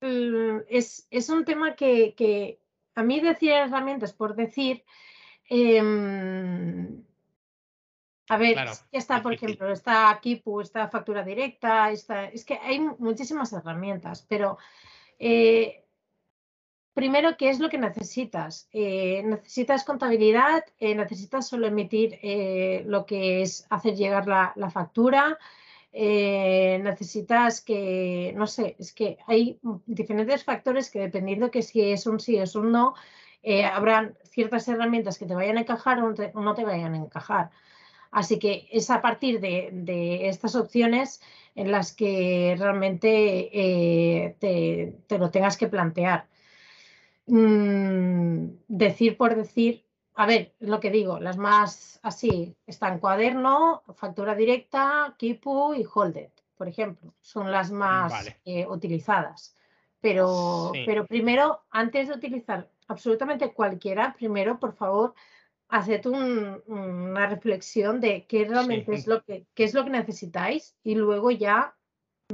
Mm, 0.00 0.58
es, 0.68 1.28
un 1.28 1.44
tema 1.44 1.76
que, 1.76 2.58
a 2.96 3.02
mí 3.04 3.20
decir 3.20 3.52
herramientas 3.52 4.12
por 4.12 4.34
decir, 4.34 4.84
em, 5.48 7.04
a 8.28 8.36
ver, 8.38 8.58
está, 8.90 9.22
por 9.22 9.34
ejemplo, 9.34 9.70
está 9.72 10.18
Kipu, 10.20 10.60
está 10.60 10.88
factura 10.88 11.22
directa, 11.22 11.92
está, 11.92 12.24
es 12.24 12.44
que 12.44 12.54
hay 12.54 12.80
muchísimas 12.80 13.52
herramientas, 13.52 14.26
pero 14.28 14.58
eh, 15.20 15.84
primero, 16.92 17.36
¿qué 17.36 17.50
es 17.50 17.60
lo 17.60 17.68
que 17.68 17.78
necesitas? 17.78 18.68
Eh, 18.72 19.22
necesitas 19.24 19.84
contabilidad, 19.84 20.64
eh, 20.80 20.96
necesitas 20.96 21.46
solo 21.46 21.68
emitir 21.68 22.18
lo 22.84 23.06
que 23.06 23.42
es 23.42 23.64
hacer 23.70 23.94
llegar 23.94 24.26
la 24.26 24.70
factura, 24.70 25.38
eh, 26.00 26.78
necesitas 26.80 27.60
que, 27.60 28.32
no 28.36 28.46
sé, 28.46 28.76
es 28.78 28.92
que 28.92 29.18
hay 29.26 29.58
diferentes 29.84 30.44
factores 30.44 30.92
que 30.92 31.00
dependiendo 31.00 31.50
que 31.50 31.62
si 31.62 31.90
es 31.90 32.06
un 32.06 32.20
sí 32.20 32.38
o 32.38 32.44
es 32.44 32.54
un 32.54 32.70
no, 32.70 32.94
eh, 33.42 33.64
habrán 33.64 34.16
ciertas 34.22 34.68
herramientas 34.68 35.18
que 35.18 35.26
te 35.26 35.34
vayan 35.34 35.58
a 35.58 35.62
encajar 35.62 35.98
o 35.98 36.14
no 36.40 36.54
te, 36.54 36.64
vayan 36.64 36.94
a 36.94 36.98
encajar. 36.98 37.50
Así 38.12 38.38
que 38.38 38.68
es 38.70 38.90
a 38.90 39.02
partir 39.02 39.40
de, 39.40 40.28
estas 40.28 40.54
opciones 40.54 41.20
en 41.56 41.72
las 41.72 41.92
que 41.92 42.54
realmente 42.56 43.50
eh, 43.52 44.36
te, 44.38 45.18
lo 45.18 45.32
tengas 45.32 45.56
que 45.56 45.66
plantear. 45.66 46.28
Mm, 47.26 48.50
decir 48.68 49.16
por 49.16 49.34
decir, 49.34 49.84
a 50.18 50.26
ver, 50.26 50.52
lo 50.58 50.80
que 50.80 50.90
digo, 50.90 51.20
las 51.20 51.36
más 51.36 52.00
así 52.02 52.56
están 52.66 52.98
cuaderno, 52.98 53.84
factura 53.94 54.34
directa, 54.34 55.14
Kipu 55.16 55.74
y 55.74 55.86
Holded, 55.94 56.30
por 56.56 56.66
ejemplo, 56.66 57.14
son 57.20 57.52
las 57.52 57.70
más 57.70 58.26
eh, 58.44 58.66
utilizadas. 58.66 59.54
Pero, 60.00 60.72
pero 60.86 61.06
primero, 61.06 61.62
antes 61.70 62.08
de 62.08 62.14
utilizar 62.14 62.68
absolutamente 62.88 63.52
cualquiera, 63.52 64.12
primero, 64.18 64.58
por 64.58 64.74
favor, 64.74 65.14
haced 65.68 66.04
una 66.06 67.26
reflexión 67.28 68.00
de 68.00 68.26
qué 68.26 68.44
realmente 68.44 68.92
es 68.94 69.06
lo 69.06 69.22
que, 69.22 69.46
qué 69.54 69.62
es 69.62 69.72
lo 69.72 69.84
que 69.84 69.90
necesitáis 69.90 70.74
y 70.82 70.96
luego 70.96 71.30
ya 71.30 71.76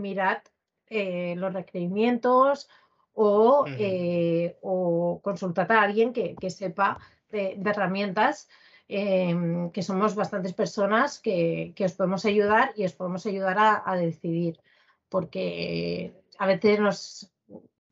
mirad 0.01 0.39
eh, 0.87 1.35
los 1.37 1.53
requerimientos 1.53 2.71
o, 3.13 3.67
eh, 3.67 4.57
o, 4.63 5.21
consultad 5.23 5.71
a 5.71 5.83
alguien 5.83 6.15
que, 6.15 6.35
que 6.35 6.49
sepa 6.49 6.99
de, 7.35 7.61
herramientas, 7.65 8.49
em, 8.89 9.71
que 9.71 9.83
somos 9.83 10.15
bastantes 10.15 10.55
personas 10.55 11.19
que, 11.19 11.73
que, 11.77 11.85
os 11.85 11.93
podemos 11.93 12.25
ayudar 12.25 12.73
y 12.77 12.85
os 12.85 12.93
podemos 12.93 13.27
ayudar 13.27 13.83
a, 13.85 13.97
decidir, 13.97 14.61
porque 15.09 16.15
a 16.39 16.47
veces 16.47 16.81
nos 16.81 17.31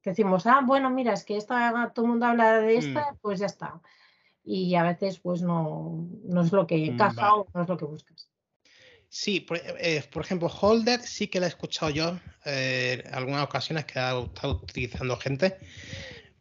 decimos, 0.05 0.47
ah, 0.47 0.61
bueno, 0.65 0.91
mira, 0.91 1.13
es 1.13 1.25
que 1.25 1.37
esta, 1.37 1.93
todo 1.95 2.07
el 2.07 2.11
mundo 2.13 2.27
habla 2.27 2.61
de 2.61 2.77
esta, 2.77 3.13
mm. 3.13 3.19
pues 3.21 3.41
ya 3.41 3.47
está. 3.47 3.81
Y 4.45 4.75
a 4.75 4.83
veces 4.83 5.19
pues 5.19 5.43
no, 5.43 6.09
no 6.25 6.43
es 6.43 6.53
lo 6.53 6.67
que 6.67 6.77
mm, 6.77 6.95
encaja 6.95 7.35
o 7.35 7.47
no 7.55 7.63
es 7.63 7.69
lo 7.69 7.77
que 7.77 7.85
buscas. 7.85 8.29
Sí, 9.15 9.41
por, 9.41 9.59
eh, 9.59 10.03
ejemplo, 10.21 10.49
Holder 10.49 10.99
sí 11.03 11.29
que 11.29 11.39
la 11.39 11.45
he 11.45 11.51
escuchado 11.51 11.91
yo 11.91 12.19
eh, 12.47 13.03
en 13.05 13.15
algunas 13.15 13.45
ocasiones 13.45 13.85
que 13.85 13.99
ha 13.99 14.19
estado 14.19 14.55
utilizando 14.63 15.19
gente. 15.19 15.59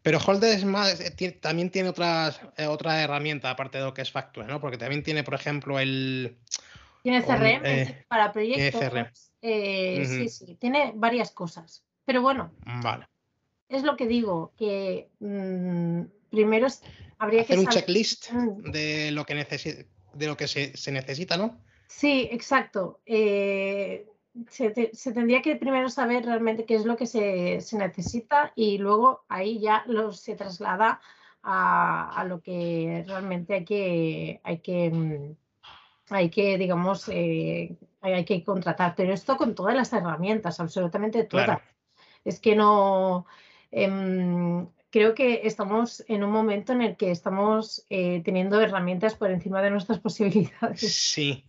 Pero 0.04 0.20
Holder 0.26 0.58
es 0.58 0.66
más, 0.66 0.99
eh, 0.99 1.32
también 1.39 1.70
tiene 1.70 1.89
otras, 1.89 2.41
eh, 2.58 2.66
otra 2.66 3.02
herramienta 3.02 3.52
aparte 3.52 3.78
de 3.78 3.84
lo 3.84 3.93
que 3.93 4.02
es 4.02 4.12
Facture, 4.12 4.47
¿no? 4.47 4.60
Porque 4.60 4.78
también 4.78 5.04
tiene, 5.04 5.24
por 5.24 5.36
ejemplo, 5.36 5.80
el. 5.80 6.38
Tiene 7.04 7.24
CRM 7.24 7.66
eh, 7.66 8.06
para 8.08 8.32
proyectos. 8.32 9.32
Sí, 9.41 10.30
sí, 10.30 10.56
tiene 10.60 10.93
varias 10.95 11.32
cosas. 11.32 11.84
Pero 12.06 12.22
bueno. 12.22 12.52
Vale. 12.66 13.08
Es 13.70 13.84
lo 13.84 13.95
que 13.95 14.08
digo, 14.08 14.54
que 14.58 15.10
mm, 15.20 16.02
primero 16.30 16.68
habría 17.18 17.41
Hacer 17.41 17.58
que. 17.58 17.62
un 17.62 17.68
checklist 17.68 18.32
mm. 18.32 18.72
de 18.72 19.12
lo 19.12 19.26
que, 19.26 19.86
de 20.14 20.28
lo 20.28 20.36
que 20.36 20.47
se, 20.47 20.76
se 20.76 20.91
necesita, 20.91 21.38
¿no? 21.38 21.60
Sí, 21.88 22.28
exacto. 22.32 23.02
Eh, 23.06 24.08
se, 24.48 24.72
tendría 25.14 25.42
que 25.42 25.56
primero 25.56 25.90
saber 25.90 26.26
realmente 26.26 26.66
qué 26.66 26.76
es 26.76 26.86
lo 26.86 26.96
que 26.96 27.06
se, 27.06 27.60
necesita 27.78 28.54
y 28.56 28.78
luego 28.78 29.24
ahí 29.28 29.60
ya 29.60 29.84
lo, 29.88 30.14
se 30.14 30.36
traslada 30.36 31.02
a, 31.44 32.24
lo 32.28 32.42
que 32.42 33.04
realmente 33.08 33.56
hay 33.56 33.66
que, 33.66 34.42
hay 34.44 34.60
que, 34.60 34.90
mm, 34.92 35.36
hay 36.12 36.30
que 36.30 36.58
digamos, 36.58 37.10
eh, 37.10 37.76
hay, 38.02 38.26
que 38.26 38.44
contratar. 38.44 38.94
Pero 38.96 39.14
esto 39.14 39.38
con 39.38 39.56
todas 39.56 39.76
las 39.76 39.92
herramientas, 39.94 40.60
absolutamente 40.60 41.24
todas. 41.24 41.60
Es 42.24 42.40
que 42.40 42.56
no... 42.56 43.26
Em, 43.72 44.68
creo 44.92 45.16
que 45.16 45.42
estamos 45.46 46.04
en 46.08 46.24
un 46.24 46.32
momento 46.32 46.74
en 46.74 46.82
el 46.82 46.98
que 46.98 47.12
estamos 47.12 47.86
eh, 47.89 48.22
teniendo 48.24 48.62
herramientas 48.62 49.16
por 49.16 49.32
encima 49.32 49.62
de 49.62 49.72
nuestras 49.72 50.00
posibilidades. 50.08 50.94
Sí, 50.94 51.46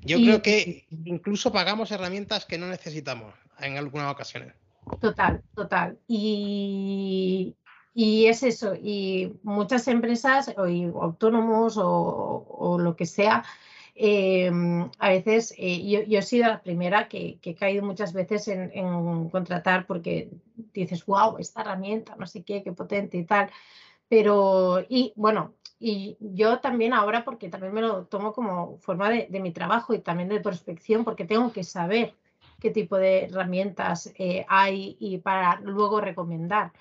yo 0.00 0.18
creo 0.18 0.42
que 0.42 0.86
incluso 1.04 1.52
pagamos 1.52 1.90
herramientas 1.92 2.46
que 2.46 2.58
no 2.58 2.66
necesitamos 2.66 3.34
en 3.60 3.76
algunas 3.76 4.10
ocasiones. 4.10 4.54
Total, 5.00 5.42
total. 5.54 5.98
Y, 6.06 7.54
es 7.94 8.42
eso, 8.42 8.74
y 8.74 9.32
muchas 9.42 9.88
empresas 9.88 10.52
o 10.56 10.64
autónomos 11.02 11.76
o, 11.78 12.78
lo 12.80 12.94
que 12.94 13.06
sea, 13.06 13.44
em, 13.96 14.90
a 14.98 15.08
veces 15.08 15.54
eh, 15.58 15.86
yo, 15.88 16.02
yo, 16.02 16.18
he 16.18 16.22
sido 16.22 16.48
la 16.48 16.62
primera 16.62 17.08
que, 17.08 17.38
he 17.42 17.54
caído 17.54 17.84
muchas 17.84 18.12
veces 18.12 18.48
en, 18.48 18.70
en, 18.74 19.30
contratar 19.30 19.86
porque 19.86 20.30
dices, 20.72 21.04
wow, 21.06 21.38
esta 21.38 21.62
herramienta, 21.62 22.14
no 22.16 22.26
sé 22.26 22.42
qué, 22.42 22.62
qué 22.62 22.72
potente 22.72 23.16
y 23.18 23.24
tal. 23.24 23.50
Pero, 24.08 24.84
y 24.88 25.12
bueno, 25.16 25.54
y 25.78 26.16
yo 26.20 26.60
también 26.60 26.94
ahora, 26.94 27.24
porque 27.24 27.48
también 27.48 27.74
me 27.74 27.82
lo 27.82 28.06
tomo 28.06 28.32
como 28.32 28.78
forma 28.78 29.10
de, 29.10 29.40
mi 29.40 29.52
trabajo 29.52 29.94
y 29.94 29.98
también 29.98 30.28
de 30.28 30.40
prospección, 30.40 31.04
porque 31.04 31.24
tengo 31.24 31.52
que 31.52 31.64
saber 31.64 32.14
qué 32.60 32.70
tipo 32.70 32.96
de 32.96 33.24
herramientas 33.24 34.12
eh, 34.16 34.46
hay 34.48 34.96
y 34.98 35.18
para 35.18 35.60
luego 35.60 36.00
recomendar. 36.00 36.72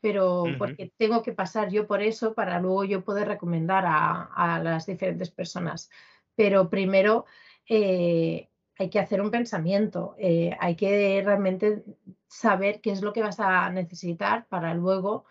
Pero 0.00 0.44
porque 0.58 0.92
tengo 0.96 1.22
que 1.22 1.32
pasar 1.32 1.70
yo 1.70 1.86
por 1.86 2.02
eso 2.02 2.34
para 2.34 2.58
luego 2.58 2.82
yo 2.84 3.04
poder 3.04 3.28
recomendar 3.28 3.84
a, 3.86 4.60
las 4.62 4.86
diferentes 4.86 5.30
personas. 5.30 5.90
Pero 6.34 6.70
primero 6.70 7.26
eh, 7.68 8.48
hay 8.78 8.90
que 8.90 8.98
hacer 8.98 9.20
un 9.20 9.30
pensamiento, 9.30 10.14
eh, 10.18 10.56
hay 10.58 10.76
que 10.76 11.22
realmente 11.24 11.84
saber 12.26 12.80
qué 12.80 12.92
es 12.92 13.02
lo 13.02 13.12
que 13.12 13.22
vas 13.22 13.38
a 13.40 13.68
necesitar 13.70 14.46
para 14.48 14.74
luego 14.74 15.24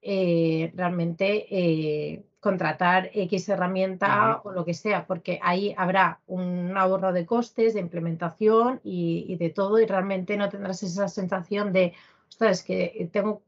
realmente 0.00 2.24
contratar 2.40 3.10
X 3.12 3.48
herramienta 3.48 4.40
o 4.44 4.52
lo 4.52 4.64
que 4.64 4.74
sea, 4.74 5.06
porque 5.06 5.40
ahí 5.42 5.74
habrá 5.76 6.20
un 6.26 6.76
ahorro 6.76 7.12
de 7.12 7.26
costes, 7.26 7.74
de 7.74 7.80
implementación 7.80 8.80
y, 8.84 9.36
de 9.36 9.50
todo, 9.50 9.80
y 9.80 9.86
realmente 9.86 10.36
no 10.36 10.48
tendrás 10.48 10.82
esa 10.82 11.08
sensación 11.08 11.72
de, 11.72 11.94
ostras, 12.28 12.62
que 12.62 13.08
tengo, 13.12 13.42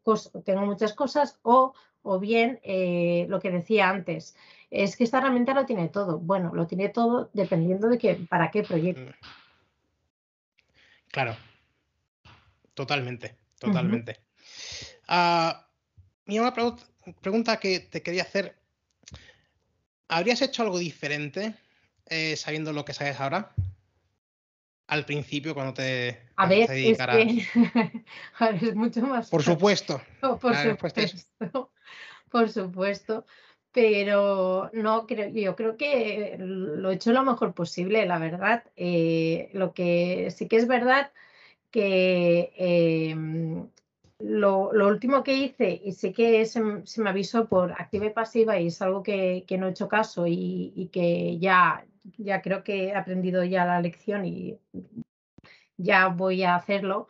tengo 0.44 0.66
muchas 0.66 0.94
cosas, 0.94 1.38
o, 1.42 1.72
o 2.02 2.18
bien 2.18 2.58
eh, 2.62 3.26
lo 3.28 3.38
que 3.38 3.50
decía 3.50 3.88
antes, 3.88 4.36
es 4.70 4.96
que 4.96 5.04
esta 5.04 5.18
herramienta 5.18 5.54
lo 5.54 5.66
tiene 5.66 5.88
todo. 5.88 6.18
Bueno, 6.18 6.54
lo 6.54 6.66
tiene 6.66 6.88
todo 6.88 7.30
dependiendo 7.32 7.88
de 7.88 7.98
que, 7.98 8.14
para 8.14 8.50
qué 8.50 8.62
proyecto. 8.62 9.02
Mm. 9.02 9.14
Claro, 11.08 11.36
totalmente, 12.74 13.36
totalmente. 13.58 14.20
Uh, 15.08 15.52
una 16.26 16.54
pregunta 17.20 17.58
que 17.58 17.80
te 17.80 18.02
quería 18.02 18.22
hacer 18.22 18.60
¿Habrías 20.10 20.42
hecho 20.42 20.64
algo 20.64 20.78
diferente 20.78 21.54
eh, 22.06 22.34
sabiendo 22.36 22.72
lo 22.72 22.84
que 22.84 22.92
sabes 22.92 23.20
ahora? 23.20 23.52
Al 24.88 25.04
principio, 25.04 25.54
cuando 25.54 25.72
te. 25.72 26.30
A 26.34 26.46
ver, 26.46 26.68
es, 26.68 26.98
que... 26.98 27.46
es 28.60 28.74
mucho 28.74 29.02
más. 29.02 29.30
Por 29.30 29.44
supuesto. 29.44 30.02
por 30.20 30.56
supuesto. 30.56 31.70
Por 32.28 32.50
supuesto. 32.50 33.24
Pero 33.72 34.70
no 34.72 35.06
creo, 35.06 35.28
yo 35.28 35.54
creo 35.56 35.76
que 35.76 36.36
lo 36.38 36.90
he 36.90 36.94
hecho 36.94 37.12
lo 37.12 37.22
mejor 37.22 37.54
posible, 37.54 38.04
la 38.06 38.18
verdad. 38.18 38.64
Eh, 38.76 39.50
lo 39.52 39.74
que 39.74 40.30
sí 40.32 40.48
que 40.48 40.56
es 40.56 40.66
verdad 40.66 41.12
que 41.70 42.52
em, 42.56 43.68
lo, 44.18 44.70
último 44.88 45.22
que 45.22 45.34
hice, 45.34 45.80
y 45.84 45.92
sé 45.92 46.12
que 46.12 46.44
se, 46.46 46.60
me 46.60 47.10
avisó 47.10 47.48
por 47.48 47.72
activa 47.72 48.06
y 48.06 48.10
pasiva 48.10 48.58
y 48.60 48.68
es 48.68 48.82
algo 48.82 49.02
que, 49.02 49.44
no 49.58 49.68
he 49.68 49.70
hecho 49.70 49.88
caso 49.88 50.26
y, 50.26 50.90
que 50.92 51.38
ya, 51.38 51.86
ya 52.18 52.42
creo 52.42 52.62
que 52.64 52.88
he 52.88 52.94
aprendido 52.94 53.44
ya 53.44 53.64
la 53.64 53.80
lección 53.80 54.24
y 54.26 54.58
ya 55.76 56.08
voy 56.08 56.42
a 56.42 56.56
hacerlo, 56.56 57.08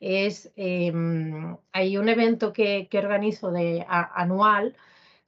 es, 0.00 0.52
em, 0.56 1.56
hay 1.72 1.96
un 1.98 2.08
evento 2.08 2.52
que, 2.52 2.88
organizo 2.94 3.50
de, 3.52 3.84
anual 3.88 4.76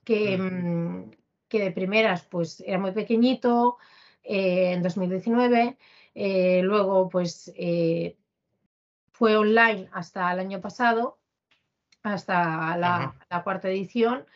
que, 0.04 0.34
em, 0.34 1.10
que, 1.48 1.60
de 1.60 1.70
primeras 1.72 2.24
pues 2.24 2.62
era 2.66 2.78
muy 2.78 2.92
pequeñito 2.92 3.78
eh, 4.22 4.72
en 4.72 4.82
2019, 4.82 5.76
eh, 6.14 6.62
luego 6.62 7.08
pues 7.08 7.52
eh, 7.56 8.16
fue 9.12 9.36
online 9.36 9.88
hasta 9.92 10.32
el 10.32 10.40
año 10.40 10.60
pasado 10.60 11.18
hasta 12.02 12.76
la, 12.76 13.14
cuarta 13.42 13.68
edición. 13.68 14.26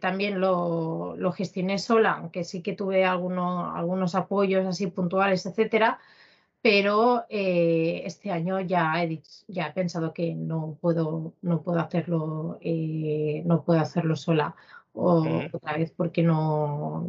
También 0.00 0.40
lo, 0.40 1.32
gestioné 1.36 1.78
sola, 1.78 2.12
aunque 2.12 2.44
sí 2.44 2.62
que 2.62 2.74
tuve 2.74 3.04
algunos, 3.04 3.76
algunos 3.76 4.14
apoyos 4.14 4.64
así 4.66 4.86
puntuales, 4.86 5.44
etcétera. 5.44 5.98
Pero 6.62 7.24
eh, 7.28 8.02
este 8.04 8.30
año 8.30 8.60
ya 8.60 9.02
he, 9.02 9.20
ya 9.48 9.66
he 9.66 9.72
pensado 9.72 10.12
que 10.14 10.34
no 10.34 10.78
puedo, 10.80 11.34
no 11.42 11.62
puedo 11.62 11.80
hacerlo, 11.80 12.58
eh, 12.60 13.42
no 13.44 13.64
puedo 13.64 13.80
hacerlo 13.80 14.14
sola 14.14 14.54
o, 14.92 15.24
otra 15.52 15.76
vez 15.76 15.90
porque 15.90 16.22
no, 16.22 17.06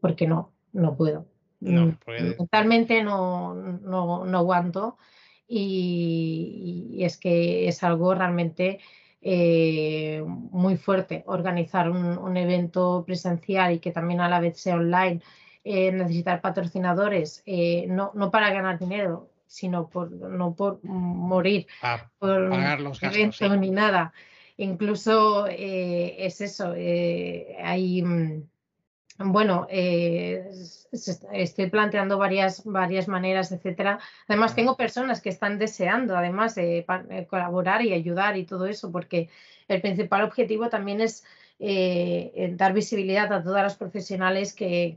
porque 0.00 0.28
no, 0.28 0.52
no 0.72 0.96
puedo. 0.96 1.26
No, 1.60 1.86
mm, 1.86 1.98
Mentalmente 2.38 3.02
no, 3.02 3.54
no, 3.54 4.24
no 4.24 4.38
aguanto 4.38 4.98
y, 5.48 6.98
es 7.00 7.16
que 7.18 7.68
es 7.68 7.82
algo 7.82 8.14
realmente 8.14 8.80
eh, 9.20 10.22
muy 10.26 10.76
fuerte 10.76 11.24
organizar 11.26 11.90
un, 11.90 12.36
evento 12.36 13.04
presencial 13.06 13.72
y 13.72 13.78
que 13.78 13.92
también 13.92 14.20
a 14.20 14.28
la 14.28 14.40
vez 14.40 14.58
sea 14.60 14.76
online, 14.76 15.22
eh, 15.64 15.90
necesitar 15.92 16.40
patrocinadores, 16.40 17.42
eh, 17.46 17.86
no, 17.88 18.12
no 18.14 18.30
para 18.30 18.52
ganar 18.52 18.78
dinero, 18.78 19.30
sino 19.46 19.88
por 19.88 20.10
no 20.10 20.54
por 20.54 20.82
morir, 20.84 21.66
por 22.18 22.50
pagar 22.50 22.80
los 22.80 23.00
gastos, 23.00 23.58
ni 23.58 23.70
nada. 23.70 24.12
Incluso 24.56 25.46
es 25.46 26.40
eso, 26.40 26.72
hay 26.72 28.02
mm, 28.02 28.42
bueno, 29.18 29.66
eh, 29.70 30.50
estoy 30.90 31.70
planteando 31.70 32.18
varias, 32.18 32.64
varias 32.64 33.06
maneras, 33.06 33.52
etcétera. 33.52 34.00
Además, 34.26 34.56
tengo 34.56 34.76
personas 34.76 35.20
que 35.20 35.28
están 35.28 35.58
deseando, 35.58 36.16
además, 36.16 36.56
de 36.56 36.78
eh, 36.78 37.26
colaborar 37.30 37.82
y 37.82 37.92
ayudar 37.92 38.36
y 38.36 38.44
todo 38.44 38.66
eso, 38.66 38.90
porque 38.90 39.28
el 39.68 39.80
principal 39.80 40.22
objetivo 40.22 40.68
también 40.68 41.00
es 41.00 41.24
eh, 41.58 42.52
dar 42.56 42.72
visibilidad 42.72 43.32
a 43.32 43.42
todas 43.42 43.62
las 43.62 43.76
profesionales 43.76 44.54
que, 44.54 44.96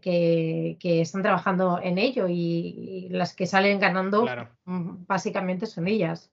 están 0.82 1.22
trabajando 1.22 1.80
en 1.82 1.98
ello 1.98 2.28
y, 2.28 3.08
las 3.10 3.34
que 3.34 3.46
salen 3.46 3.80
ganando 3.80 4.26
mm, 4.66 5.06
básicamente 5.06 5.66
son 5.66 5.88
ellas. 5.88 6.30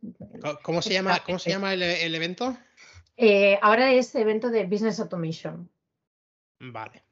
¿Cómo 0.62 0.82
se 0.82 0.92
llama, 0.92 1.20
¿cómo 1.24 1.38
se 1.38 1.50
llama 1.50 1.74
el, 1.74 1.82
el 1.82 2.14
evento? 2.14 2.56
ahora 3.62 3.92
es 3.92 4.14
evento 4.14 4.50
de 4.50 4.64
Business 4.64 4.98
Automation. 5.00 5.68
Vale. 6.60 7.04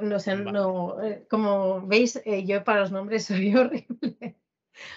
No 0.00 0.18
sé, 0.18 0.36
no, 0.36 1.02
eh, 1.02 1.26
como 1.28 1.84
veis, 1.86 2.20
eh, 2.24 2.44
yo 2.44 2.62
para 2.62 2.80
los 2.80 2.92
nombres 2.92 3.24
soy 3.26 3.54
horrible. 3.54 4.36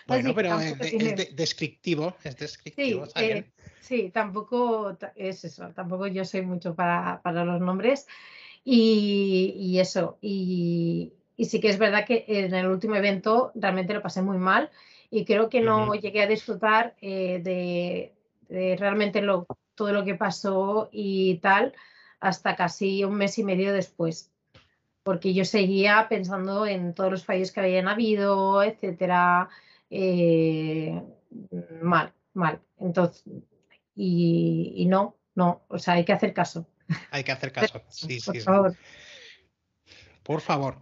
Bueno, 0.07 0.33
pero 0.33 0.59
es, 0.59 1.35
descriptivo, 1.35 2.15
es 2.23 2.37
descriptivo, 2.37 3.07
eh, 3.15 3.45
sí, 3.81 4.09
tampoco 4.13 4.97
es 5.15 5.43
eso, 5.43 5.69
tampoco 5.75 6.07
yo 6.07 6.25
soy 6.25 6.41
mucho 6.41 6.75
para, 6.75 7.21
los 7.23 7.61
nombres. 7.61 8.07
Y, 8.63 9.77
eso, 9.79 10.17
y, 10.21 11.13
sí 11.37 11.59
que 11.59 11.69
es 11.69 11.77
verdad 11.77 12.05
que 12.05 12.25
en 12.27 12.53
el 12.55 12.67
último 12.67 12.95
evento 12.95 13.51
realmente 13.53 13.93
lo 13.93 14.01
pasé 14.01 14.21
muy 14.21 14.37
mal 14.37 14.71
y 15.11 15.23
creo 15.23 15.49
que 15.49 15.61
no 15.61 15.93
llegué 15.93 16.23
a 16.23 16.27
disfrutar 16.27 16.95
de, 16.99 18.11
realmente 18.49 19.21
lo, 19.21 19.45
todo 19.75 19.91
lo 19.91 20.03
que 20.03 20.15
pasó 20.15 20.89
y 20.91 21.35
tal 21.35 21.73
hasta 22.19 22.55
casi 22.55 23.03
un 23.03 23.15
mes 23.15 23.37
y 23.37 23.43
medio 23.43 23.71
después 23.71 24.31
porque 25.05 25.35
yo 25.35 25.45
seguía 25.45 26.07
pensando 26.09 26.65
en 26.65 26.95
todos 26.95 27.11
los 27.11 27.23
fallos 27.23 27.51
que 27.51 27.59
habían 27.59 27.87
habido, 27.87 28.63
etcétera, 28.63 29.49
eh, 29.91 30.99
mal, 31.83 32.11
mal. 32.33 32.59
Entonces, 32.79 33.23
y, 33.95 34.83
no, 34.89 35.15
no, 35.35 35.61
o 35.67 35.77
sea, 35.77 35.93
hay 35.93 36.05
que 36.05 36.13
hacer 36.13 36.33
caso. 36.33 36.67
Hay 37.11 37.23
que 37.23 37.31
hacer 37.31 37.51
caso, 37.51 37.83
sí, 37.89 38.19
Por 38.19 38.41
favor. 38.41 38.75
Por 40.23 40.41
favor. 40.41 40.79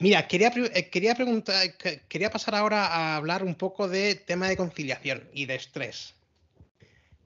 Mira, 0.00 0.26
quería, 0.26 0.52
eh, 0.74 0.90
quería 0.90 1.14
preguntar, 1.14 1.76
quería 2.08 2.30
pasar 2.32 2.56
ahora 2.56 2.88
a 2.88 3.14
hablar 3.14 3.44
un 3.44 3.54
poco 3.54 3.86
de 3.86 4.16
tema 4.16 4.48
de 4.48 4.56
conciliación 4.56 5.28
y 5.32 5.46
de 5.46 5.54
estrés 5.54 6.16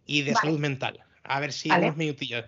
y 0.05 0.21
de 0.21 0.35
salud 0.35 0.59
mental. 0.59 1.03
A 1.23 1.41
ver 1.41 1.55
si 1.55 1.71
unos 1.71 1.97
minutillos. 1.97 2.45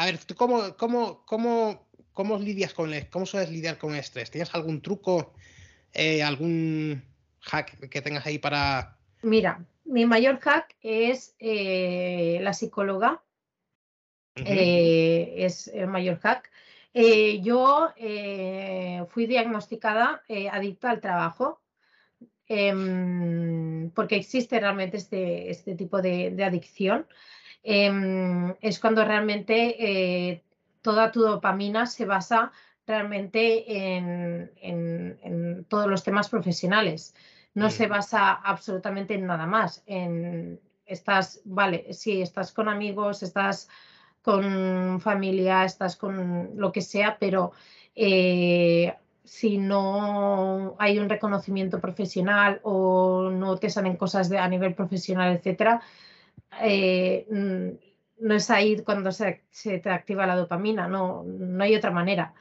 A 0.00 0.06
ver, 0.06 0.18
cómo, 0.34 0.78
cómo, 0.78 1.26
cómo, 1.26 1.86
cómo 2.14 2.38
lidias 2.38 2.72
con 2.72 2.94
el, 2.94 3.10
cómo 3.10 3.26
sueles 3.26 3.50
lidiar 3.50 3.76
con 3.76 3.92
el 3.92 4.00
estrés? 4.00 4.30
¿Tienes 4.30 4.54
algún 4.54 4.80
truco, 4.80 5.34
eh, 5.92 6.22
algún 6.22 7.02
hack 7.40 7.86
que 7.90 8.00
tengas 8.00 8.24
ahí 8.24 8.38
para. 8.38 8.96
Mira, 9.20 9.62
mi 9.84 10.06
mayor 10.06 10.40
hack 10.40 10.74
es 10.80 11.34
eh, 11.38 12.38
la 12.40 12.54
psicóloga. 12.54 13.22
Eh, 14.36 15.34
es 15.36 15.68
el 15.68 15.88
mayor 15.88 16.18
hack. 16.20 16.50
yo 17.42 17.92
fui 19.10 19.26
diagnosticada 19.26 20.22
adicta 20.50 20.92
al 20.92 21.02
trabajo 21.02 21.60
em, 22.46 23.90
porque 23.90 24.16
existe 24.16 24.58
realmente 24.58 24.96
este, 24.96 25.50
este 25.50 25.74
tipo 25.74 26.00
de 26.00 26.42
adicción. 26.42 27.06
Em, 27.62 28.54
es 28.60 28.80
cuando 28.80 29.04
realmente 29.04 29.76
eh, 29.78 30.42
toda 30.82 31.12
tu 31.12 31.20
dopamina 31.20 31.86
se 31.86 32.04
basa 32.06 32.52
realmente 32.86 33.96
en, 33.96 35.66
todos 35.68 35.86
los 35.86 36.02
temas 36.02 36.28
profesionales. 36.28 37.14
No 37.54 37.70
se 37.70 37.86
mm. 37.86 37.90
basa 37.90 38.32
absolutamente 38.32 39.14
en 39.14 39.26
nada 39.26 39.46
más. 39.46 39.82
En, 39.86 40.60
estás, 40.86 41.40
vale, 41.44 41.92
sí, 41.92 42.22
estás 42.22 42.52
con 42.52 42.68
amigos, 42.68 43.22
estás 43.22 43.68
con 44.22 45.00
familia, 45.00 45.64
estás 45.64 45.96
con 45.96 46.50
lo 46.56 46.72
que 46.72 46.82
sea, 46.82 47.16
pero 47.18 47.52
eh, 47.94 48.94
si 49.24 49.58
no 49.58 50.74
hay 50.78 50.98
un 50.98 51.08
reconocimiento 51.08 51.80
profesional 51.80 52.60
o 52.64 53.30
no 53.30 53.56
te 53.56 53.70
salen 53.70 53.96
cosas 53.96 54.32
a 54.32 54.48
nivel 54.48 54.74
profesional, 54.74 55.36
etcétera, 55.36 55.80
eh, 56.60 57.26
no 58.18 58.34
es 58.34 58.50
ahí 58.50 58.82
cuando 58.82 59.12
se, 59.12 59.42
te 59.52 59.90
activa 59.90 60.26
la 60.26 60.36
dopamina, 60.36 60.88
no, 60.88 61.24
no 61.24 61.64
hay 61.64 61.74
otra 61.74 61.90
manera. 61.90 62.34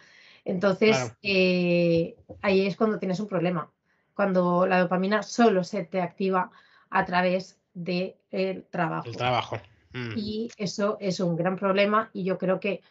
Entonces, 0.45 1.15
eh, 1.21 2.15
ahí 2.41 2.65
es 2.65 2.75
cuando 2.75 2.99
tienes 2.99 3.19
un 3.19 3.27
problema, 3.27 3.69
cuando 4.13 4.65
la 4.65 4.79
dopamina 4.79 5.21
solo 5.21 5.63
se 5.63 5.83
te 5.83 6.01
activa 6.01 6.51
a 6.89 7.05
través 7.05 7.59
del 7.73 8.65
trabajo. 8.69 9.07
El 9.07 9.17
trabajo. 9.17 9.57
Mm. 9.93 10.17
Y 10.17 10.51
eso 10.57 10.97
es 10.99 11.19
un 11.19 11.35
gran 11.35 11.55
problema 11.55 12.09
y 12.13 12.23
yo 12.23 12.37
creo 12.37 12.59
que 12.59 12.81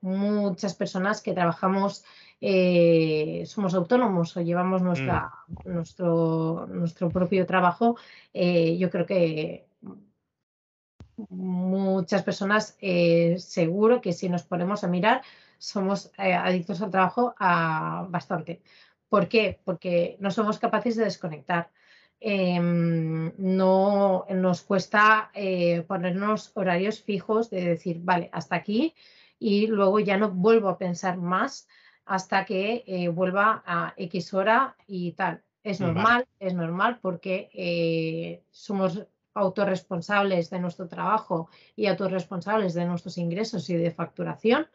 muchas 0.00 0.74
personas 0.74 1.22
que 1.22 1.32
trabajamos, 1.32 2.04
eh, 2.40 3.44
somos 3.46 3.74
autónomos 3.74 4.36
o 4.36 4.42
llevamos 4.42 4.82
nuestra, 4.82 5.32
mm. 5.48 5.72
nuestro, 5.72 6.66
nuestro 6.68 7.08
propio 7.08 7.46
trabajo, 7.46 7.96
yo 8.32 8.90
creo 8.90 9.06
que 9.06 9.66
muchas 11.28 12.22
personas 12.22 12.76
eh, 12.80 13.36
seguro 13.38 14.00
que 14.00 14.12
si 14.12 14.28
nos 14.28 14.42
ponemos 14.42 14.84
a 14.84 14.88
mirar 14.88 15.22
somos 15.58 16.12
eh, 16.18 16.34
adictos 16.34 16.82
al 16.82 16.90
trabajo 16.90 17.34
a, 17.38 18.06
bastante. 18.10 18.62
¿Por 19.08 19.28
qué? 19.28 19.60
Porque 19.64 20.16
no 20.20 20.30
somos 20.30 20.58
capaces 20.58 20.96
de 20.96 21.04
desconectar. 21.04 21.70
Em, 22.20 23.32
no 23.38 24.26
nos 24.30 24.62
cuesta 24.62 25.30
eh, 25.34 25.82
ponernos 25.82 26.50
horarios 26.54 27.02
fijos 27.02 27.50
de 27.50 27.62
decir, 27.62 28.00
vale, 28.02 28.30
hasta 28.32 28.56
aquí 28.56 28.94
y 29.38 29.66
luego 29.66 30.00
ya 30.00 30.16
no 30.16 30.30
vuelvo 30.30 30.68
a 30.68 30.78
pensar 30.78 31.18
más 31.18 31.68
hasta 32.04 32.44
que 32.44 33.10
vuelva 33.12 33.62
a 33.66 33.94
X 33.96 34.32
hora 34.34 34.76
y 34.86 35.12
tal. 35.12 35.42
Es 35.62 35.80
normal, 35.80 36.26
es 36.38 36.54
normal 36.54 36.98
porque 37.02 38.42
somos 38.50 39.06
autorresponsables 39.36 40.50
de 40.50 40.58
nuestro 40.58 40.88
trabajo 40.88 41.48
y 41.76 41.86
autorresponsables 41.86 42.74
de 42.74 42.86
nuestros 42.86 43.18
ingresos 43.18 43.68
y 43.70 43.76
de 43.76 43.90
facturación, 43.90 44.66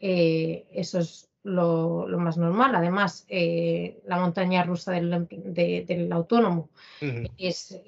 eh, 0.00 0.66
eso 0.72 0.98
es 0.98 1.30
lo, 1.44 2.06
más 2.18 2.36
normal. 2.36 2.74
Además, 2.74 3.24
eh, 3.28 4.00
la 4.06 4.18
montaña 4.18 4.64
rusa 4.64 4.92
del, 4.92 6.12
autónomo 6.12 6.70
es, 7.38 7.80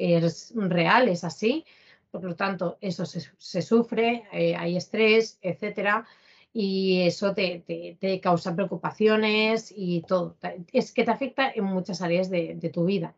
real, 0.54 1.08
es 1.08 1.24
así. 1.24 1.64
Por 2.10 2.22
lo 2.22 2.36
tanto, 2.36 2.78
eso 2.80 3.04
se, 3.06 3.62
sufre, 3.62 4.24
eh, 4.32 4.54
hay 4.54 4.76
estrés, 4.76 5.38
etcétera, 5.42 6.06
y 6.52 7.00
eso 7.02 7.34
te, 7.34 8.20
causa 8.22 8.54
preocupaciones 8.54 9.74
y 9.76 10.02
todo. 10.02 10.36
Es 10.72 10.92
que 10.92 11.02
te 11.02 11.10
afecta 11.10 11.50
en 11.50 11.64
muchas 11.64 12.00
áreas 12.02 12.30
de, 12.30 12.70
tu 12.72 12.84
vida. 12.84 13.16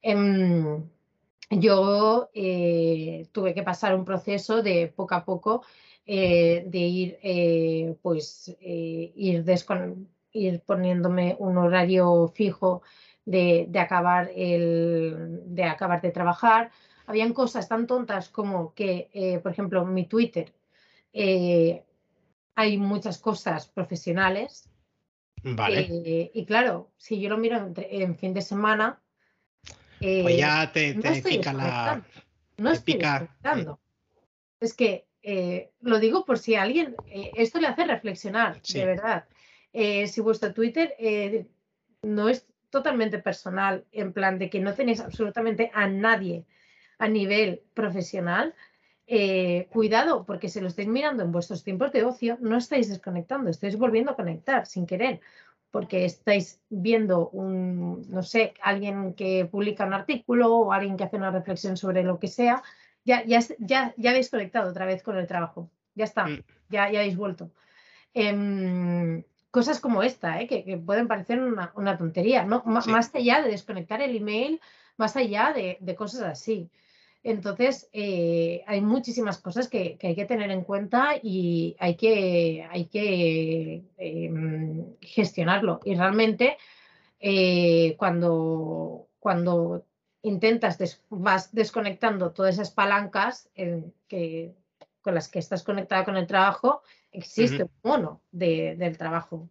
Em, 0.00 0.84
yo 1.50 2.30
eh, 2.34 3.26
tuve 3.32 3.54
que 3.54 3.62
pasar 3.62 3.94
un 3.94 4.04
proceso 4.04 4.62
de 4.62 4.92
poco 4.94 5.14
a 5.14 5.24
poco 5.24 5.64
eh, 6.06 6.64
de 6.66 6.78
ir, 6.78 7.18
eh, 7.22 7.94
pues, 8.02 8.56
ir, 8.60 9.44
ir 10.32 10.60
poniéndome 10.60 11.36
un 11.38 11.58
horario 11.58 12.28
fijo 12.28 12.82
de, 13.24 13.68
acabar 13.78 14.30
el, 14.34 15.42
de 15.46 15.64
acabar 15.64 16.00
de 16.00 16.10
trabajar. 16.10 16.70
Habían 17.06 17.32
cosas 17.32 17.68
tan 17.68 17.86
tontas 17.86 18.28
como 18.28 18.74
que, 18.74 19.40
por 19.42 19.52
ejemplo, 19.52 19.84
mi 19.84 20.06
Twitter, 20.06 20.52
hay 21.12 22.78
muchas 22.78 23.18
cosas 23.18 23.68
profesionales. 23.68 24.68
Vale. 25.44 26.30
y 26.32 26.44
claro, 26.46 26.90
si 26.96 27.20
yo 27.20 27.28
lo 27.28 27.36
miro 27.36 27.72
en 27.76 28.16
fin 28.16 28.32
de 28.32 28.42
semana, 28.42 29.02
pues 30.22 30.36
ya 30.36 30.72
te, 30.72 30.94
pica 31.22 31.52
la. 31.52 32.04
No 32.58 32.72
estoy 32.72 32.94
pica, 32.94 33.28
Es 34.60 34.74
que 34.74 35.06
eh, 35.22 35.70
lo 35.80 35.98
digo 35.98 36.24
por 36.24 36.38
si 36.38 36.54
a 36.54 36.62
alguien 36.62 36.96
eh, 37.06 37.32
esto 37.36 37.60
le 37.60 37.68
hace 37.68 37.84
reflexionar, 37.84 38.60
de 38.62 38.84
verdad. 38.84 39.24
eh, 39.72 40.06
si 40.08 40.20
vuestro 40.20 40.52
Twitter 40.52 40.94
eh, 40.98 41.46
no 42.02 42.28
es 42.28 42.46
totalmente 42.70 43.18
personal, 43.18 43.84
en 43.92 44.12
plan 44.12 44.38
de 44.38 44.50
que 44.50 44.60
no 44.60 44.74
tenéis 44.74 45.00
absolutamente 45.00 45.70
a 45.74 45.86
nadie 45.86 46.44
a 46.98 47.08
nivel 47.08 47.62
profesional, 47.74 48.54
eh, 49.06 49.66
cuidado, 49.70 50.24
porque 50.24 50.48
si 50.48 50.60
lo 50.60 50.68
estáis 50.68 50.88
mirando 50.88 51.22
en 51.22 51.32
vuestros 51.32 51.64
tiempos 51.64 51.92
de 51.92 52.04
ocio, 52.04 52.38
no 52.40 52.56
estáis 52.56 52.88
desconectando, 52.88 53.50
estáis 53.50 53.76
volviendo 53.76 54.12
a 54.12 54.16
conectar 54.16 54.66
sin 54.66 54.86
querer, 54.86 55.20
porque 55.72 56.04
estáis 56.04 56.60
viendo 56.68 57.30
un, 57.30 58.08
no 58.10 58.22
sé, 58.22 58.54
alguien 58.62 59.14
que 59.14 59.46
publica 59.50 59.86
un 59.86 59.94
artículo 59.94 60.54
o 60.54 60.72
alguien 60.72 60.96
que 60.96 61.04
hace 61.04 61.16
una 61.16 61.30
reflexión 61.30 61.76
sobre 61.76 62.04
lo 62.04 62.20
que 62.20 62.28
sea, 62.28 62.62
ya, 63.04 63.24
ya, 63.24 63.40
ya, 63.58 63.94
ya 63.96 64.10
habéis 64.10 64.30
conectado 64.30 64.70
otra 64.70 64.84
vez 64.84 65.02
con 65.02 65.16
el 65.16 65.26
trabajo, 65.26 65.70
ya 65.94 66.04
está, 66.04 66.26
mm. 66.26 66.44
ya, 66.68 66.92
ya 66.92 67.00
habéis 67.00 67.16
vuelto. 67.16 67.50
Em, 68.12 69.24
cosas 69.50 69.80
como 69.80 70.02
esta, 70.02 70.42
¿eh? 70.42 70.46
que, 70.46 70.76
pueden 70.76 71.08
parecer 71.08 71.40
una, 71.40 71.98
tontería, 71.98 72.44
¿no? 72.44 72.62
más 72.66 73.14
allá 73.14 73.40
de 73.40 73.50
desconectar 73.50 74.02
el 74.02 74.14
email, 74.14 74.60
más 74.98 75.16
allá 75.16 75.52
de, 75.54 75.78
de 75.80 75.94
cosas 75.96 76.22
así. 76.22 76.70
Entonces, 77.24 77.88
eh, 77.92 78.64
hay 78.66 78.80
muchísimas 78.80 79.38
cosas 79.38 79.68
que, 79.68 79.96
hay 80.02 80.14
que 80.16 80.24
tener 80.24 80.50
en 80.50 80.64
cuenta 80.64 81.14
y 81.22 81.76
hay 81.78 81.94
que, 81.94 82.66
hay 82.68 82.86
que 82.86 83.84
em, 83.96 84.96
gestionarlo. 85.00 85.80
Y 85.84 85.94
realmente, 85.94 86.56
eh, 87.20 87.94
cuando, 87.96 89.08
cuando 89.20 89.86
intentas, 90.22 91.00
vas 91.10 91.52
desconectando 91.52 92.32
todas 92.32 92.54
esas 92.54 92.72
palancas 92.72 93.48
que, 94.08 94.54
con 95.00 95.14
las 95.14 95.28
que 95.28 95.38
estás 95.38 95.62
conectada 95.62 96.04
con 96.04 96.16
el 96.16 96.26
trabajo, 96.26 96.82
existe 97.12 97.62
un 97.62 97.70
mono 97.84 98.20
del 98.32 98.98
trabajo. 98.98 99.48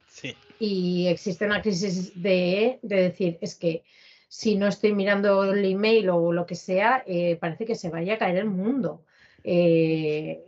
Y 0.59 1.07
existe 1.07 1.45
una 1.45 1.61
crisis 1.61 2.21
de, 2.21 2.79
de 2.81 2.95
decir, 2.95 3.37
es 3.39 3.55
que 3.55 3.83
si 4.31 4.55
no 4.55 4.67
estoy 4.67 4.93
mirando 4.93 5.43
el 5.43 5.65
email 5.65 6.09
o 6.09 6.31
lo 6.31 6.45
que 6.45 6.55
sea, 6.55 7.03
eh, 7.05 7.35
parece 7.35 7.65
que 7.65 7.75
se 7.75 7.89
vaya 7.89 8.13
a 8.13 8.17
caer 8.17 8.37
el 8.37 8.45
mundo. 8.45 9.03
Eh, 9.43 10.41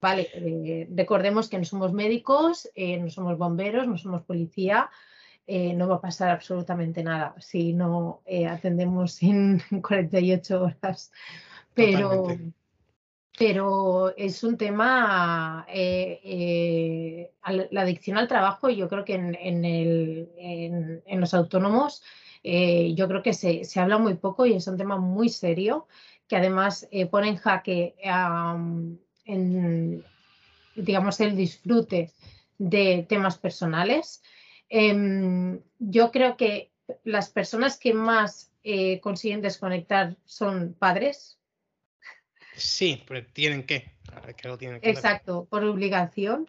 vale, 0.00 0.28
eh, 0.32 0.88
recordemos 0.94 1.48
que 1.48 1.58
no 1.58 1.64
somos 1.64 1.92
médicos, 1.92 2.70
no 2.76 3.10
somos 3.10 3.36
bomberos, 3.36 3.88
no 3.88 3.98
somos 3.98 4.22
policía, 4.22 4.90
no 5.48 5.88
va 5.88 5.96
a 5.96 6.00
pasar 6.00 6.30
absolutamente 6.30 7.02
nada 7.02 7.34
si 7.40 7.72
no 7.72 8.22
atendemos 8.48 9.20
en 9.24 9.60
48 9.82 10.62
horas. 10.62 11.10
Pero, 11.74 12.28
pero 13.36 14.16
es 14.16 14.44
un 14.44 14.56
tema, 14.56 15.66
la 15.66 17.80
adicción 17.80 18.18
al 18.18 18.28
trabajo, 18.28 18.70
yo 18.70 18.88
creo 18.88 19.04
que 19.04 19.14
en, 19.14 19.64
en 19.64 21.20
los 21.20 21.34
autónomos 21.34 22.04
eh, 22.48 22.94
yo 22.94 23.08
creo 23.08 23.24
que 23.24 23.32
se, 23.32 23.64
habla 23.74 23.98
muy 23.98 24.14
poco 24.14 24.46
y 24.46 24.52
es 24.54 24.68
un 24.68 24.76
tema 24.76 24.98
muy 24.98 25.28
serio 25.28 25.88
que 26.28 26.36
además 26.36 26.86
eh, 26.92 27.06
pone 27.06 27.28
en 27.30 27.36
jaque 27.38 27.96
en, 29.24 30.04
digamos, 30.76 31.18
el 31.18 31.36
disfrute 31.36 32.12
de 32.56 33.04
temas 33.08 33.36
personales. 33.36 34.22
Em, 34.68 35.60
yo 35.80 36.12
creo 36.12 36.36
que 36.36 36.70
las 37.02 37.30
personas 37.30 37.80
que 37.80 37.92
más 37.92 38.52
eh, 38.62 39.00
consiguen 39.00 39.40
desconectar 39.40 40.16
son 40.24 40.76
padres. 40.78 41.40
Sí, 42.54 43.02
pero 43.08 43.26
tienen 43.32 43.64
que. 43.64 43.92
Exacto, 44.88 45.48
por 45.50 45.64
obligación 45.64 46.46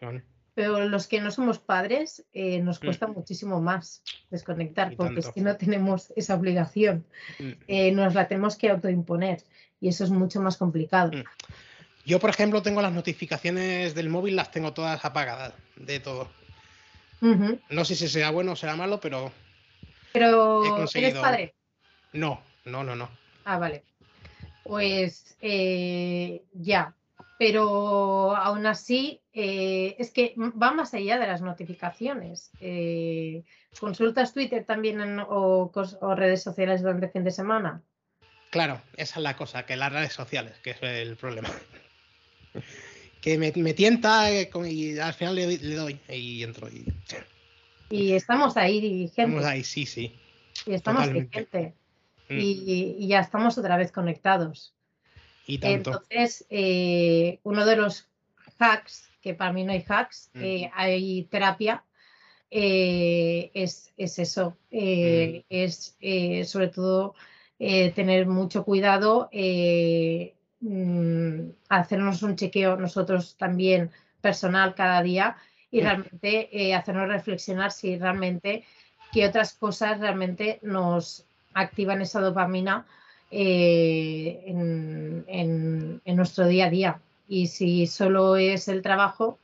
pero 0.58 0.90
los 0.90 1.06
que 1.06 1.22
no 1.22 1.30
somos 1.30 1.60
padres 1.60 2.26
eh, 2.34 2.62
nos 2.62 2.80
cuesta 2.80 3.06
mm. 3.06 3.14
muchísimo 3.14 3.62
más 3.62 4.02
desconectar, 4.32 4.96
porque 4.96 5.22
si 5.22 5.42
no 5.42 5.56
tenemos 5.56 6.12
esa 6.16 6.34
obligación, 6.34 7.06
mm. 7.38 7.52
eh, 7.68 7.92
nos 7.92 8.16
la 8.16 8.28
tenemos 8.28 8.56
que 8.56 8.72
autoimponer 8.72 9.44
y 9.80 9.90
eso 9.90 10.04
es 10.04 10.10
mucho 10.10 10.42
más 10.42 10.58
complicado. 10.58 11.12
Mm. 11.12 11.24
Yo, 12.08 12.20
por 12.20 12.32
ejemplo, 12.32 12.64
tengo 12.64 12.82
las 12.82 12.92
notificaciones 12.92 13.94
del 13.94 14.10
móvil, 14.10 14.36
las 14.36 14.50
tengo 14.50 14.74
todas 14.74 15.06
apagadas, 15.06 15.54
de 15.76 16.00
todo. 16.00 16.28
No 17.22 17.86
sé 17.86 17.94
si 17.94 18.08
sea 18.08 18.32
bueno 18.32 18.54
o 18.54 18.56
será 18.56 18.76
malo, 18.76 19.00
pero. 19.00 19.32
Pero, 20.12 20.88
¿eres 20.92 21.14
padre? 21.14 21.54
No, 22.14 22.42
no, 22.66 22.84
no, 22.84 22.96
no. 22.96 23.12
Ah, 23.46 23.60
vale. 23.60 23.84
Pues 24.64 25.38
eh, 25.40 26.42
ya, 26.54 26.96
pero 27.38 28.36
aún 28.36 28.66
así 28.66 29.22
eh, 29.40 29.96
es 30.00 30.12
que 30.12 30.34
va 30.38 30.72
más 30.72 30.94
allá 30.94 31.20
de 31.20 31.28
las 31.28 31.42
notificaciones. 31.42 32.50
Eh, 32.60 33.44
¿Consultas 33.80 34.34
Twitter 34.34 34.66
también 34.66 35.20
o, 35.20 35.72
redes 36.16 36.42
sociales 36.42 36.82
durante 36.82 37.06
el 37.06 37.12
fin 37.12 37.24
de 37.24 37.32
semana? 37.32 37.84
Claro, 38.50 38.82
esa 38.96 39.20
es 39.20 39.24
la 39.24 39.36
cosa, 39.36 39.66
que 39.66 39.76
las 39.76 39.94
redes 39.94 40.14
sociales, 40.14 40.58
que 40.64 40.72
es 40.72 40.82
el 40.82 41.18
problema. 41.18 41.50
que 43.22 43.38
me, 43.38 43.52
tienta 43.74 44.32
eh, 44.32 44.50
y 44.66 44.98
al 44.98 45.14
final 45.14 45.36
le, 45.36 45.58
doy 45.76 46.00
y 46.10 46.44
entro. 46.44 46.68
Y... 46.70 46.86
y 47.90 48.14
estamos 48.14 48.58
ahí, 48.58 49.12
gente. 49.14 49.22
Estamos 49.22 49.46
ahí, 49.46 49.64
sí, 49.64 49.86
sí. 49.86 50.20
Y 50.66 50.74
estamos 50.74 51.06
gente. 51.32 51.76
Mm. 52.30 52.40
y 52.40 53.08
ya 53.08 53.20
estamos 53.20 53.58
otra 53.58 53.78
vez 53.78 53.92
conectados. 53.92 54.74
Entonces, 55.48 56.46
eh, 56.50 57.40
uno 57.44 57.66
de 57.66 57.78
los 57.78 58.08
hacks, 58.60 59.10
que 59.28 59.34
para 59.34 59.52
mí 59.52 59.64
no 59.66 59.74
hay 59.74 59.84
hacks, 59.88 60.32
eh, 60.36 60.72
hay 60.74 61.24
terapia, 61.26 61.84
eh, 62.50 63.52
es, 63.54 63.94
eso, 63.98 64.58
mm. 64.72 65.44
es 65.50 65.98
sobre 66.50 66.70
todo 66.70 67.14
tener 67.58 68.26
mucho 68.28 68.64
cuidado, 68.64 69.30
mm, 70.62 71.50
hacernos 71.68 72.24
un 72.24 72.36
chequeo 72.38 72.78
nosotros 72.78 73.36
también 73.38 73.92
personal 74.22 74.76
cada 74.76 75.02
día 75.02 75.36
y 75.70 75.82
realmente 75.82 76.74
hacernos 76.74 77.10
reflexionar 77.10 77.72
si 77.72 77.98
realmente 77.98 78.64
qué 79.12 79.28
otras 79.28 79.54
cosas 79.54 80.00
realmente 80.00 80.60
nos 80.62 81.26
activan 81.54 82.02
esa 82.02 82.22
dopamina 82.22 82.86
eh, 83.30 84.44
en, 84.46 86.02
nuestro 86.16 86.48
día 86.48 86.68
a 86.68 86.70
día. 86.70 87.02
Y 87.28 87.48
si 87.48 87.88
solo 87.88 88.38
es 88.38 88.68
el 88.68 88.82
trabajo, 88.82 89.38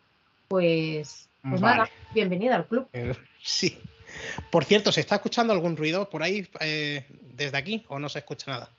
pues, 0.47 1.29
pues 1.41 1.61
nada, 1.61 1.89
bienvenida 2.13 2.55
al 2.55 2.67
club. 2.67 2.87
Eh, 2.93 3.13
sí. 3.43 3.77
Por 4.51 4.63
cierto, 4.63 4.91
¿se 4.91 5.01
está 5.01 5.15
escuchando 5.15 5.53
algún 5.53 5.75
ruido 5.75 6.09
por 6.09 6.23
ahí 6.23 6.47
eh, 6.59 7.05
desde 7.21 7.57
aquí 7.57 7.83
o 7.87 7.99
no 7.99 8.09
se 8.09 8.19
escucha 8.19 8.51
nada? 8.51 8.69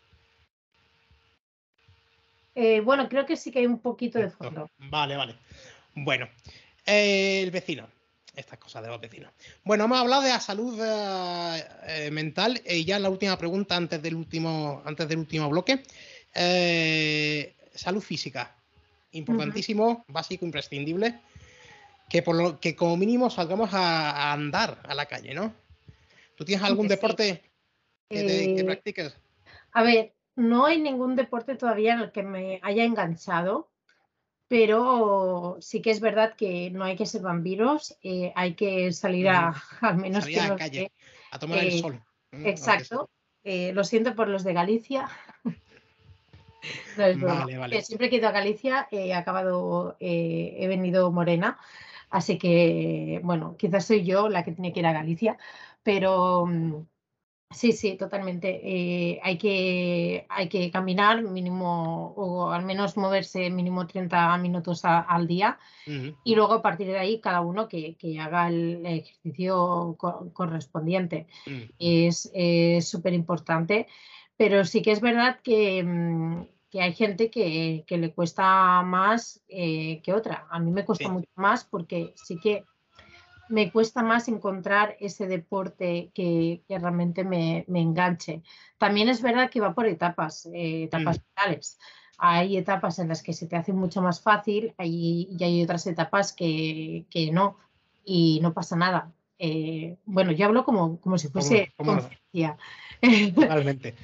bueno, 2.85 3.09
creo 3.09 3.27
que 3.27 3.37
sí 3.37 3.51
que 3.51 3.59
hay 3.59 3.67
un 3.67 3.81
poquito 3.81 4.21
de 4.21 4.31
fondo. 4.31 4.71
Vale, 4.79 5.17
vale. 5.17 5.35
Bueno, 5.97 6.29
el 6.87 7.51
vecino 7.51 7.89
estas 8.37 8.59
cosas 8.59 8.83
de 8.83 8.89
los 8.89 9.01
vecinos. 9.01 9.33
Bueno, 9.65 9.85
hemos 9.85 9.99
hablado 9.99 10.23
de 10.23 10.31
la 10.31 10.41
salud 10.41 10.79
eh, 10.83 11.65
eh, 11.87 12.11
mental 12.11 12.61
y 12.67 12.85
ya 12.85 12.99
la 12.99 13.11
última 13.11 13.39
pregunta 13.39 13.77
antes 13.77 14.03
del 14.03 14.15
último, 14.15 14.83
antes 14.85 15.09
del 15.09 15.19
último 15.19 15.49
bloque. 15.49 15.83
Eh, 16.35 17.55
salud 17.75 18.03
física, 18.03 18.57
importantísimo, 19.15 20.05
básico, 20.09 20.45
imprescindible. 20.45 21.21
Que 22.09 22.23
por 22.23 22.37
lo 22.37 22.61
que 22.61 22.77
como 22.77 22.97
mínimo 22.97 23.31
salgamos 23.31 23.71
a, 23.73 24.33
andar 24.33 24.81
a 24.85 24.95
la 24.95 25.07
calle, 25.07 25.35
¿no? 25.35 25.55
¿Tú 26.37 26.45
tienes 26.45 26.65
algún 26.65 26.87
deporte 26.87 27.43
que, 28.09 28.55
que 28.57 28.65
practiques? 28.65 29.17
A 29.73 29.83
ver, 29.83 30.15
no 30.37 30.67
hay 30.67 30.81
ningún 30.81 31.17
deporte 31.17 31.57
todavía 31.57 31.95
en 31.95 32.01
el 32.01 32.13
que 32.13 32.23
me 32.23 32.61
haya 32.63 32.85
enganchado 32.85 33.71
pero 34.49 35.57
sí 35.61 35.81
que 35.83 35.91
es 35.91 36.01
verdad 36.01 36.35
que 36.37 36.71
no 36.71 36.85
hay 36.85 36.97
que 36.97 37.07
ser 37.07 37.23
vampiros, 37.23 37.97
eh, 38.03 38.33
hay 38.37 38.55
que 38.55 38.93
salir 38.93 39.29
a, 39.29 39.55
al 39.81 39.97
menos 39.97 40.27
a 40.27 40.49
la 40.49 40.57
calle, 40.57 40.93
a 41.31 41.39
tomar 41.39 41.59
el 41.59 41.69
eh, 41.69 41.79
sol. 41.79 42.03
Exacto. 42.31 43.11
Eh, 43.43 43.73
lo 43.73 43.85
siento 43.85 44.15
por 44.15 44.29
los 44.29 44.45
de 44.45 44.53
Galicia. 44.53 45.09
vale, 46.97 47.59
vale. 47.59 47.83
Siempre 47.83 48.09
que 48.09 48.17
he 48.17 48.19
ido 48.19 48.29
a 48.29 48.33
Galicia 48.33 48.89
he 48.91 49.15
acabado, 49.15 49.97
he 50.01 50.67
venido 50.69 51.11
morena, 51.11 51.59
así 52.11 52.39
que, 52.39 53.21
bueno, 53.23 53.57
quizás 53.57 53.87
soy 53.87 54.05
yo 54.05 54.29
la 54.29 54.45
que 54.45 54.53
tiene 54.53 54.73
que 54.73 54.81
ir 54.81 54.87
a 54.87 54.93
Galicia, 54.93 55.39
pero 55.83 56.47
mm, 56.47 56.87
Sí, 57.55 57.73
sí, 57.73 57.97
totalmente. 57.97 58.61
Eh, 58.65 59.21
hay, 59.23 59.39
que, 59.39 60.27
hay 60.29 60.49
que 60.49 60.71
caminar 60.71 61.23
mínimo 61.23 62.13
o 62.17 62.51
al 62.51 62.65
menos 62.65 62.97
moverse 62.97 63.49
mínimo 63.49 63.87
30 63.87 64.37
minutos 64.39 64.85
al 64.85 65.27
día 65.27 65.59
y 66.25 66.35
luego 66.35 66.55
a 66.55 66.63
partir 66.63 66.89
de 66.89 66.99
ahí 66.99 67.21
cada 67.21 67.43
uno 67.43 67.69
que, 67.69 67.97
haga 68.21 68.49
el 68.49 68.85
ejercicio 68.85 69.97
correspondiente. 70.33 71.29
Mm. 71.47 71.63
Es 71.79 72.33
súper 72.81 73.13
importante, 73.13 73.87
pero 74.37 74.65
sí 74.65 74.83
que 74.83 74.91
es 74.91 75.01
verdad 75.01 75.39
que, 75.43 76.47
mm, 76.75 76.83
hay 76.83 76.95
gente 76.95 77.31
que, 77.31 77.85
le 77.89 78.13
cuesta 78.13 78.83
más 78.83 79.43
eh, 79.49 80.01
que 80.03 80.13
otra. 80.13 80.47
A 80.51 80.59
mí 80.59 80.71
me 80.71 80.85
cuesta 80.85 81.09
mucho 81.09 81.31
más 81.37 81.65
porque 81.65 82.13
sí 82.17 82.39
que 82.39 82.65
me 83.49 83.71
cuesta 83.71 84.03
más 84.03 84.29
encontrar 84.29 84.97
ese 85.01 85.27
deporte 85.27 86.11
que, 86.15 86.63
realmente 86.69 87.25
me, 87.25 87.65
enganche. 87.69 88.43
También 88.79 89.09
es 89.09 89.23
verdad 89.23 89.51
que 89.51 89.61
va 89.61 89.75
por 89.75 89.87
etapas, 89.87 90.47
eh, 90.47 90.85
etapas 90.85 91.21
vitales. 91.23 91.79
Hay 92.19 92.57
etapas 92.57 92.99
en 92.99 93.09
las 93.09 93.23
que 93.23 93.33
se 93.33 93.47
te 93.47 93.57
hace 93.57 93.73
mucho 93.73 94.01
más 94.01 94.21
fácil 94.21 94.75
y 94.79 95.37
hay 95.41 95.63
otras 95.63 95.87
etapas 95.87 96.33
que, 96.33 97.07
no, 97.33 97.57
y 98.05 98.41
no 98.43 98.53
pasa 98.53 98.77
nada. 98.77 99.13
Eh, 99.39 99.97
bueno, 100.05 100.31
yo 100.33 100.47
hablo 100.47 100.65
como, 100.65 101.01
como 101.01 101.19
si 101.19 101.29
fuese 101.29 101.73
Totalmente. 103.35 103.95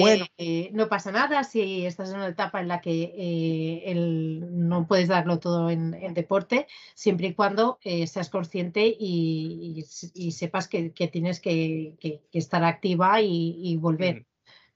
Bueno. 0.00 0.26
Eh, 0.38 0.70
no 0.72 0.88
pasa 0.88 1.12
nada 1.12 1.44
si 1.44 1.86
estás 1.86 2.10
en 2.10 2.16
una 2.16 2.28
etapa 2.28 2.60
en 2.60 2.68
la 2.68 2.80
que 2.80 3.14
eh, 3.16 3.94
no 3.94 4.86
puedes 4.86 5.08
darlo 5.08 5.38
todo 5.38 5.70
en, 5.70 5.92
deporte, 6.14 6.66
siempre 6.94 7.28
y 7.28 7.34
cuando 7.34 7.78
eh, 7.82 8.06
seas 8.06 8.28
consciente 8.28 8.86
y, 8.86 9.84
sepas 10.32 10.68
que, 10.68 10.90
tienes 10.90 11.40
que, 11.40 11.96
estar 12.32 12.64
activa 12.64 13.20
y, 13.22 13.76
volver. 13.76 14.26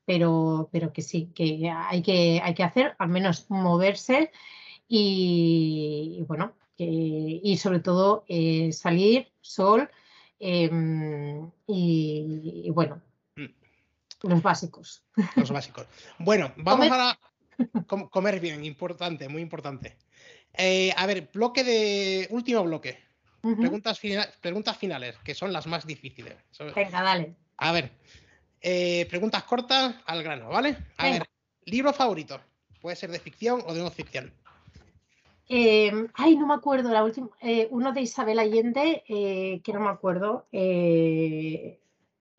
Pero, 0.05 0.69
pero 0.73 0.93
que 0.93 1.03
sí, 1.03 1.31
que 1.35 1.71
hay 1.71 2.03
que, 2.03 2.41
hay 2.43 2.55
que 2.55 2.65
hacer, 2.65 2.97
al 2.99 3.09
menos 3.09 3.47
moverse 3.51 4.33
y, 4.89 6.25
bueno, 6.27 6.55
y 6.77 7.57
sobre 7.57 7.81
todo 7.81 8.25
salir, 8.73 9.33
sol 9.41 9.89
em, 10.39 11.51
y 11.67 12.69
bueno, 12.71 13.01
los 14.23 14.43
básicos. 14.43 15.05
Los 15.37 15.51
básicos. 15.51 15.87
Bueno, 16.19 16.53
vamos 16.57 16.89
a 16.91 17.19
comer 18.11 18.41
bien, 18.41 18.65
importante, 18.65 19.29
muy 19.29 19.43
importante. 19.43 19.97
Eh, 20.55 20.93
a 20.97 21.07
ver, 21.07 21.31
bloque 21.33 21.65
de. 21.65 22.27
Último 22.31 22.63
bloque. 22.65 22.99
preguntas, 23.41 24.01
preguntas 24.41 24.77
finales, 24.77 25.17
que 25.25 25.35
son 25.35 25.53
las 25.53 25.67
más 25.67 25.87
difíciles. 25.87 26.37
Venga, 26.75 27.03
dale. 27.03 27.35
A 27.59 27.73
ver. 27.73 27.93
Eh, 28.61 29.07
preguntas 29.11 29.43
cortas 29.43 29.97
al 30.07 30.23
grano, 30.23 30.49
¿vale? 30.49 30.77
A 30.97 31.11
ver, 31.11 31.25
libro 31.65 31.93
favorito. 31.93 32.41
Puede 32.81 32.97
ser 32.97 33.11
de 33.11 33.19
ficción 33.19 33.63
o 33.67 33.75
de 33.75 33.81
no 33.81 33.91
ficción. 33.91 34.33
Em, 35.49 36.09
ay, 36.15 36.37
no 36.37 36.47
me 36.47 36.55
acuerdo, 36.55 36.91
la 36.91 37.03
última, 37.03 37.29
eh, 37.41 37.67
uno 37.71 37.93
de 37.93 38.03
Isabel 38.03 38.39
Allende, 38.39 39.03
que 39.07 39.73
no 39.73 39.81
me 39.81 39.91
acuerdo, 39.91 40.47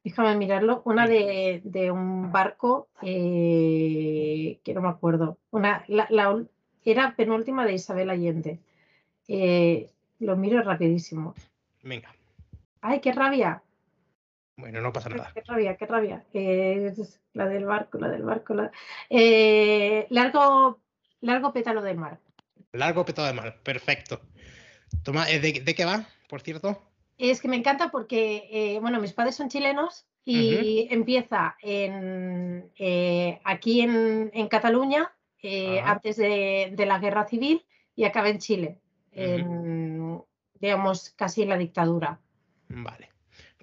Déjame 0.04 0.36
mirarlo. 0.36 0.82
Una 0.86 1.08
de, 1.08 1.62
un 1.92 2.32
barco 2.32 2.90
eh, 3.02 4.60
que 4.64 4.74
no 4.74 4.82
me 4.82 4.90
acuerdo. 4.90 5.38
Una, 5.52 5.86
la, 5.88 6.46
era 6.84 7.16
penúltima 7.16 7.66
de 7.66 7.74
Isabel 7.74 8.10
Allende. 8.10 8.60
Eh, 9.28 9.90
lo 10.20 10.36
miro 10.36 10.62
rapidísimo. 10.62 11.34
Venga. 11.82 12.14
¡Ay, 12.82 13.00
qué 13.00 13.14
rabia! 13.14 13.64
Bueno, 14.58 14.82
no 14.82 14.92
pasa 14.92 15.10
nada. 15.10 15.32
Qué 15.34 15.42
rabia, 15.48 15.78
qué 15.78 15.86
rabia. 15.86 16.24
la 17.34 17.48
del 17.48 17.66
barco, 17.66 17.98
la 17.98 18.10
del 18.10 18.24
barco. 18.24 18.56
Eh, 19.10 20.06
largo, 20.10 20.82
largo 21.22 21.54
pétalo 21.54 21.82
de 21.82 21.94
mar. 21.96 22.20
Largo 22.74 23.06
pétalo 23.06 23.28
de 23.28 23.34
mar, 23.34 23.60
perfecto. 23.64 24.22
Toma, 25.04 25.26
¿de, 25.26 25.62
¿De 25.64 25.76
qué 25.76 25.86
va, 25.86 26.06
por 26.28 26.42
cierto? 26.42 26.93
Es 27.32 27.40
que 27.40 27.48
me 27.48 27.56
encanta 27.56 27.90
porque, 27.90 28.50
eh, 28.52 28.80
bueno, 28.82 29.00
mis 29.00 29.14
padres 29.14 29.36
son 29.36 29.48
chilenos 29.48 30.06
y 30.26 30.90
empieza 30.92 31.56
en, 31.62 32.70
eh, 32.78 33.40
aquí 33.46 33.80
en, 33.80 34.48
Cataluña 34.50 35.10
eh, 35.42 35.80
antes 35.80 36.18
de, 36.18 36.76
la 36.86 37.00
guerra 37.00 37.26
civil 37.26 37.66
y 37.96 38.04
acaba 38.04 38.28
en 38.28 38.40
Chile, 38.40 38.82
digamos, 40.60 41.12
casi 41.12 41.44
en 41.44 41.50
la 41.50 41.58
dictadura. 41.58 42.20
Vale, 42.68 43.10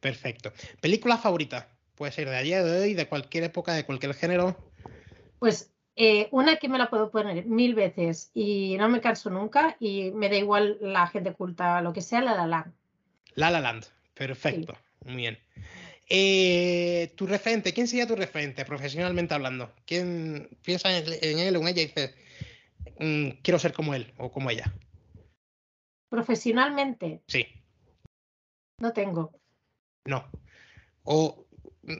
perfecto. 0.01 0.55
¿Película 0.81 1.19
favorita? 1.19 1.69
Puede 1.97 2.13
ser 2.13 2.31
de 2.31 2.39
ayer, 2.39 2.65
de 2.65 2.81
hoy, 2.81 2.95
de 2.95 3.09
cualquier 3.09 3.45
época, 3.45 3.75
de 3.75 3.85
cualquier 3.85 4.15
género. 4.15 4.57
Pues 5.39 5.71
una 6.31 6.57
que 6.57 6.71
me 6.71 6.79
la 6.79 6.89
puedo 6.89 7.11
poner 7.11 7.45
mil 7.45 7.75
veces 7.75 8.31
y 8.33 8.79
no 8.79 8.89
me 8.89 9.03
canso 9.03 9.29
nunca 9.29 9.77
y 9.79 10.13
me 10.13 10.31
da 10.31 10.37
igual 10.37 10.79
la 10.81 11.07
gente 11.09 11.35
culta, 11.35 11.83
lo 11.83 11.93
que 11.93 12.01
sea, 12.01 12.23
la 12.23 12.35
la 12.35 12.47
la. 12.47 12.73
La 13.35 13.51
La 13.51 13.61
Land, 13.61 13.87
perfecto, 14.15 14.77
muy 15.05 15.17
bien. 15.17 15.39
Eh, 16.13 17.13
tu 17.15 17.27
referente, 17.27 17.73
¿quién 17.73 17.87
sería 17.87 18.07
tu 18.07 18.17
referente 18.17 18.65
profesionalmente 18.65 19.33
hablando? 19.33 19.73
¿Quién 19.87 20.49
piensa 20.63 20.91
en 20.97 21.39
él 21.39 21.57
o 21.57 21.61
en 21.61 21.69
ella 21.69 21.83
y 21.83 21.87
dice, 21.87 22.15
mm, 22.99 23.41
quiero 23.43 23.61
ser 23.61 23.73
como 23.73 23.95
él 23.95 24.13
o 24.19 24.33
como 24.33 24.51
ella? 24.51 24.75
Profesionalmente. 26.09 27.23
Sí. 27.29 27.47
No 28.81 28.93
tengo. 28.93 29.31
No. 30.05 30.25
O 31.05 31.47
mm, 31.83 31.95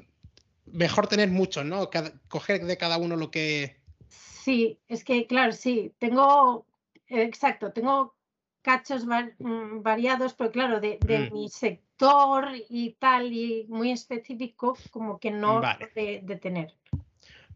mejor 0.73 1.07
tener 1.07 1.29
muchos, 1.29 1.65
¿no? 1.65 1.89
coger 2.29 2.65
de 2.65 2.77
cada 2.77 2.99
uno 2.99 3.15
lo 3.15 3.31
que. 3.31 3.77
Sí, 4.09 4.81
es 4.89 5.05
que, 5.05 5.29
claro, 5.29 5.53
sí. 5.53 5.93
Tengo, 6.01 6.67
exacto, 7.07 7.73
tengo 7.73 8.17
cachos 8.63 9.07
mm, 9.07 9.83
variados, 9.83 10.35
pero 10.35 10.51
claro, 10.51 10.81
de, 10.81 10.99
mm. 11.01 11.35
mi 11.35 11.49
sector 11.49 12.49
y 12.69 12.93
tal, 12.99 13.33
y 13.33 13.67
muy 13.69 13.91
específico, 13.91 14.77
como 14.91 15.19
que 15.19 15.31
no 15.31 15.61
de, 15.95 16.39
tener. 16.41 16.75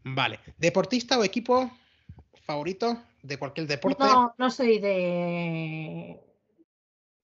Vale. 0.03 0.39
¿Deportista 0.57 1.17
o 1.17 1.23
equipo 1.23 1.71
favorito 2.45 3.01
de 3.23 3.37
cualquier 3.37 3.67
deporte? 3.67 4.03
No, 4.03 4.33
no 4.37 4.49
soy 4.49 4.79
de, 4.79 6.19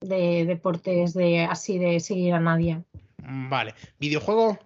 de 0.02 0.46
deportes 0.46 1.14
de 1.14 1.44
así 1.44 1.78
de 1.78 2.00
seguir 2.00 2.34
a 2.34 2.40
nadie. 2.40 2.84
Vale. 3.18 3.76
¿Videojuego? 4.00 4.58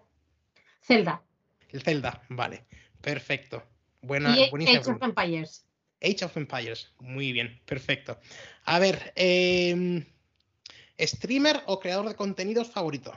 Zelda. 0.82 1.22
El 1.70 1.82
Zelda, 1.82 2.22
vale. 2.30 2.66
Perfecto. 3.02 3.64
Buena, 4.02 4.38
y 4.38 4.44
Age 4.44 4.92
of 4.92 5.02
Empires. 5.02 5.65
Age 6.06 6.26
of 6.26 6.38
Empires. 6.38 6.92
Muy 7.00 7.32
bien, 7.32 7.60
perfecto. 7.66 8.18
A 8.66 8.80
ver, 8.80 9.14
em, 9.16 10.06
¿streamer 11.00 11.62
o 11.66 11.80
creador 11.80 12.08
de 12.08 12.16
contenidos 12.16 12.70
favorito? 12.70 13.12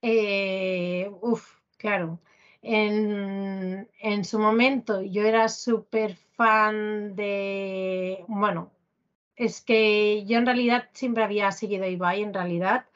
Eh, 0.00 1.10
uf, 1.22 1.60
claro. 1.76 2.20
En, 2.62 4.24
su 4.24 4.38
momento 4.38 5.02
yo 5.02 5.22
era 5.24 5.48
súper 5.48 6.16
fan 6.36 7.14
de, 7.14 8.24
bueno, 8.28 8.72
es 9.36 9.60
que 9.60 10.24
yo 10.26 10.38
en 10.38 10.46
realidad 10.46 10.88
siempre 10.92 11.24
había 11.24 11.52
seguido 11.52 11.84
a 11.84 11.88
Ibai, 11.88 12.22
en 12.22 12.34
realidad. 12.34 12.86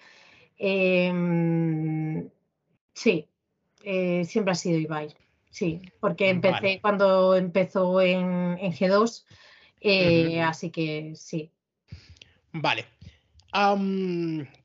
Em, 0.59 2.31
sí, 2.95 3.29
eh, 3.85 4.25
siempre 4.25 4.53
ha 4.53 4.55
sido 4.55 4.79
Ibai. 4.79 5.15
Sí, 5.59 5.83
porque 5.99 6.29
empecé 6.29 6.79
cuando 6.81 7.35
empezó 7.35 8.01
en, 8.01 8.57
G2, 8.59 9.25
eh, 9.81 10.41
así 10.41 10.71
que 10.71 11.15
sí. 11.17 11.51
Vale. 12.53 12.85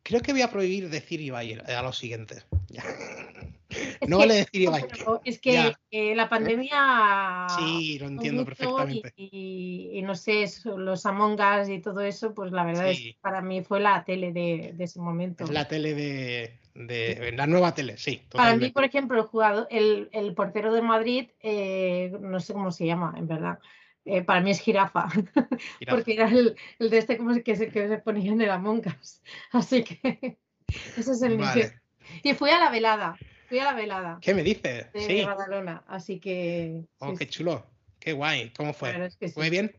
creo 0.03 0.21
que 0.21 0.33
voy 0.33 0.43
a 0.43 0.51
prohibir 0.51 0.91
decir 0.91 1.19
Ibai 1.19 1.53
a 1.53 1.81
los 1.81 1.97
siguientes. 1.97 2.45
no 4.07 4.19
vale 4.19 4.35
decir 4.35 4.61
Ibai. 4.61 4.85
Es 5.23 5.39
que 5.41 5.73
la 6.15 6.29
pandemia. 6.29 7.47
Sí, 7.57 7.97
lo 7.97 8.05
entiendo 8.05 8.45
perfectamente. 8.45 9.13
Y, 9.17 9.99
no 10.03 10.13
sé, 10.13 10.45
los 10.77 11.07
Among 11.07 11.39
Us 11.41 11.69
y 11.69 11.81
todo 11.81 12.01
eso, 12.01 12.35
pues 12.35 12.51
la 12.51 12.65
verdad 12.65 12.91
es 12.91 12.99
que 12.99 13.17
para 13.19 13.41
mí 13.41 13.63
fue 13.63 13.79
la 13.79 14.05
tele 14.05 14.31
de, 14.31 14.75
ese 14.77 14.99
momento. 14.99 15.47
la 15.47 15.67
tele 15.67 15.95
de, 15.95 16.59
de 16.75 17.33
la 17.35 17.47
nueva 17.47 17.73
tele, 17.73 17.97
sí. 17.97 18.23
Para 18.31 18.55
mí, 18.55 18.69
por 18.69 18.83
ejemplo, 18.83 19.19
el 19.19 19.27
jugador, 19.27 19.67
el, 19.69 20.09
el 20.11 20.33
portero 20.33 20.73
de 20.73 20.81
Madrid, 20.81 21.29
eh, 21.41 22.11
no 22.19 22.39
sé 22.39 22.53
cómo 22.53 22.71
se 22.71 22.85
llama, 22.85 23.13
en 23.17 23.27
verdad. 23.27 23.59
Eh, 24.05 24.21
para 24.21 24.41
mí 24.41 24.51
es 24.51 24.59
jirafa, 24.59 25.07
porque 25.89 26.13
era 26.13 26.27
el, 26.27 26.57
el, 26.79 26.89
de 26.89 26.97
este 26.97 27.17
como 27.17 27.41
que 27.41 27.55
se, 27.55 27.69
que 27.69 27.87
se 27.87 27.97
ponía 27.99 28.33
en 28.33 28.41
el 28.41 28.49
Among 28.49 28.83
Us. 28.99 29.21
Así 29.51 29.83
que 29.83 30.37
ese 30.97 31.11
es 31.11 31.21
el 31.21 31.37
vale. 31.37 31.79
Y 32.21 32.33
fui 32.33 32.49
a 32.49 32.59
la 32.59 32.69
velada, 32.69 33.17
fui 33.47 33.59
a 33.59 33.63
la 33.63 33.73
velada. 33.73 34.19
¿Qué 34.21 34.33
me 34.33 34.43
dices? 34.43 34.91
De, 34.91 34.99
sí. 34.99 35.23
Badalona, 35.23 35.83
así 35.87 36.19
que... 36.19 36.83
Oh, 36.97 37.15
qué 37.15 37.27
chulo, 37.27 37.65
qué 37.99 38.11
guay, 38.11 38.51
¿cómo 38.51 38.73
fue? 38.73 39.09
¿Fue 39.33 39.49
bien? 39.49 39.73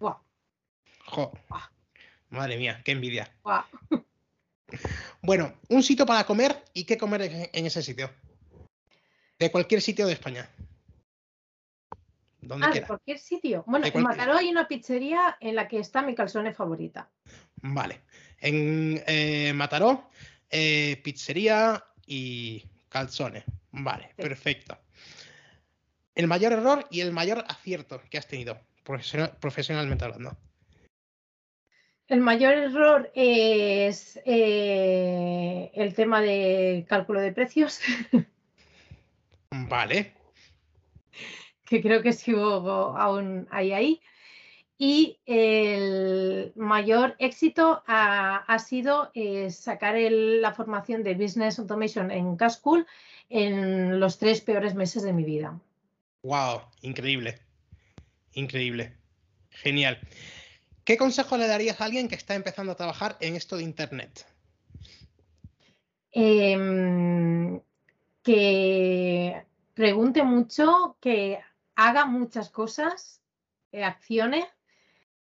Guau. 0.00 0.16
Jo. 1.04 1.32
Madre 2.30 2.56
mía, 2.56 2.80
qué 2.84 2.92
envidia. 2.92 3.30
Bueno, 5.22 5.54
un 5.68 5.82
sitio 5.82 6.06
para 6.06 6.24
comer 6.24 6.64
y 6.74 6.84
qué 6.84 6.96
comer 6.96 7.50
en 7.52 7.66
ese 7.66 7.82
sitio. 7.82 8.10
De 9.38 9.50
cualquier 9.50 9.80
sitio 9.80 10.06
de 10.06 10.12
España. 10.12 10.48
¿Dónde 12.40 12.66
ah, 12.66 12.70
de 12.70 12.82
cualquier 12.82 13.18
sitio. 13.18 13.64
Bueno, 13.66 13.86
en 13.92 14.02
Mataró 14.02 14.36
hay 14.36 14.48
una 14.48 14.68
pizzería 14.68 15.36
en 15.40 15.54
la 15.54 15.68
que 15.68 15.78
está 15.80 16.02
mi 16.02 16.14
calzone 16.14 16.54
favorita. 16.54 17.10
Vale. 17.56 18.00
En 18.40 19.02
eh, 19.06 19.52
Mataró, 19.54 20.08
eh, 20.50 21.00
pizzería 21.02 21.84
y 22.06 22.64
calzone. 22.88 23.44
Vale, 23.72 24.12
perfecto. 24.16 24.78
El 26.14 26.26
mayor 26.26 26.52
error 26.52 26.86
y 26.90 27.00
el 27.00 27.12
mayor 27.12 27.44
acierto 27.48 28.00
que 28.08 28.18
has 28.18 28.26
tenido 28.26 28.58
profesionalmente 29.40 30.04
hablando. 30.04 30.36
El 32.08 32.20
mayor 32.20 32.54
error 32.54 33.10
es 33.14 34.18
eh, 34.24 35.70
el 35.74 35.94
tema 35.94 36.22
de 36.22 36.86
cálculo 36.88 37.20
de 37.20 37.32
precios. 37.32 37.80
Vale. 39.50 40.14
que 41.68 41.82
creo 41.82 42.02
que 42.02 42.14
sigo 42.14 42.96
aún 42.96 43.46
ahí 43.50 43.72
ahí. 43.72 44.00
Y 44.78 45.18
el 45.26 46.52
mayor 46.54 47.16
éxito 47.18 47.82
ha, 47.86 48.58
sido 48.58 49.10
eh, 49.12 49.50
sacar 49.50 49.96
la 49.98 50.52
formación 50.54 51.02
de 51.02 51.14
Business 51.14 51.58
Automation 51.58 52.12
en 52.12 52.36
Cascool 52.36 52.86
en 53.28 53.98
los 53.98 54.18
tres 54.18 54.40
peores 54.40 54.74
meses 54.76 55.02
de 55.02 55.12
mi 55.12 55.24
vida. 55.24 55.58
¡Wow! 56.22 56.62
Increíble. 56.82 57.38
Increíble. 58.34 58.92
Genial. 59.50 59.98
¿Qué 60.88 60.96
consejo 60.96 61.36
le 61.36 61.46
darías 61.46 61.82
a 61.82 61.84
alguien 61.84 62.08
que 62.08 62.14
está 62.14 62.34
empezando 62.34 62.72
a 62.72 62.74
trabajar 62.74 63.18
en 63.20 63.36
esto 63.36 63.58
de 63.58 63.62
Internet? 63.62 64.24
Em, 66.12 67.60
que 68.22 69.44
pregunte 69.74 70.22
mucho, 70.22 70.96
que 70.98 71.40
haga 71.74 72.06
muchas 72.06 72.48
cosas, 72.48 73.20
eh, 73.70 73.84
accione 73.84 74.46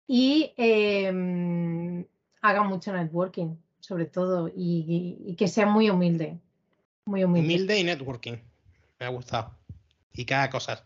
y 0.07 0.53
em, 0.59 2.05
haga 2.43 2.63
mucho 2.63 2.93
networking, 2.93 3.57
sobre 3.81 4.05
todo, 4.05 4.53
y, 4.55 5.35
que 5.39 5.49
sea 5.49 5.65
muy 5.65 5.89
humilde. 5.89 6.39
Muy 7.07 7.25
humilde. 7.25 7.47
Humilde 7.47 7.81
y 7.81 7.85
networking. 7.85 8.37
Me 9.01 9.07
ha 9.07 9.09
gustado. 9.09 9.57
Y 10.13 10.27
que 10.27 10.35
haga 10.35 10.51
cosas. 10.51 10.85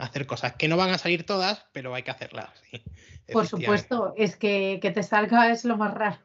Hacer 0.00 0.26
cosas 0.26 0.54
que 0.54 0.66
no 0.66 0.76
van 0.76 0.90
a 0.90 0.98
salir 0.98 1.24
todas, 1.24 1.66
pero 1.72 1.94
hay 1.94 2.02
que 2.02 2.10
hacerlas. 2.10 2.48
Por 3.32 3.46
supuesto, 3.46 4.14
es 4.16 4.36
que 4.36 4.78
que 4.80 4.90
te 4.90 5.02
salga 5.02 5.50
es 5.52 5.64
lo 5.64 5.76
más 5.76 5.94
raro. 5.94 6.18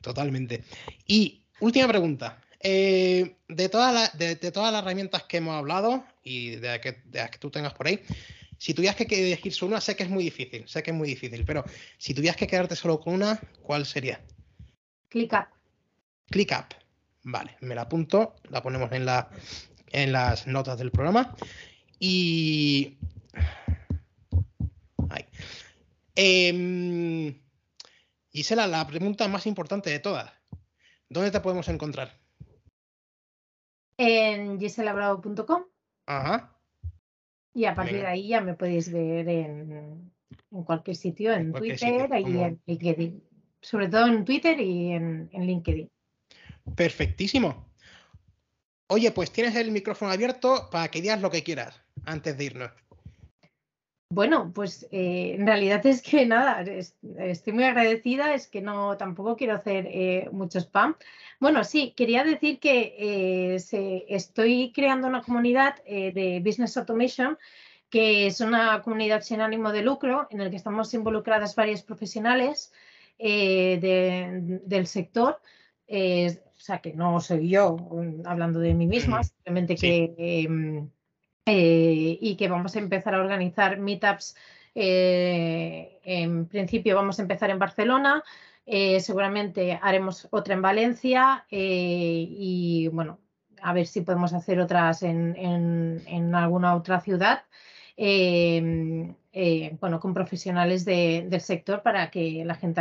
Totalmente. 0.00 0.62
Y 1.06 1.42
última 1.60 1.88
pregunta. 1.88 2.40
Eh, 2.60 3.36
de, 3.48 3.68
todas 3.68 4.16
de, 4.16 4.36
todas 4.36 4.72
las 4.72 4.82
herramientas 4.82 5.24
que 5.24 5.36
hemos 5.36 5.54
hablado 5.54 6.02
y 6.22 6.56
de, 6.56 6.80
que, 6.80 6.92
de 7.04 7.18
las 7.18 7.30
que 7.30 7.38
tú 7.38 7.50
tengas 7.50 7.74
por 7.74 7.86
ahí, 7.86 8.00
si 8.56 8.72
tuvieras 8.72 8.96
que 8.96 9.04
elegir 9.04 9.52
solo 9.52 9.72
una, 9.72 9.82
sé 9.82 9.96
que 9.96 10.04
es 10.04 10.08
muy 10.08 10.24
difícil, 10.24 10.66
sé 10.66 10.82
que 10.82 10.90
es 10.90 10.96
muy 10.96 11.08
difícil, 11.08 11.44
pero 11.44 11.62
si 11.98 12.14
tuvieras 12.14 12.38
que 12.38 12.46
quedarte 12.46 12.74
solo 12.74 13.00
con 13.00 13.14
una, 13.14 13.38
¿cuál 13.62 13.84
sería? 13.84 14.20
ClickUp. 15.10 15.46
ClickUp. 16.30 16.74
Vale, 17.24 17.56
me 17.60 17.74
la 17.74 17.82
apunto, 17.82 18.36
la 18.48 18.62
ponemos 18.62 18.90
en, 18.92 19.04
la, 19.04 19.28
en 19.92 20.12
las 20.12 20.46
notas 20.46 20.78
del 20.78 20.90
programa. 20.90 21.36
Y. 22.06 22.98
Eh, 26.16 27.40
Gisela, 28.30 28.66
la 28.66 28.86
pregunta 28.86 29.26
más 29.26 29.46
importante 29.46 29.88
de 29.88 30.00
todas. 30.00 30.30
¿Dónde 31.08 31.30
te 31.30 31.40
podemos 31.40 31.66
encontrar? 31.68 32.20
En 33.96 34.60
giselabravo.com. 34.60 35.62
Ajá. 36.04 36.54
Y 37.54 37.64
a 37.64 37.74
partir 37.74 38.00
de 38.00 38.06
ahí 38.06 38.28
ya 38.28 38.42
me 38.42 38.52
podéis 38.52 38.92
ver 38.92 39.26
en, 39.26 40.12
cualquier 40.66 40.96
sitio, 40.96 41.32
en, 41.32 41.54
Twitter 41.54 42.10
y 42.20 42.38
en 42.38 42.60
LinkedIn. 42.66 43.24
Sobre 43.62 43.88
todo 43.88 44.08
en 44.08 44.26
Twitter 44.26 44.60
y 44.60 44.92
en, 44.92 45.30
en 45.32 45.46
LinkedIn. 45.46 45.90
Perfectísimo. 46.76 47.72
Oye, 48.88 49.10
pues 49.10 49.32
tienes 49.32 49.56
el 49.56 49.70
micrófono 49.70 50.12
abierto 50.12 50.68
para 50.70 50.88
que 50.88 51.00
digas 51.00 51.22
lo 51.22 51.30
que 51.30 51.42
quieras 51.42 51.83
antes 52.06 52.36
de 52.36 52.44
irnos. 52.44 52.70
Bueno, 54.14 54.52
pues 54.54 54.86
eh, 54.92 55.34
en 55.36 55.44
realidad 55.44 55.84
es 55.86 56.00
que 56.00 56.24
nada, 56.24 56.64
estoy 57.18 57.52
muy 57.52 57.64
agradecida, 57.64 58.32
es 58.32 58.46
que 58.46 58.60
no 58.60 58.96
tampoco 58.96 59.36
quiero 59.36 59.54
hacer 59.54 59.88
eh, 59.88 60.28
mucho 60.30 60.60
spam. 60.60 60.94
Bueno, 61.40 61.64
sí, 61.64 61.94
quería 61.96 62.22
decir 62.22 62.60
que 62.60 62.94
eh, 62.96 64.04
estoy 64.08 64.72
creando 64.72 65.08
una 65.08 65.22
comunidad 65.22 65.82
de 65.84 66.40
Business 66.44 66.76
Automation, 66.76 67.36
que 67.90 68.28
es 68.28 68.40
una 68.40 68.82
comunidad 68.82 69.22
sin 69.22 69.40
ánimo 69.40 69.72
de 69.72 69.82
lucro, 69.82 70.28
en 70.30 70.38
la 70.38 70.50
que 70.50 70.56
estamos 70.56 70.94
involucradas 70.94 71.56
varias 71.56 71.82
profesionales 71.82 72.72
del 73.18 74.86
sector. 74.86 75.40
o 75.88 76.60
sea, 76.60 76.78
que 76.78 76.92
no 76.92 77.18
soy 77.20 77.48
yo 77.48 77.76
mm, 77.76 78.26
hablando 78.26 78.60
de 78.60 78.74
mí 78.74 78.86
misma, 78.86 79.20
mm, 79.20 79.24
simplemente 79.24 79.74
que 79.74 80.14
em, 80.16 80.88
eh, 81.46 82.18
y 82.20 82.36
que 82.36 82.48
vamos 82.48 82.74
a 82.74 82.78
empezar 82.78 83.14
a 83.14 83.20
organizar 83.20 83.78
meetups. 83.78 84.34
Eh, 84.74 86.00
en 86.04 86.46
principio 86.46 86.96
vamos 86.96 87.18
a 87.18 87.22
empezar 87.22 87.50
en 87.50 87.58
Barcelona, 87.58 88.24
eh, 88.66 88.98
seguramente 89.00 89.78
haremos 89.82 90.26
otra 90.30 90.54
en 90.54 90.62
Valencia 90.62 91.44
y 91.50 92.88
bueno, 92.92 93.20
a 93.62 93.72
ver 93.74 93.86
si 93.86 94.00
podemos 94.00 94.32
hacer 94.32 94.58
otras 94.58 95.02
en, 95.02 96.34
alguna 96.34 96.74
otra 96.74 97.00
ciudad. 97.00 97.44
bueno, 99.80 100.00
con 100.00 100.14
profesionales 100.14 100.84
del 100.84 101.40
sector 101.40 101.82
para 101.82 102.10
que 102.10 102.44
la 102.44 102.54
gente, 102.54 102.80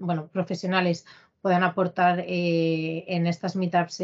bueno, 0.00 0.28
profesionales 0.28 1.06
puedan 1.40 1.62
aportar 1.64 2.24
en 2.26 3.26
estas 3.26 3.56
meetups 3.56 4.02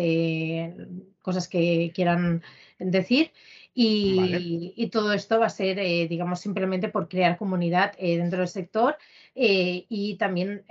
cosas 1.22 1.49
que 1.49 1.93
quieran 1.95 2.43
decir 2.78 3.32
y, 3.75 4.91
todo 4.91 5.12
esto 5.14 5.41
va 5.41 5.47
a 5.47 5.51
ser, 5.51 5.79
eh, 5.79 6.07
digamos, 6.07 6.41
simplemente 6.41 6.89
por 6.89 7.09
crear 7.09 7.39
comunidad 7.39 7.95
eh, 7.97 8.18
dentro 8.18 8.41
del 8.41 8.49
sector 8.49 8.99
eh, 9.35 9.87
y 9.89 10.16
también 10.16 10.64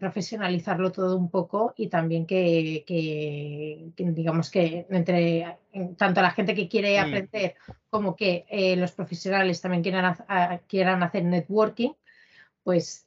profesionalizarlo 0.00 0.90
todo 0.90 1.18
un 1.18 1.30
poco 1.30 1.74
y 1.76 1.88
también 1.88 2.24
que, 2.26 3.92
digamos, 3.96 4.50
que 4.50 4.86
entre 4.88 5.58
tanto 5.98 6.22
la 6.22 6.30
gente 6.30 6.54
que 6.54 6.68
quiere 6.68 6.98
mm. 6.98 7.04
aprender 7.04 7.54
como 7.90 8.16
que 8.16 8.46
los 8.78 8.92
profesionales 8.92 9.60
también 9.60 9.82
quieran, 9.82 10.16
quieran 10.66 11.02
hacer 11.02 11.24
networking, 11.24 11.92
pues 12.62 13.06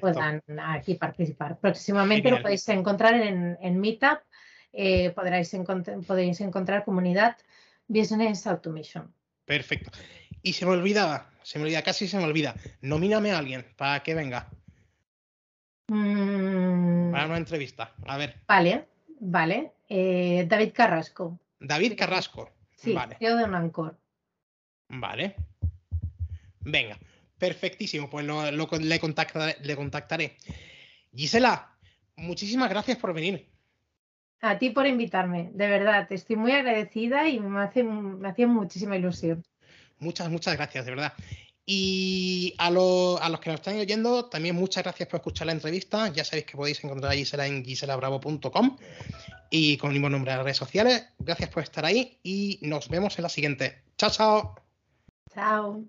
puedan 0.00 0.42
aquí 0.60 0.94
participar. 0.94 1.58
Próximamente 1.60 2.30
lo 2.30 2.42
podéis 2.42 2.68
encontrar 2.68 3.14
en, 3.14 3.56
en 3.60 3.80
Meetup, 3.80 4.18
podréis, 5.14 5.56
podéis 6.06 6.40
encontrar 6.40 6.84
comunidad 6.84 7.36
Business 7.90 8.46
Automation. 8.46 9.12
Perfecto. 9.44 9.90
Y 10.42 10.52
se 10.52 10.64
me 10.64 10.72
olvidaba, 10.72 11.28
se 11.42 11.58
me 11.58 11.64
olvida, 11.64 11.82
casi 11.82 12.06
se 12.06 12.16
me 12.16 12.24
olvida. 12.24 12.54
Nomíname 12.82 13.32
a 13.32 13.38
alguien 13.38 13.66
para 13.76 14.00
que 14.04 14.14
venga. 14.14 14.48
Mm. 15.88 17.10
Para 17.10 17.26
una 17.26 17.36
entrevista. 17.36 17.92
A 18.06 18.16
ver. 18.16 18.36
Vale, 18.46 18.86
vale. 19.18 19.72
Eh, 19.88 20.46
David 20.48 20.72
Carrasco. 20.72 21.40
David 21.58 21.98
Carrasco. 21.98 22.48
Sí, 22.76 22.92
vale. 22.92 23.16
de 23.18 23.26
Ancor. 23.28 23.98
Vale. 24.88 25.34
Venga, 26.60 26.96
perfectísimo. 27.38 28.08
Pues 28.08 28.24
lo, 28.24 28.50
le, 28.50 29.00
contactaré, 29.00 29.56
le 29.62 29.74
contactaré. 29.74 30.36
Gisela, 31.12 31.76
muchísimas 32.14 32.70
gracias 32.70 32.98
por 32.98 33.12
venir. 33.12 33.49
A 34.42 34.58
ti 34.58 34.70
por 34.70 34.86
invitarme, 34.86 35.50
de 35.52 35.68
verdad, 35.68 36.10
estoy 36.10 36.36
muy 36.36 36.52
agradecida 36.52 37.28
y 37.28 37.40
me, 37.40 37.60
hace, 37.60 37.82
me 37.82 38.28
hacía 38.28 38.46
muchísima 38.46 38.96
ilusión. 38.96 39.42
Muchas, 39.98 40.30
muchas 40.30 40.56
gracias, 40.56 40.86
de 40.86 40.90
verdad. 40.92 41.12
Y 41.66 42.54
a, 42.58 42.70
los 42.70 43.20
que 43.40 43.50
nos 43.50 43.60
están 43.60 43.78
oyendo, 43.78 44.24
también 44.24 44.56
muchas 44.56 44.82
gracias 44.82 45.08
por 45.08 45.18
escuchar 45.20 45.46
la 45.46 45.52
entrevista. 45.52 46.08
Ya 46.08 46.24
sabéis 46.24 46.46
que 46.46 46.56
podéis 46.56 46.82
encontrar 46.82 47.12
a 47.12 47.14
Gisela 47.14 47.46
en 47.46 47.64
giselabravo.com 47.64 48.76
y 49.50 49.76
con 49.76 49.90
el 49.90 49.94
mismo 49.94 50.08
nombre 50.08 50.32
en 50.32 50.38
las 50.38 50.44
redes 50.44 50.56
sociales. 50.56 51.06
Gracias 51.18 51.50
por 51.50 51.62
estar 51.62 51.84
ahí 51.84 52.18
y 52.22 52.58
nos 52.62 52.88
vemos 52.88 53.16
en 53.18 53.22
la 53.22 53.28
siguiente. 53.28 53.82
Chao, 53.96 54.10
chao. 54.10 54.54
Chao. 55.32 55.84